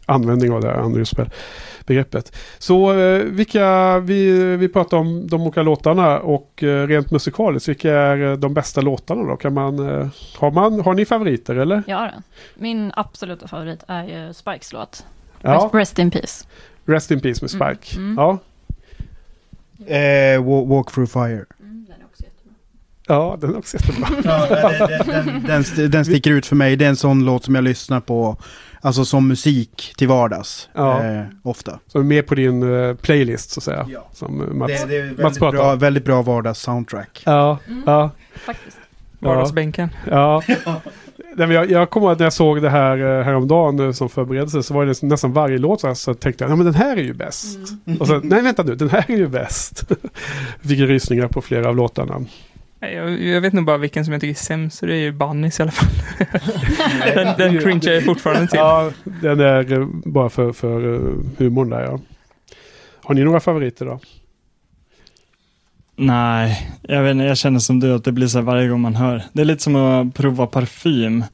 [0.07, 1.31] användning av det här Under the Spell
[1.91, 2.37] begreppet.
[2.59, 7.93] Så eh, vilka, vi, vi pratar om de olika låtarna och eh, rent musikaliskt, vilka
[7.95, 9.37] är eh, de bästa låtarna då?
[9.37, 11.83] Kan man, eh, har, man, har ni favoriter eller?
[11.87, 12.11] Ja,
[12.55, 15.07] min absoluta favorit är ju Spikes låt.
[15.43, 16.47] Ja, Rest, in Peace.
[16.85, 17.97] Rest in Peace med Spike.
[17.97, 18.17] Mm, mm.
[18.19, 18.39] Ja.
[19.87, 21.45] Eh, Wa- Walk through fire.
[23.09, 24.09] ja, den är också jättebra.
[24.25, 26.77] Ja, den, den, den, den sticker ut för mig.
[26.77, 28.37] Det är en sån låt som jag lyssnar på,
[28.81, 30.69] alltså som musik till vardags.
[30.75, 31.05] Ja.
[31.05, 31.79] Eh, ofta.
[31.95, 33.87] Är med på din eh, playlist så att säga.
[33.89, 34.09] Ja.
[34.13, 37.23] Som eh, Mats, det, det är Mats väldigt pratar bra, väldigt bra vardags-soundtrack.
[37.25, 37.83] Ja, Mm.
[37.87, 38.77] ja, Faktiskt.
[39.19, 39.89] Vardagsbänken.
[40.11, 40.43] ja.
[41.37, 43.93] Nej, men jag, jag kommer ihåg att när jag såg det här eh, häromdagen eh,
[43.93, 46.65] som förberedelse så var det nästan varje låt så, här, så tänkte jag, ja men
[46.67, 47.59] den här är ju bäst.
[48.01, 49.85] Och sen, nej vänta nu, den här är ju bäst.
[50.63, 52.25] Fick rysningar på flera av låtarna.
[52.81, 55.13] Jag, jag vet nog bara vilken som jag tycker är sämst, och det är ju
[55.13, 55.91] Bunnies i alla fall.
[57.15, 58.59] den den cringear jag fortfarande till.
[58.59, 62.01] Ja, den är eh, bara för, för eh, humorn där ja.
[63.03, 64.01] Har ni några favoriter då?
[65.97, 68.81] Nej, jag vet inte, jag känner som du att det blir så här varje gång
[68.81, 69.23] man hör.
[69.33, 71.25] Det är lite som att prova parfym.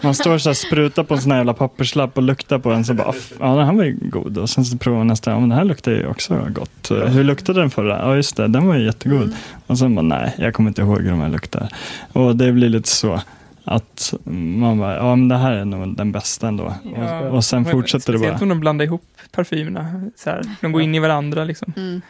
[0.00, 2.84] Man står så här sprutar på en sån här jävla papperslapp och luktar på den
[2.84, 4.38] så bara, "Aff, ja den här var ju god.
[4.38, 6.90] Och sen så provar man nästa, ja men den här luktar ju också gott.
[6.90, 7.98] Hur luktade den förra?
[7.98, 9.34] Ja just det, den var ju jättegod.
[9.66, 11.68] Och sen bara, nej, jag kommer inte ihåg hur de här luktar.
[12.12, 13.20] Och det blir lite så.
[13.64, 14.14] Att
[14.60, 16.74] man bara, ja men det här är nog den bästa ändå.
[16.96, 17.20] Ja.
[17.20, 18.22] Och, och sen Men fortsätter det bara.
[18.24, 20.10] Speciellt om de blandar ihop parfymerna.
[20.16, 21.72] Så här, de går in i varandra liksom.
[21.76, 22.00] Mm.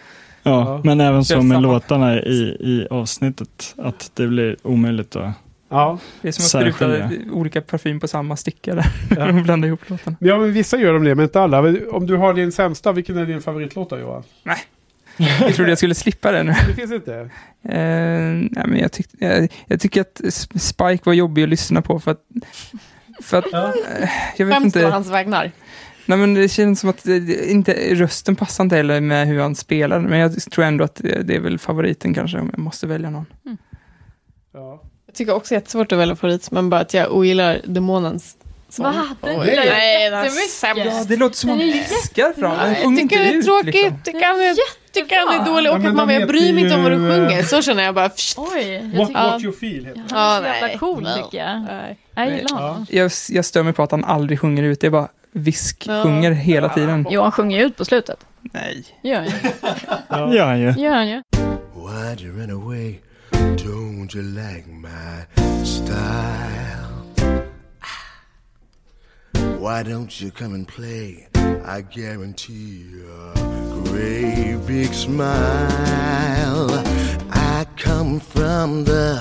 [0.42, 0.80] Ja, Ja.
[0.84, 3.74] men även så med låtarna i, i avsnittet.
[3.78, 5.30] Att det blir omöjligt att...
[5.72, 8.86] Ja, Det är som att spruta olika parfym på samma sticka där.
[9.16, 9.26] Ja.
[9.26, 10.16] de blandar ihop låtarna.
[10.20, 11.58] ja men vissa gör de det, men inte alla.
[11.92, 14.22] Om du har din sämsta, vilken är din favoritlåt då Johan?
[15.40, 16.54] Jag trodde jag skulle slippa det nu.
[16.68, 17.14] Det finns inte.
[17.62, 17.80] Eh,
[18.50, 20.20] nej, men jag, tyck, jag, jag tycker att
[20.60, 22.20] Spike var jobbig att lyssna på för att...
[23.22, 23.72] För att Ja.
[24.00, 24.90] eh, jag vet Främst på inte.
[24.92, 25.50] hans vägnar.
[26.10, 29.40] Nej, men det känns som att det, det- inte, rösten passar inte heller med hur
[29.40, 29.98] han spelar.
[30.00, 33.10] Men jag tror ändå att det, det är väl favoriten kanske om jag måste välja
[33.10, 33.26] någon.
[34.54, 34.82] Ja.
[35.06, 38.36] Jag tycker också jättesvårt att välja favorit, men bara att jag ogillar demonens
[38.78, 38.94] Va?
[39.20, 39.48] Den Oj.
[39.50, 40.92] gillar jag är jättemycket.
[40.94, 42.50] Ja, det låter som hon Den är viskar fram.
[42.58, 43.74] Hon Jag sjunger tycker inte det är ut, tråkigt.
[43.74, 43.98] liksom.
[44.04, 44.56] Tycker han är,
[44.92, 46.98] tycker han är dålig Ja, och att man jag bryr mig inte om vad du
[46.98, 47.42] ju- sjunger.
[47.42, 48.10] Så känner jag bara...
[48.36, 50.14] Oj, jag What, tycker what you feel heter det.
[50.14, 50.78] är Ja, jävla nej.
[50.78, 51.22] cool Nej.
[51.22, 51.60] tycker jag.
[51.62, 51.98] Nej.
[52.14, 52.86] Jag gillar honom.
[52.90, 54.80] Jag, jag stör mig på att han aldrig sjunger ut.
[54.80, 57.06] Det är bara visk, sjunger hela tiden.
[57.10, 58.26] Jo, han sjunger ju ut på slutet.
[58.52, 58.84] Nej.
[59.02, 59.32] Gör han ju.
[60.08, 60.72] Ja, gör han ju.
[60.72, 61.22] Gör han ju.
[61.74, 63.00] Why'd you run away?
[63.32, 65.24] Don't you like my
[65.64, 66.90] style?
[69.60, 71.28] Why don't you come and play?
[71.64, 72.86] I guarantee
[73.34, 73.34] a
[73.84, 76.70] great big smile.
[77.32, 79.20] I come from the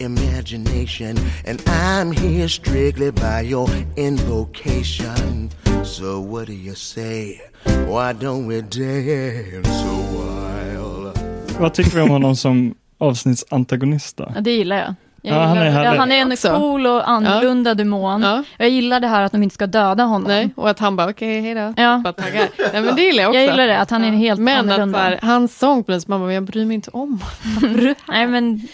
[0.00, 1.16] imagination,
[1.48, 5.50] and I'm here strictly by your invocation.
[5.84, 7.40] So what do you say?
[7.64, 11.12] Why don't we dance a while?
[11.60, 14.32] Vad tycker vi om honom som avsnittsantagonist då?
[14.34, 14.94] Ja, det gillar jag.
[15.22, 15.88] Jag Ja, han gillar, är härlig.
[15.90, 16.56] ja, han är en Också.
[16.58, 18.22] cool och annorlunda demon.
[18.22, 18.44] Ja.
[18.58, 20.28] Jag gillar det här att de inte ska döda honom.
[20.28, 21.74] Nej, och att han bara okej, hej då.
[21.76, 22.00] Ja.
[22.04, 22.48] Bara taggar.
[22.72, 23.38] Nej, men det gillar jag också.
[23.40, 24.98] Jag gillar det, att han är helt Men att annorlunda.
[24.98, 27.20] så här, hans sång på den, så man bara, jag bryr mig inte om.
[28.08, 28.68] Nej, men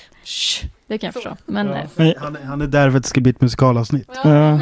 [0.88, 1.36] det kan jag förstå.
[1.46, 4.10] Men, eh, Men, Han, är- han är där för att det ska bli ett musikalavsnitt.
[4.24, 4.60] ja.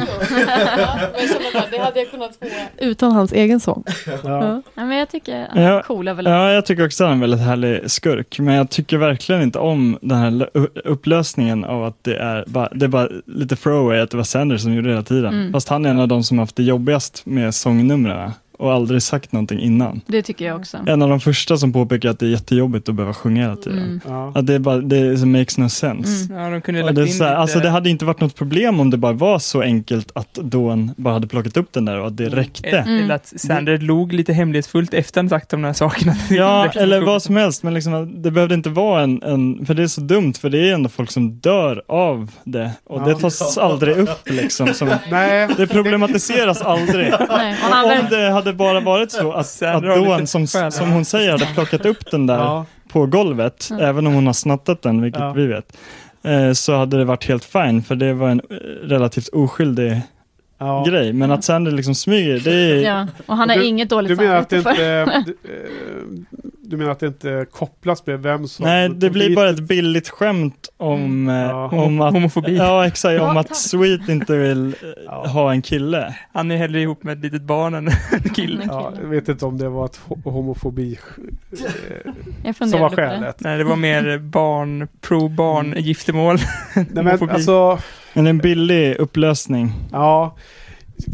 [1.71, 2.45] det hade jag kunnat få.
[2.77, 3.83] Utan hans egen sång.
[4.23, 4.61] Ja.
[4.75, 6.33] men jag tycker han är Ja, cool överlag.
[6.33, 8.39] ja, jag tycker också att han är en väldigt härlig skurk.
[8.39, 12.69] Men jag tycker verkligen inte om den här lö- upplösningen av att det är bara,
[12.73, 15.33] det är bara lite throwaway att det var Sanders som gjorde det hela tiden.
[15.33, 15.51] Mm.
[15.53, 19.31] Fast han är en av de som haft det jobbigast med sångnumren och aldrig sagt
[19.31, 20.01] någonting innan.
[20.07, 20.77] Det tycker jag också.
[20.87, 23.77] En av de första som påpekar att det är jättejobbigt att behöva sjunga hela tiden.
[23.79, 24.01] Mm.
[24.07, 24.31] Ja.
[24.35, 26.33] Att det är bara, det makes no sense.
[26.33, 26.43] Mm.
[26.43, 27.37] Ja, de kunde lagt det, in så här, lite...
[27.37, 30.91] alltså det hade inte varit något problem om det bara var så enkelt att Dawn
[30.97, 32.67] bara hade plockat upp den där och att det räckte.
[32.69, 36.15] Eller eller att Sander log lite hemlighetsfullt efter han sagt de här sakerna.
[36.29, 39.83] Ja, eller vad som helst, men liksom, det behövde inte vara en, en, för det
[39.83, 42.71] är så dumt, för det är ändå folk som dör av det.
[42.83, 43.17] Och det Ja.
[43.17, 44.73] tas aldrig upp liksom.
[44.73, 47.13] Som, Nej, det problematiseras aldrig.
[47.29, 51.31] Nej, och Om det hade bara varit så att, att Dawn, som, som hon säger,
[51.31, 52.65] hade plockat upp den där ja.
[52.91, 55.33] på golvet, även om hon har snattat den, vilket Ja.
[55.33, 55.77] vi vet,
[56.23, 58.55] eh, så hade det varit helt fine, för det var en eh,
[58.87, 60.01] relativt oskyldig
[60.57, 60.83] ja.
[60.87, 61.13] grej.
[61.13, 62.75] Men att Sander liksom smyger, det är...
[62.75, 65.33] ja, och han har Du- inget dåligt Du menar att det samvete inte...
[65.43, 65.51] för.
[65.51, 68.65] eh, du menar att det inte kopplas med vem som...
[68.65, 71.65] Nej, det blir bara ett billigt skämt om, eh, Ja.
[71.67, 72.13] om att...
[72.13, 72.55] Homofobi.
[72.57, 73.21] Ja, exakt.
[73.21, 73.55] Om att.
[73.55, 75.27] Sweet inte vill eh, Ja.
[75.27, 76.15] ha en kille.
[76.33, 77.87] Han är hellre ihop med ett litet barn än
[78.23, 78.63] en kille.
[78.67, 80.99] Ja, jag vet inte om det var ett ho- homofobi
[82.43, 83.39] eh, som var skälet.
[83.39, 85.79] Nej, det var mer barn, pro-barn, Mm.
[85.83, 86.37] giftermål.
[86.75, 87.79] Nej men alltså,
[88.13, 89.73] Men en billig upplösning.
[89.91, 90.35] ja.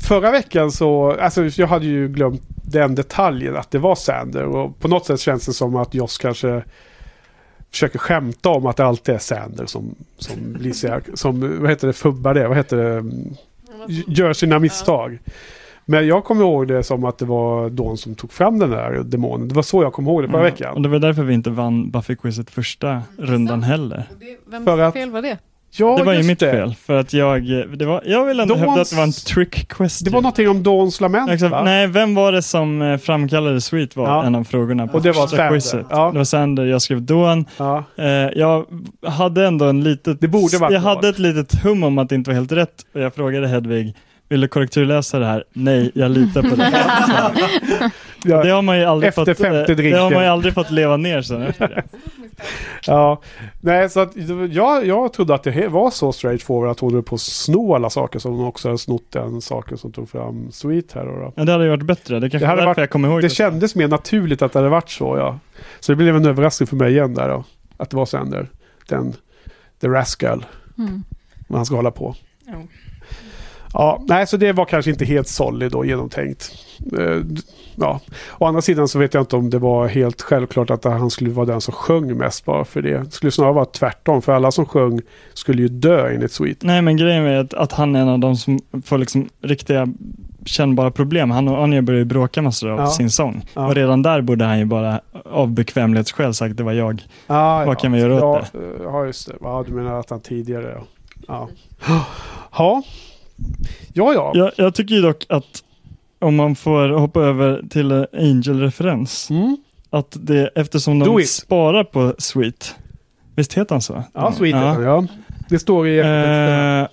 [0.04, 4.80] Förra veckan så, alltså jag hade ju glömt den detaljen att det var Sander och
[4.80, 6.64] på något sätt känns det som att Joss kanske
[7.72, 11.94] försöker skämta om att det alltid är Sander som, som här- som, vad heter det,
[11.94, 13.04] fubbar det, vad heter det,
[14.08, 15.20] gör sina misstag.
[15.86, 18.92] Men jag kommer ihåg det som att det var Dawn som tog fram den där
[19.04, 19.48] demonen.
[19.48, 20.52] Det var så jag kommer ihåg det förra Mm.
[20.52, 20.74] veckan.
[20.76, 24.04] Och det var därför vi inte vann Buffy-quizet första rundan heller.
[24.46, 25.38] Vems För att- fel var det?
[25.74, 26.52] Ja, det var ju mitt det.
[26.52, 26.76] fel.
[26.86, 27.44] För att jag,
[27.78, 30.06] det var, jag vill ändå Dawns- hävda att det var en trick question.
[30.06, 31.52] Det var någonting om Dawns lament Exakt.
[31.52, 31.64] va?
[31.64, 34.24] Nej, vem var det som eh, framkallade Sweet var Ja.
[34.26, 35.52] en av frågorna på Och det var första Sander.
[35.52, 35.86] quizet.
[35.90, 36.12] Ja.
[36.12, 37.46] Det var Sander, jag skrev Dawn.
[37.58, 37.84] Ja.
[37.98, 38.06] Eh,
[38.36, 38.66] jag
[39.08, 40.22] hade ändå en litet...
[40.22, 42.74] Det borde varit Jag hade ett litet hum om att det inte var helt rätt.
[42.94, 43.96] Och jag frågade Hedvig,
[44.30, 45.44] vill du korrekturläsa det här?
[45.54, 46.72] Nej, jag litar på det.
[48.26, 48.44] Ja.
[48.44, 50.14] det har man ju aldrig Efter fått, eh, femte det har drinken.
[50.14, 51.84] man ju aldrig fått leva ner sen efter det.
[52.88, 53.22] Ja,
[53.60, 54.12] nej så att
[54.52, 57.90] jag, jag trodde att det var så straightforward att hon höll på att sno alla
[57.90, 61.08] saker som hon också hade snott den saken som tog fram Sweet här.
[61.08, 61.34] Och då.
[61.36, 62.20] Men det hade ju varit bättre.
[62.20, 64.70] Det kanske Det därför varit- jag kommer ihåg Det kändes mer naturligt att det hade
[64.70, 65.40] varit så ja.
[65.80, 67.44] Så det blev en överraskning för mig igen där då.
[67.78, 68.48] Att det var Sander.
[68.88, 69.14] Den,
[69.82, 70.46] the rascal.
[70.78, 71.04] Mm.
[71.50, 72.16] Han ska hålla på.
[72.48, 72.54] Ja.
[73.74, 76.52] Ja, nej så det var kanske inte helt solid och genomtänkt.
[77.00, 77.18] Eh,
[77.76, 78.00] Ja.
[78.38, 81.30] Å andra sidan så vet jag inte om det var helt självklart att han skulle
[81.30, 82.98] vara den som sjöng mest bara för det.
[82.98, 85.02] Det skulle snarare vara tvärtom för alla som sjöng
[85.34, 86.64] skulle ju dö enligt Sweet.
[86.64, 89.88] Nej men grejen är att, att han är en av de som får liksom riktiga
[90.46, 91.32] kännbara problem.
[91.32, 92.88] Han och Anja börjar ju bråka massor av Ja.
[92.88, 93.46] sin sång.
[93.54, 93.68] Ja.
[93.68, 95.02] Och redan där borde han ju bara
[95.32, 97.04] av bekvämlighetsskäl sagt det var jag.
[97.28, 98.84] Ah, Vad kan vi göra åt ja, det?
[98.84, 99.34] Ja, just det.
[99.42, 100.78] Ja, du menar att han tidigare...
[101.28, 101.48] Ja.
[102.58, 102.84] Ja.
[103.94, 104.32] Ja, ja.
[104.34, 104.34] ja.
[104.34, 105.64] Jag, jag tycker ju dock att
[106.20, 109.30] om man får hoppa över till Angel-referens.
[109.30, 109.58] Mm.
[109.90, 112.76] Att det, eftersom de sparar på Sweet.
[113.36, 114.04] Visst heter han så?
[114.14, 114.82] Ja, Sweet ja.
[114.82, 115.06] ja.
[115.50, 116.00] Det står i...
[116.00, 116.88] Eh,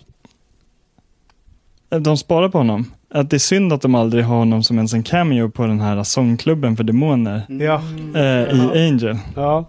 [1.99, 2.93] de sparar på honom.
[3.11, 5.81] Att det är synd att de aldrig har honom som ens en cameo på den
[5.81, 7.43] här sångklubben för demoner.
[7.49, 7.83] Ja.
[8.15, 9.19] Eh, I Angel.
[9.37, 9.69] Ja.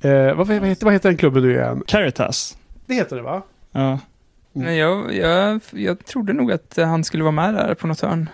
[0.00, 1.82] Eh, vad, vad, heter, vad heter den klubben nu igen?
[1.86, 2.58] Caritas.
[2.86, 3.42] Det heter det va?
[3.72, 3.98] Ja.
[4.52, 8.28] Men jag, jag, jag trodde nog att han skulle vara med där på något hörn.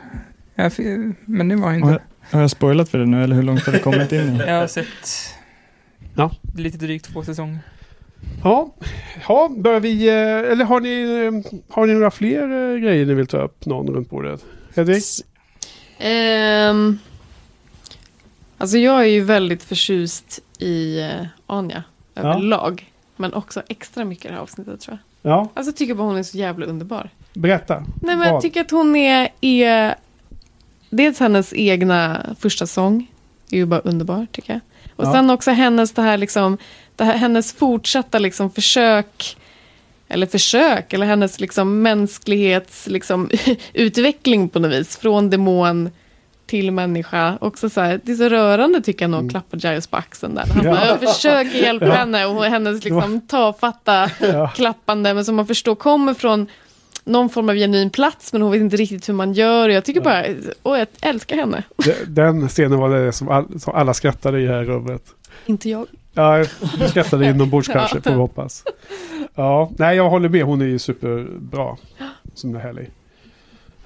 [0.54, 0.72] Jag,
[1.24, 2.02] men det var han Har inte.
[2.30, 4.36] jag, har jag spoilat för det nu eller hur långt har det kommit in?
[4.46, 4.86] Jag har sett
[6.14, 6.30] Ja.
[6.56, 7.58] lite drygt två säsonger.
[8.44, 8.74] Ja,
[9.28, 10.08] ja börjar vi...
[10.08, 13.66] eh, Eller har ni, eh, har ni några fler eh, grejer ni vill ta upp?
[13.66, 14.44] Någon runt bordet?
[14.76, 15.02] Hedvig?
[15.98, 16.98] Ehm,
[18.58, 21.00] alltså jag är ju väldigt förtjust i
[21.46, 21.82] Anja
[22.14, 22.20] Ja.
[22.22, 22.92] överlag.
[23.16, 25.05] Men också extra mycket i det här avsnittet tror jag.
[25.28, 27.10] Ja, Alltså jag tycker bara hon är så jävla underbar.
[27.34, 27.74] berätta.
[28.02, 28.42] Nej men jag Vad?
[28.42, 29.94] tycker att hon är, är...
[30.90, 33.10] Dels hennes egna första sång
[33.50, 34.60] är ju bara underbar tycker jag.
[34.96, 35.12] Och Ja.
[35.12, 36.58] sen också hennes det här liksom,
[36.96, 39.36] det här, hennes fortsatta liksom försök,
[40.08, 43.30] eller försök, eller hennes liksom mänsklighets liksom,
[43.72, 44.96] utveckling på något vis.
[44.96, 45.90] Från demon
[46.46, 47.38] till människa.
[47.40, 50.34] Också så här, det är så rörande tycker jag när hon klappar Giles på axeln
[50.34, 50.42] där.
[50.46, 50.66] Han Mm.
[50.66, 50.72] Ja.
[50.80, 51.92] bara, jag försöker hjälpa Ja.
[51.92, 54.48] henne och hennes liksom tafatta Ja.
[54.54, 56.46] klappande, men som man förstår kommer från
[57.04, 59.68] någon form av genuin plats, men hon vet inte riktigt hur man gör.
[59.68, 60.24] Och Jag tycker bara,
[60.62, 61.62] åh, jag älskar henne.
[61.76, 65.02] De- Den scenen var det som, all, som alla skrattade i det här rummet.
[65.46, 65.86] Inte jag.
[66.12, 66.44] Ja,
[66.78, 68.64] du skrattade inombords kanske, får vi hoppas.
[69.34, 70.42] Ja, nej jag håller med.
[70.44, 71.76] Hon är ju superbra.
[72.34, 72.90] Som är härlig.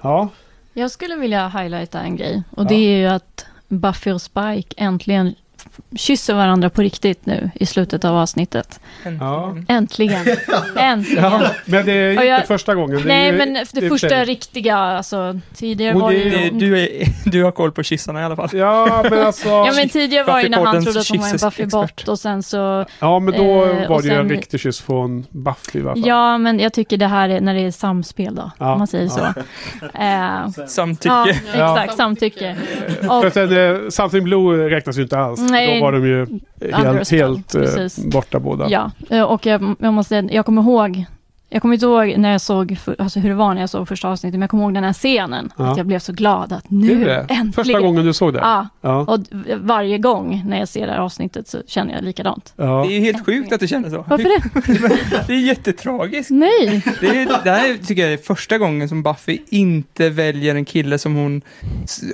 [0.01, 0.29] Ja,
[0.73, 2.43] Jag skulle vilja highlighta en grej.
[2.49, 5.35] Och det är ju att Buffy och Spike äntligen
[5.95, 8.79] kysser varandra på riktigt nu i slutet av avsnittet.
[9.19, 9.55] ja.
[9.67, 10.25] Äntligen.
[10.75, 11.23] Äntligen.
[11.23, 11.41] ja.
[11.65, 12.97] Men det är inte jag- första gången.
[13.01, 16.43] Det Nej, ju- men det för första sig- riktiga, alltså tidigare Hon var det ju-
[16.43, 16.49] ju...
[16.49, 16.89] Du, är,
[17.31, 18.49] du har koll på kyssarna i alla fall.
[18.53, 19.49] Ja, men alltså...
[19.49, 21.71] Ja men tidigare var ju när han trodde att hon var en kyssexpert.
[21.71, 22.85] Buffy-bot och sen så...
[22.99, 25.91] Ja, men då Eh, var det ju en sen- riktig kyss från Buffy i alla
[25.91, 26.03] fall.
[26.05, 28.87] Ja men jag tycker det här är när det är samspel då, Ja, om man
[28.87, 29.33] säger ja.
[29.33, 30.59] så.
[30.61, 31.09] Eh, Samtycke.
[31.15, 31.27] Ja,
[31.57, 31.77] Ja.
[31.83, 32.55] exakt, samtycke.
[33.01, 35.50] För Och, att den, eh, Something Blue räknas ju inte alls.
[35.51, 35.79] Nej.
[35.79, 36.39] Då var de ju
[36.73, 38.69] helt, helt eh, borta båda.
[38.69, 41.05] ja, eh, och jag, jag måste jag kommer ihåg
[41.53, 43.87] jag kommer inte ihåg när jag såg, för, alltså hur det var när jag såg
[43.87, 45.51] första avsnittet, men jag kommer ihåg den här scenen.
[45.57, 45.71] Ja.
[45.71, 47.13] Att jag blev så glad att Det nu, är det.
[47.19, 47.53] äntligen.
[47.53, 48.39] Första gången du såg det?
[48.39, 48.99] Ja, Ja.
[48.99, 49.19] och
[49.57, 52.53] varje gång när jag ser det här avsnittet så känner jag likadant.
[52.55, 52.85] ja.
[52.87, 54.05] Det är ju helt sjukt att du känner så.
[54.09, 54.97] Varför det?
[55.27, 56.29] Det är jättetragiskt.
[56.31, 56.83] Nej!
[56.99, 60.97] Det, är, det här tycker jag är första gången som Buffy inte väljer en kille
[60.97, 61.41] som hon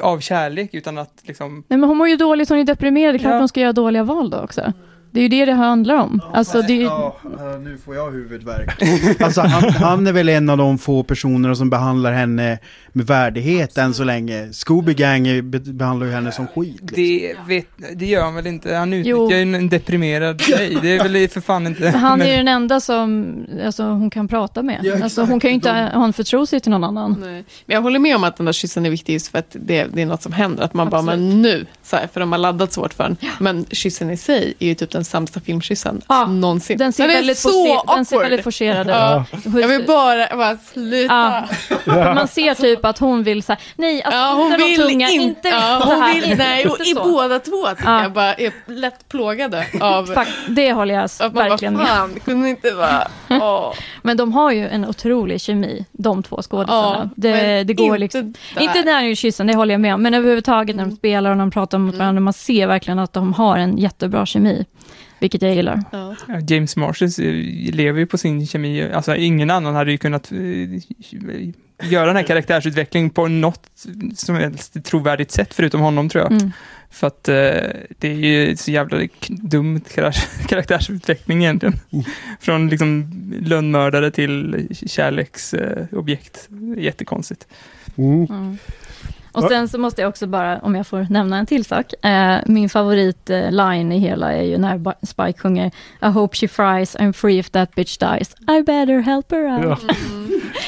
[0.01, 3.17] av kärlek utan att liksom Nej men hon mår ju dåligt, hon är deprimerad, det
[3.17, 3.39] är klart Ja.
[3.39, 4.73] hon ska göra dåliga val då också.
[5.11, 6.21] Det är ju det det handlar om.
[6.33, 7.17] Alltså det Ja,
[7.59, 8.83] nu får jag huvudvärk.
[9.21, 12.59] Alltså han, han är väl en av de få personer som behandlar henne
[12.91, 14.53] med värdighet än så länge.
[14.53, 16.81] Scooby Gang behandlar ju henne som skit.
[16.81, 16.95] Liksom.
[16.95, 18.75] det, vet, det gör han väl inte.
[18.75, 20.77] Han utnyttjar ju en deprimerad tjej.
[20.81, 21.89] Det är väl för fan inte...
[21.89, 23.35] han är ju den enda som
[23.65, 24.79] alltså, hon kan prata med.
[24.83, 27.15] Ja, alltså, hon kan ju inte ha en förtro sig till någon annan.
[27.19, 27.45] Nej.
[27.65, 29.87] Men jag håller med om att den där kyssen är viktig just för att det,
[29.93, 30.63] det är något som händer.
[30.63, 31.19] Att man bara, Absolut.
[31.19, 33.17] men nu, så här, för de har laddat så hårt för den.
[33.39, 36.77] Men kyssen i sig är ju typ den sämsta filmkyssen Ja, någonsin.
[36.77, 38.93] Den ser, är väldigt, så den ser väldigt forcerad ut.
[38.93, 39.25] Ja.
[39.61, 41.47] Jag vill bara, bara sluta.
[41.85, 42.13] Ja.
[42.13, 45.23] Man ser typ att hon vill säga nej, att Ja, hon inte vill tunga, inte,
[45.23, 47.03] inte ja, så hon här, vill, nej, och inte i så.
[47.03, 48.01] båda två tycker Ja.
[48.01, 51.87] jag bara är lätt plågade av Fakt, det håller jag verkligen bara, med.
[51.95, 53.73] fan, det kunde inte vara, åh.
[54.01, 57.09] Men de har ju en otrolig kemi, de två skådisarna.
[57.15, 58.33] Det, det går inte liksom...
[58.55, 58.61] där.
[58.61, 60.01] Inte när de kyssen, det håller jag med om.
[60.01, 63.13] Men överhuvudtaget när de spelar och när de pratar mot varandra, man ser verkligen att
[63.13, 64.65] de har en jättebra kemi.
[65.19, 65.83] Vilket jag gillar.
[65.91, 66.15] Ja.
[66.27, 67.33] Ja, James Marshes eh,
[67.73, 68.91] lever ju på sin kemi.
[68.91, 70.37] Alltså ingen annan hade ju kunnat eh,
[71.89, 73.69] göra den här karaktärsutveckling på något
[74.15, 76.31] som helst trovärdigt sätt förutom honom tror jag.
[76.31, 76.51] Mm.
[76.89, 77.35] För att eh,
[77.97, 81.79] det är ju så jävla dumt karaktär- karaktärsutveckling egentligen.
[82.39, 83.11] Från liksom
[83.41, 86.49] lönnmördare till kärleksobjekt.
[86.77, 87.47] Jättekonstigt.
[87.97, 88.57] Mm.
[89.37, 89.45] Mm.
[89.45, 92.05] Och sen så måste jag också bara, om jag får nämna en till sak.
[92.05, 97.13] Eh, min favoritline i hela är ju när Spike sjunger I hope she fries, I'm
[97.13, 98.35] free if that bitch dies.
[98.41, 99.79] I better help her out.
[99.87, 99.95] Ja.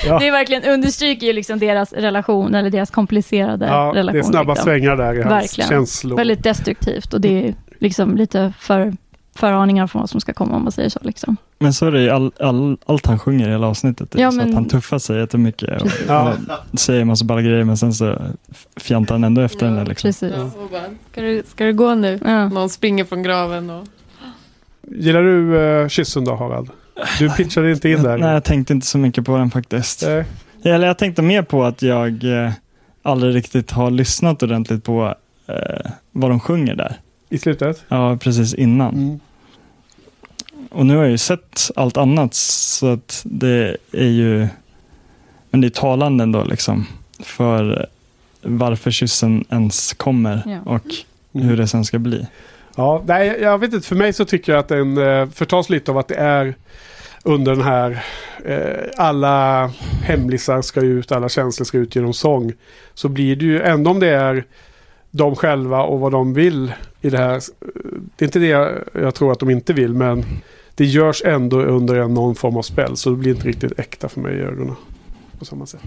[0.06, 0.20] Ja.
[0.20, 4.14] Det är verkligen understryker ju liksom deras relation, eller deras komplicerade Ja, relation.
[4.14, 4.66] det är snabba liksom.
[4.66, 5.70] svängar där i hans Verkligen.
[5.70, 6.18] känslor.
[6.18, 8.94] Väldigt destruktivt och det är liksom lite för
[9.36, 11.00] föraningar från vad som ska komma om man säger så.
[11.02, 11.38] Liksom.
[11.60, 14.16] Men så är det ju all, all, allt han sjunger i hela avsnittet.
[14.18, 16.34] Ja, så men- att han tuffar sig jättemycket och, Ja.
[16.72, 18.16] och säger en massa balla grejer men sen så
[18.78, 19.86] fjantar han ändå efter henne.
[19.86, 20.08] Liksom.
[20.08, 20.34] Precis.
[20.38, 20.82] Ja, bara,
[21.12, 22.20] ska, du, ska du gå nu?
[22.26, 22.50] Ja.
[22.50, 23.88] Någon springer från graven och...
[24.92, 26.70] Gillar du uh, kyssen då Harald?
[27.20, 28.18] Du pitchade inte in där.
[28.18, 30.04] Nej, jag tänkte inte så mycket på den faktiskt.
[30.08, 30.26] Nej.
[30.64, 32.52] Eller jag tänkte mer på att jag eh,
[33.04, 35.16] aldrig riktigt har lyssnat ordentligt på
[35.48, 36.98] eh, vad de sjunger där.
[37.30, 37.84] I slutet?
[37.88, 38.94] Ja, precis innan.
[38.94, 39.20] Mm.
[40.70, 44.48] Och nu har jag ju sett allt annat så att det är ju
[45.50, 46.86] men det är talande ändå liksom
[47.20, 47.88] för
[48.42, 50.72] varför kyssen ens kommer Ja.
[50.72, 50.86] och
[51.34, 52.28] hur det sen ska bli.
[52.76, 53.88] Ja, nej, jag vet inte.
[53.88, 56.56] För mig så tycker jag att den uh, förtas lite av att det är
[57.24, 58.04] under den här
[58.46, 59.72] eh, alla
[60.04, 62.54] hemlisar ska ut, alla känslor ska ut genom sång.
[62.94, 64.44] Så blir det ju, ändå om det är
[65.12, 67.42] de själva och vad de vill i det här.
[68.16, 70.26] Det är inte det jag, jag tror att de inte vill men
[70.76, 72.98] det görs ändå under en någon form av spel.
[72.98, 74.76] Så det blir inte riktigt äkta för mig i ögonen.
[75.40, 75.82] På samma sätt.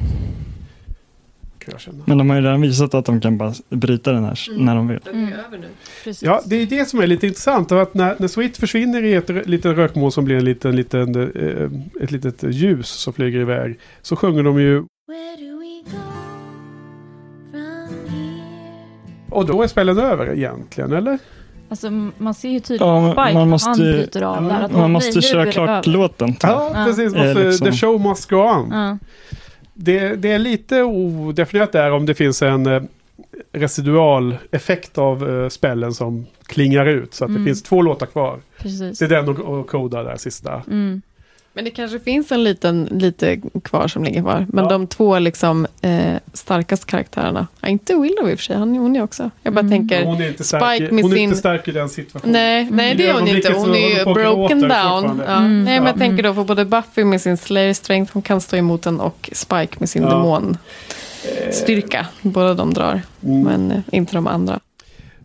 [1.59, 2.05] Kan jag känna.
[2.07, 4.89] Men de har ju redan visat att de kan bara bryta den här när de
[4.89, 5.01] vill.
[6.05, 6.23] Precis.
[6.23, 7.73] Ja, det är det som är lite intressant.
[7.73, 11.71] Att när, när Sweet försvinner i ett litet rökmoln som blir en liten, liten, eh,
[12.03, 13.79] ett litet ljus som flyger iväg.
[14.03, 14.85] Så sjunger de ju.
[19.33, 21.19] Och då är spelen över egentligen, eller?
[21.69, 24.61] Alltså man ser ju tydligt Ja, Spike, man han måste, bryter av där.
[24.65, 25.83] Att man nu- måste köra klart över.
[25.99, 26.35] låten.
[26.43, 26.85] Ja, Ja.
[26.87, 27.13] precis.
[27.15, 28.69] Måste, liksom- The show must go on.
[28.73, 28.99] Ja.
[29.75, 32.83] Det, det är lite odefinierat där om det finns en eh,
[33.53, 37.15] residual effekt av eh, spellen som klingar ut.
[37.15, 37.43] Så att Mm.
[37.43, 38.41] det finns två låtar kvar.
[38.59, 38.99] Precis.
[38.99, 40.63] Det är den och, och Koda där sista.
[40.71, 41.03] Mm.
[41.55, 44.47] Men det kanske finns en liten, lite kvar som ligger kvar.
[44.49, 44.71] Men Ja.
[44.71, 47.47] de två liksom eh, starkaste karaktärerna.
[47.61, 49.31] Ja, inte Willow i och för sig, han, hon är också.
[49.43, 49.71] Jag bara Mm.
[49.73, 52.33] tänker, Hon är inte stark, Spike med hon är sin- inte stark i den situationen.
[52.33, 53.53] nej, nej I det är hon inte.
[53.53, 54.71] Hon är ju broken down.
[55.27, 55.37] Ja.
[55.37, 55.65] Mm.
[55.65, 55.99] Nej, men jag Ja.
[55.99, 59.31] tänker då på både Buffy med sin slayer strength, hon kan stå emot den, och
[59.33, 60.09] Spike med sin Ja.
[60.11, 60.57] demon
[61.51, 62.07] styrka.
[62.23, 63.43] Båda de drar, Mm.
[63.43, 64.61] men eh, inte de andra.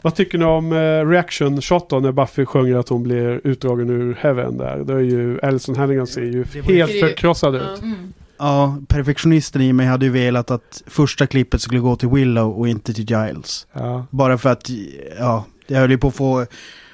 [0.07, 3.89] Vad tycker ni om eh, reaction shot då när Buffy sjunger att hon blir utdragen
[3.89, 4.83] ur heaven där?
[4.83, 7.81] Då är ju Alison Hannigan ser Det ju- helt förkrossad ut.
[7.81, 8.13] Mm.
[8.37, 12.67] Ja, perfektionisten i mig hade ju velat att första klippet skulle gå till Willow och
[12.67, 13.67] inte till Giles.
[13.73, 14.05] Ja.
[14.09, 14.69] Bara för att,
[15.19, 16.45] ja, jag höll ju på att få...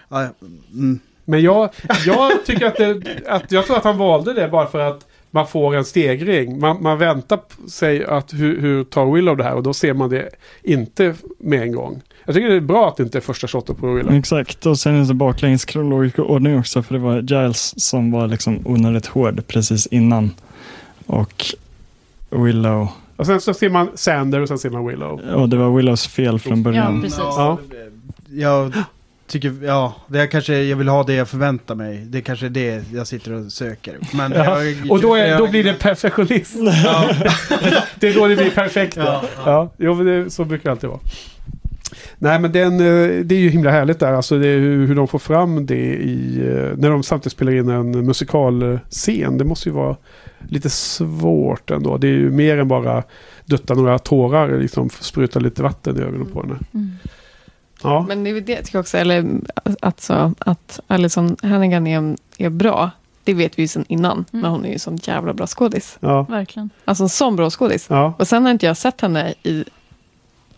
[0.09, 0.27] Ja,
[0.73, 0.99] mm.
[1.25, 1.69] Men jag,
[2.05, 5.47] jag tycker att, det, att jag tror att han valde det bara för att man
[5.47, 6.59] får en stegring.
[6.59, 9.93] Man, man väntar på sig att hur, hur tar Willow det här och då ser
[9.93, 10.29] man det
[10.63, 12.01] inte med en gång.
[12.25, 14.13] Jag tycker det är bra att det inte är första shotet på Willow.
[14.15, 18.27] Exakt, och sen är det baklänges kronologisk ordning också, för det var Giles som var
[18.27, 20.31] liksom onödigt hård precis innan.
[21.05, 21.45] Och
[22.29, 25.19] Willow, Och sen så ser man Sander och sen ser man Willow.
[25.35, 27.01] och det var Willows fel från Ja, början.
[27.01, 27.19] precis.
[27.19, 27.57] Ja.
[28.31, 28.73] Jag
[29.33, 31.97] tycker, ja, det är kanske, jag vill ha det jag förväntar mig.
[32.05, 33.97] Det är kanske det jag sitter och söker.
[34.13, 34.63] Men Ja.
[34.63, 36.65] jag, Och då, är, jag- då blir det perfektionism.
[36.65, 37.09] Ja.
[37.99, 38.95] det är då det blir perfekt.
[38.97, 39.03] Ja,
[39.35, 39.73] Ja, ja.
[39.77, 40.99] jo, det, så brukar det alltid vara.
[42.17, 44.13] Nej men den, eh, det är ju himla härligt där.
[44.13, 46.39] Alltså det är hur, hur de får fram det i...
[46.47, 49.37] eh, När de samtidigt spelar in en musikalscen.
[49.37, 49.97] Det måste ju vara
[50.47, 51.97] lite svårt ändå.
[51.97, 53.03] Det är ju mer än bara
[53.45, 54.59] dutta några tårar.
[54.59, 56.55] Liksom spruta lite vatten i ögonen på henne.
[56.73, 56.91] Mm.
[57.83, 59.25] Ja, Men det är det jag tycker också, eller
[59.79, 62.91] alltså, att Alison Hannigan är, är bra.
[63.23, 64.25] Det vet vi ju sedan innan, Mm.
[64.41, 65.97] men hon är ju sån jävla bra skådis.
[65.99, 66.69] ja, Verkligen.
[66.85, 67.85] Alltså en sån bra skådis.
[67.89, 68.13] ja.
[68.19, 69.63] Och sen har inte jag sett henne i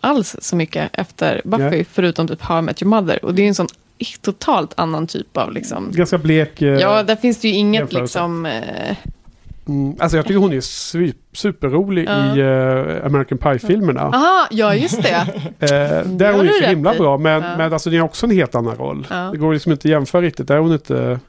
[0.02, 1.86] alls så mycket efter Buffy, Nej.
[1.92, 3.26] förutom typ How I Met Your Mother.
[3.26, 3.68] Och det är ju en sån
[4.22, 5.92] totalt annan typ av liksom...
[5.92, 6.62] Ganska blek.
[6.62, 8.46] eh, Ja, där finns det ju inget liksom...
[8.46, 8.96] Eh,
[9.68, 12.36] Mm, alltså jag tycker hon är su- superrolig Ja.
[12.36, 14.02] i eh, American Pie-filmerna.
[14.14, 15.10] aha, ja just det.
[15.60, 16.98] Eh, där Det är hon ju så himla i.
[16.98, 17.18] bra.
[17.18, 17.58] Men, Ja.
[17.58, 19.08] men alltså det är också en helt annan roll.
[19.10, 19.30] Ja.
[19.32, 20.48] Det går liksom inte att jämföra riktigt.
[20.48, 21.20] Där är hon inte...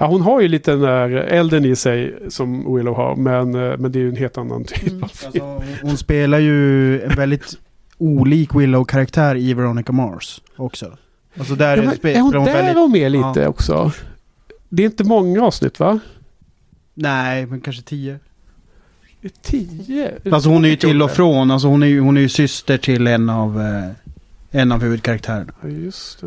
[0.00, 3.16] Ja, hon har ju lite den där elden i sig som Willow har.
[3.16, 5.02] Men, eh, men det är ju en helt annan typ Mm.
[5.02, 5.32] av film.
[5.44, 7.52] Alltså, hon spelar ju en väldigt
[7.98, 10.86] olik Willow-karaktär i Veronica Mars också.
[11.38, 13.48] Alltså där Ja, men spe- är hon där väldigt- och med lite Ja.
[13.48, 13.92] också?
[14.68, 15.98] Det är inte många avsnitt va?
[17.00, 18.18] Nej, men kanske tio.
[19.42, 20.12] Tio?
[20.32, 22.78] Alltså hon är ju till och från, alltså hon är ju, hon är ju syster
[22.78, 23.90] till en av, eh,
[24.60, 25.52] en av huvudkaraktärerna.
[25.62, 26.26] Ja, just det.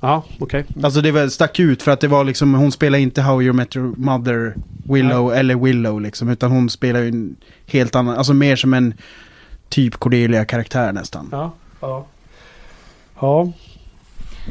[0.00, 0.24] ja.
[0.38, 0.64] Okej.
[0.82, 3.52] Alltså det var, stack ut för att det var liksom, hon spelar inte How You
[3.52, 4.54] Met Your Mother
[4.84, 7.36] Willow eller Willow liksom, utan hon spelar ju en
[7.66, 8.94] helt annan, alltså mer som en
[9.68, 11.28] typ Cordelia-karaktär nästan.
[11.32, 12.06] Ja, ja.
[13.20, 13.52] Ja,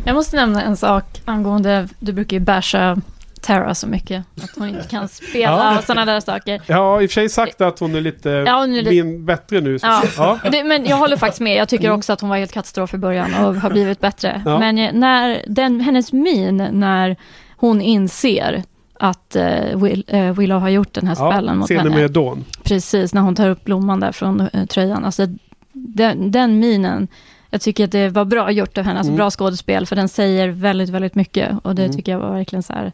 [0.06, 3.02] Jag måste nämna en sak angående, du brukar ju basha
[3.42, 4.24] Tara så mycket.
[4.44, 5.78] Att hon inte kan spela Ja.
[5.78, 6.74] och sådana där saker.
[6.74, 9.26] har i och för sig sagt att hon är lite Ja, hon är lite- min,
[9.26, 9.78] bättre nu.
[9.82, 10.04] Ja.
[10.18, 10.40] Ja.
[10.52, 11.56] Det, men jag håller faktiskt med.
[11.58, 14.42] Jag tycker också att hon var helt katastrof i början och har blivit bättre.
[14.46, 14.60] Ja.
[14.60, 17.16] Men eh, när den, hennes min när
[17.56, 18.64] hon inser
[19.00, 21.90] att eh, Will, eh, Willow har gjort den här spällen Ja, mot henne.
[21.90, 22.46] med Dawn.
[22.64, 25.06] Precis, när hon tar upp blomman där från eh, tröjan.
[25.06, 25.28] Alltså,
[25.74, 27.08] den, den minen,
[27.50, 29.18] jag tycker att det var bra gjort av henne, alltså Mm.
[29.18, 31.50] bra skådespel, för den säger väldigt, väldigt mycket.
[31.64, 31.96] Och det Mm.
[31.98, 32.92] tycker jag var verkligen så här,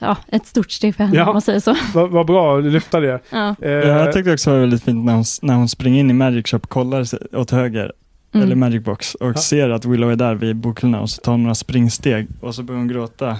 [0.00, 1.26] ja, ett stort steg för henne Ja.
[1.26, 1.76] om man säger så.
[1.94, 3.20] Vad vad bra, du lyfta det.
[3.30, 3.54] Ja.
[3.62, 6.12] Eh, Jag tyckte också det var väldigt fint när hon, när hon springer in i
[6.12, 7.92] Magic Shop, kollar åt höger,
[8.34, 8.46] Mm.
[8.46, 9.34] eller Magic Box, och Ja.
[9.34, 12.62] ser att Willow är där vid bokhyllorna och så tar hon några springsteg och så
[12.62, 13.36] börjar hon gråta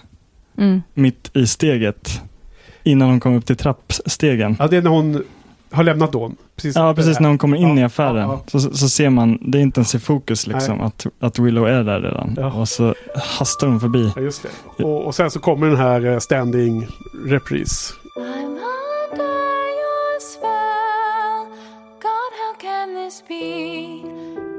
[0.58, 0.82] Mm.
[0.94, 2.20] mitt i steget
[2.82, 4.56] innan hon kommer upp till trappstegen.
[4.58, 5.24] Ja, det är när hon
[5.72, 6.36] har lämnat Dawn.
[6.56, 9.58] Precis, Ja, precis när hon kommer in i affären Ja, Så, så ser man, det
[9.58, 12.34] är inte ens i fokus liksom, att, att Willow är där redan.
[12.36, 12.52] Ja.
[12.52, 12.94] Och så
[13.38, 14.12] hastar hon förbi.
[14.16, 14.84] Ja, just det.
[14.84, 16.86] Och, och sen så kommer den här eh, standing
[17.26, 17.94] repris.
[18.16, 18.58] I'm
[19.10, 19.24] under
[19.80, 21.46] your spell.
[22.02, 24.02] God, how can this be?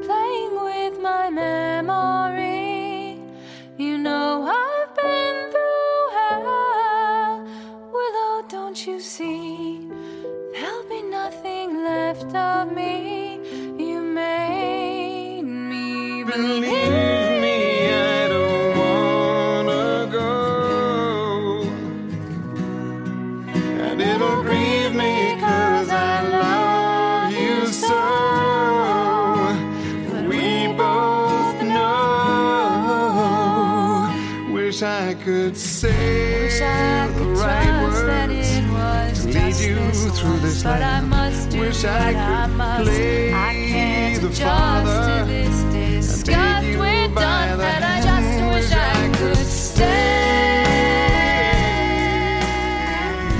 [0.05, 1.62] Playing with my memory.
[44.39, 48.55] Father to this disgust you we're by done, the but I just hand.
[48.55, 50.13] wish I could stay.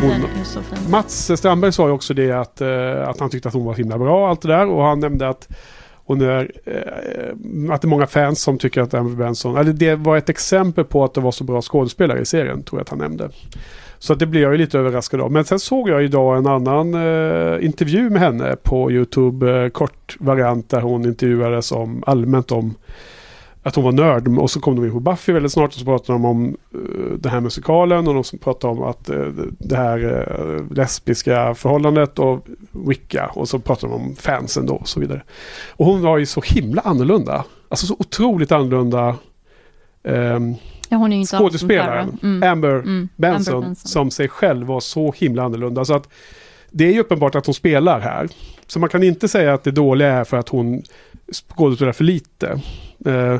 [0.01, 0.91] Den är så fin.
[0.91, 3.97] Mats Strandberg sa ju också det att, eh, att han tyckte att hon var himla
[3.97, 4.67] bra och allt det där.
[4.67, 5.47] Och han nämnde att
[6.05, 9.95] hon är, eh, att det är många fans som tycker att Amber Benson, eller det
[9.95, 12.89] var ett exempel på att det var så bra skådespelare i serien, tror jag att
[12.89, 13.29] han nämnde.
[14.03, 15.31] Så att det blev jag ju lite överraskad av.
[15.31, 20.15] Men sen såg jag idag en annan eh, intervju med henne på YouTube, eh, kort
[20.19, 22.75] variant där hon intervjuades om allmänt om
[23.61, 25.85] att hon var nörd och så kom de in på Buffy väldigt snart och så
[25.85, 29.75] pratade de om uh, den här musikalen och de som pratade om att uh, det
[29.75, 34.99] här uh, lesbiska förhållandet och Wicca och så pratade de om fansen då och så
[34.99, 35.23] vidare.
[35.69, 37.45] Och hon var ju så himla annorlunda.
[37.69, 39.15] Alltså så otroligt annorlunda
[40.03, 40.55] ehm,
[40.93, 42.17] Ja, hon är inte skådespelaren.
[42.23, 42.51] Mm.
[42.51, 43.09] Amber, Mm.
[43.15, 43.89] Benson, Amber Benson.
[43.89, 45.85] som sig själv var så himla annorlunda.
[45.85, 46.09] Så att
[46.71, 48.27] det är ju uppenbart att hon spelar här.
[48.67, 50.81] Så man kan inte säga att det dåliga är för att hon
[51.49, 52.59] skådespelar för lite.
[53.05, 53.37] Eh,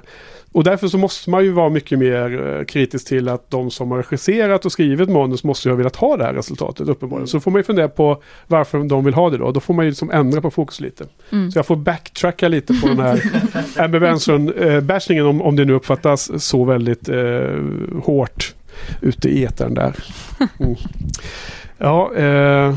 [0.54, 3.92] och därför så måste man ju vara mycket mer eh, kritisk till att de som
[3.92, 7.28] har regisserat och skrivit manus måste ju ha velat ha det här resultatet uppenbarligen.
[7.28, 9.52] Så får man ju fundera på varför de vill ha det då.
[9.52, 11.06] Då får man ju liksom ändra på fokus lite.
[11.32, 11.52] Mm.
[11.52, 13.22] Så jag får backtracka lite på den här
[13.78, 17.60] Amber Benson-bashningen om, om det nu uppfattas så väldigt eh,
[18.04, 18.54] hårt
[19.02, 19.96] ute i etern där.
[20.60, 20.76] Mm.
[21.78, 22.76] Ja, eh,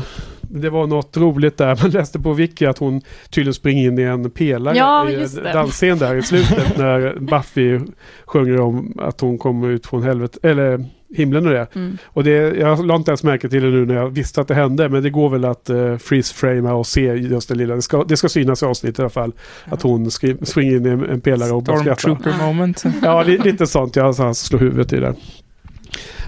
[0.49, 1.79] det var något roligt där.
[1.81, 5.97] Man läste på Wiki att hon tydligen springer in i en pelare Ja, i dansscen
[5.97, 7.79] där i slutet när Buffy
[8.25, 11.75] sjunger om att hon kommer ut från helvetet, eller himlen och det.
[11.75, 11.97] Mm.
[12.05, 14.55] Och det, jag la inte ens märke till det nu när jag visste att det
[14.55, 17.75] hände, men det går väl att uh, freeze-framea och se just det lilla.
[17.75, 19.31] Det ska, det ska synas i avsnittet i alla fall.
[19.65, 21.99] Att hon skri, springer in i en, en pelare och bara skrattar.
[21.99, 22.83] Stormtrooper moment.
[23.01, 23.95] Ja, li, lite sånt.
[23.95, 25.15] Jag så han slår huvudet i det.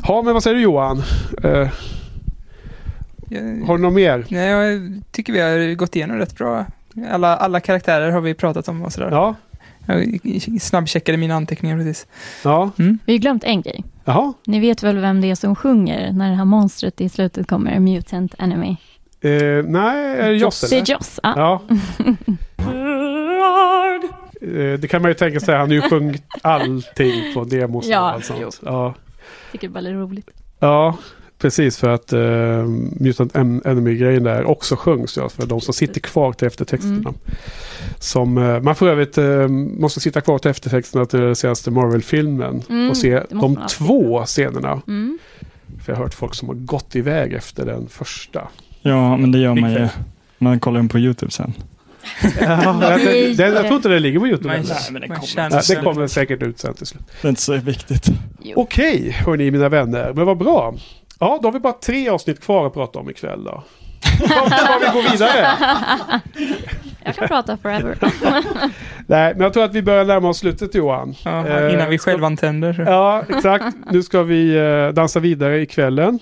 [0.08, 1.02] Ja, men vad säger du Johan?
[3.68, 4.26] Har du något mer?
[4.30, 6.66] Nej, jag tycker vi har gått igenom rätt bra.
[7.12, 9.12] Alla, alla karaktärer har vi pratat om och sådär.
[9.12, 9.36] Ja.
[9.88, 12.08] Jag snabbcheckade mina anteckningar precis.
[12.44, 12.72] Ja.
[12.80, 13.00] Mm.
[13.06, 13.84] Vi har ju glömt en grej.
[14.06, 14.34] Jaha.
[14.46, 17.80] Ni vet väl vem det är som sjunger när det här monstret i slutet kommer,
[17.80, 18.70] Mutant Enemy?
[19.22, 20.70] Eh, nej, är det Joss?
[20.70, 21.34] Det är Joss, ja.
[21.36, 21.62] Ja.
[24.42, 25.56] Eh, det kan man ju tänka sig.
[25.56, 28.40] Han har ju sjungit allting på demos och Ja, allt sånt.
[28.42, 28.50] jo.
[28.66, 28.94] Ja.
[29.52, 30.30] Tycker det är väldigt roligt.
[30.60, 30.98] ja,
[31.40, 32.20] precis för att uh,
[33.00, 36.96] Mutant En- Enemy-grejen där också sjungs ja, för de som sitter kvar till eftertexterna.
[36.96, 37.14] Mm.
[38.00, 42.64] Som, eh, man för övrigt eh, måste sitta kvar till eftertexterna till den senaste Marvel-filmen
[42.70, 44.82] Mm, och se det de två scenerna.
[44.88, 45.20] Mm.
[45.86, 48.48] För jag har hört folk som har gått iväg efter den första.
[48.82, 49.88] Ja, men det gör man ju.
[50.38, 51.54] Man kollar den på YouTube sen.
[52.42, 54.50] Ja, den, den, den, jag tror inte den ligger på YouTube.
[54.50, 57.02] Nej, men den kommer sig- det kommer säkert ut sen till slut.
[57.22, 58.06] Det är inte så viktigt.
[58.56, 60.14] Okej, hörni mina vänner.
[60.16, 60.76] Men vad bra.
[61.20, 63.64] Ja, då har vi bara tre avsnitt kvar att prata om ikväll då.
[64.26, 65.48] Ska vi gå vidare?
[67.06, 67.98] Jag kan prata forever.
[69.08, 71.16] Nej, men jag tror att vi börjar närma oss slutet Johan.
[71.26, 72.74] Ja, Eh, innan vi ska- självantänder.
[72.74, 72.82] så.
[72.82, 73.66] Ja, exakt.
[73.92, 76.20] Nu ska vi eh, dansa vidare i kvällen.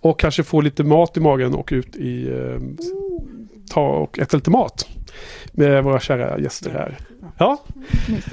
[0.00, 2.60] Och kanske få lite mat i magen och ut i eh,
[3.70, 4.88] ta och äta lite mat.
[5.52, 6.96] Med våra kära gäster här.
[7.38, 7.64] Ja,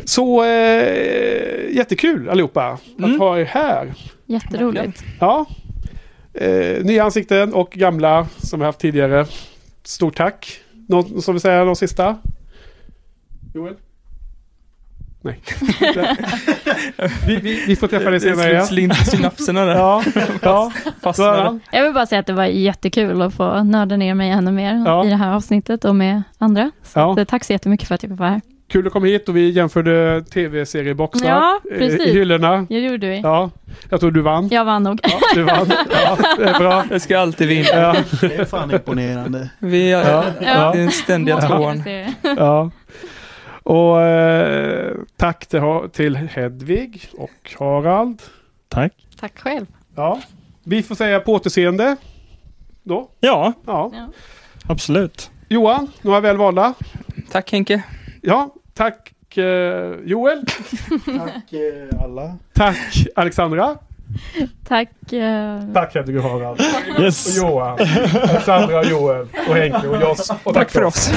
[0.05, 3.93] så eh, jättekul allihopa att ha er här.
[4.25, 5.03] Jätteroligt.
[5.19, 5.45] Ja.
[6.33, 9.25] Eh, nya ansikten och gamla som vi haft tidigare.
[9.83, 10.59] Stort tack.
[10.87, 12.17] Någon som vill säga något sista?
[13.53, 13.75] Joel?
[15.21, 15.39] Nej.
[17.27, 18.65] vi, vi, vi får träffa dig senare igen.
[18.67, 19.75] Slut synapserna där.
[19.79, 20.03] Ja,
[20.41, 20.71] ja.
[21.01, 21.59] Fastnade.
[21.71, 24.83] Jag vill bara säga att det var jättekul att få nörda ner mig ännu mer
[24.85, 25.05] Ja.
[25.05, 26.71] i det här avsnittet och med andra.
[26.83, 27.11] Så Ja.
[27.11, 28.41] att, eh, tack så jättemycket för att jag fick vara här.
[28.71, 31.99] kul att komma hit och vi jämförde tv-serieboxar Ja, precis.
[32.07, 32.65] i hyllorna.
[32.69, 33.19] Jag gjorde vi.
[33.23, 33.49] Ja,
[33.89, 34.47] jag tror du vann.
[34.51, 34.99] Jag vann nog.
[35.03, 35.71] Ja, du vann.
[36.03, 36.83] Ja, det är bra.
[36.91, 37.67] Jag ska alltid vinna.
[37.73, 37.95] Ja.
[38.21, 39.49] Det är fan imponerande.
[39.59, 40.71] Vi är Ja, ja.
[40.75, 41.83] den ständiga tvåan.
[42.37, 42.71] Ja.
[43.69, 45.61] Och eh, tack till,
[45.93, 48.21] till Hedvig och Harald.
[48.67, 48.93] Tack.
[49.19, 49.65] Tack själv.
[49.95, 50.21] Ja.
[50.63, 51.95] Vi får säga på återseende.
[52.83, 53.09] Då.
[53.19, 53.91] Ja, Ja.
[53.93, 54.07] Ja.
[54.67, 55.31] absolut.
[55.49, 56.73] Johan, några väl valda.
[57.31, 57.83] Tack Henke.
[58.21, 60.45] Ja, tack eh, Joel.
[61.05, 62.35] Tack eh, alla.
[62.53, 63.77] Tack Alexandra.
[64.67, 65.13] Tack.
[65.13, 66.61] eh, Tack Hedvig och Harald.
[66.99, 67.41] Yes.
[67.41, 67.77] Och Johan.
[68.29, 69.27] Alexandra och Joel.
[69.49, 70.31] Och Henke och Joss.
[70.43, 71.09] Och Tack för oss.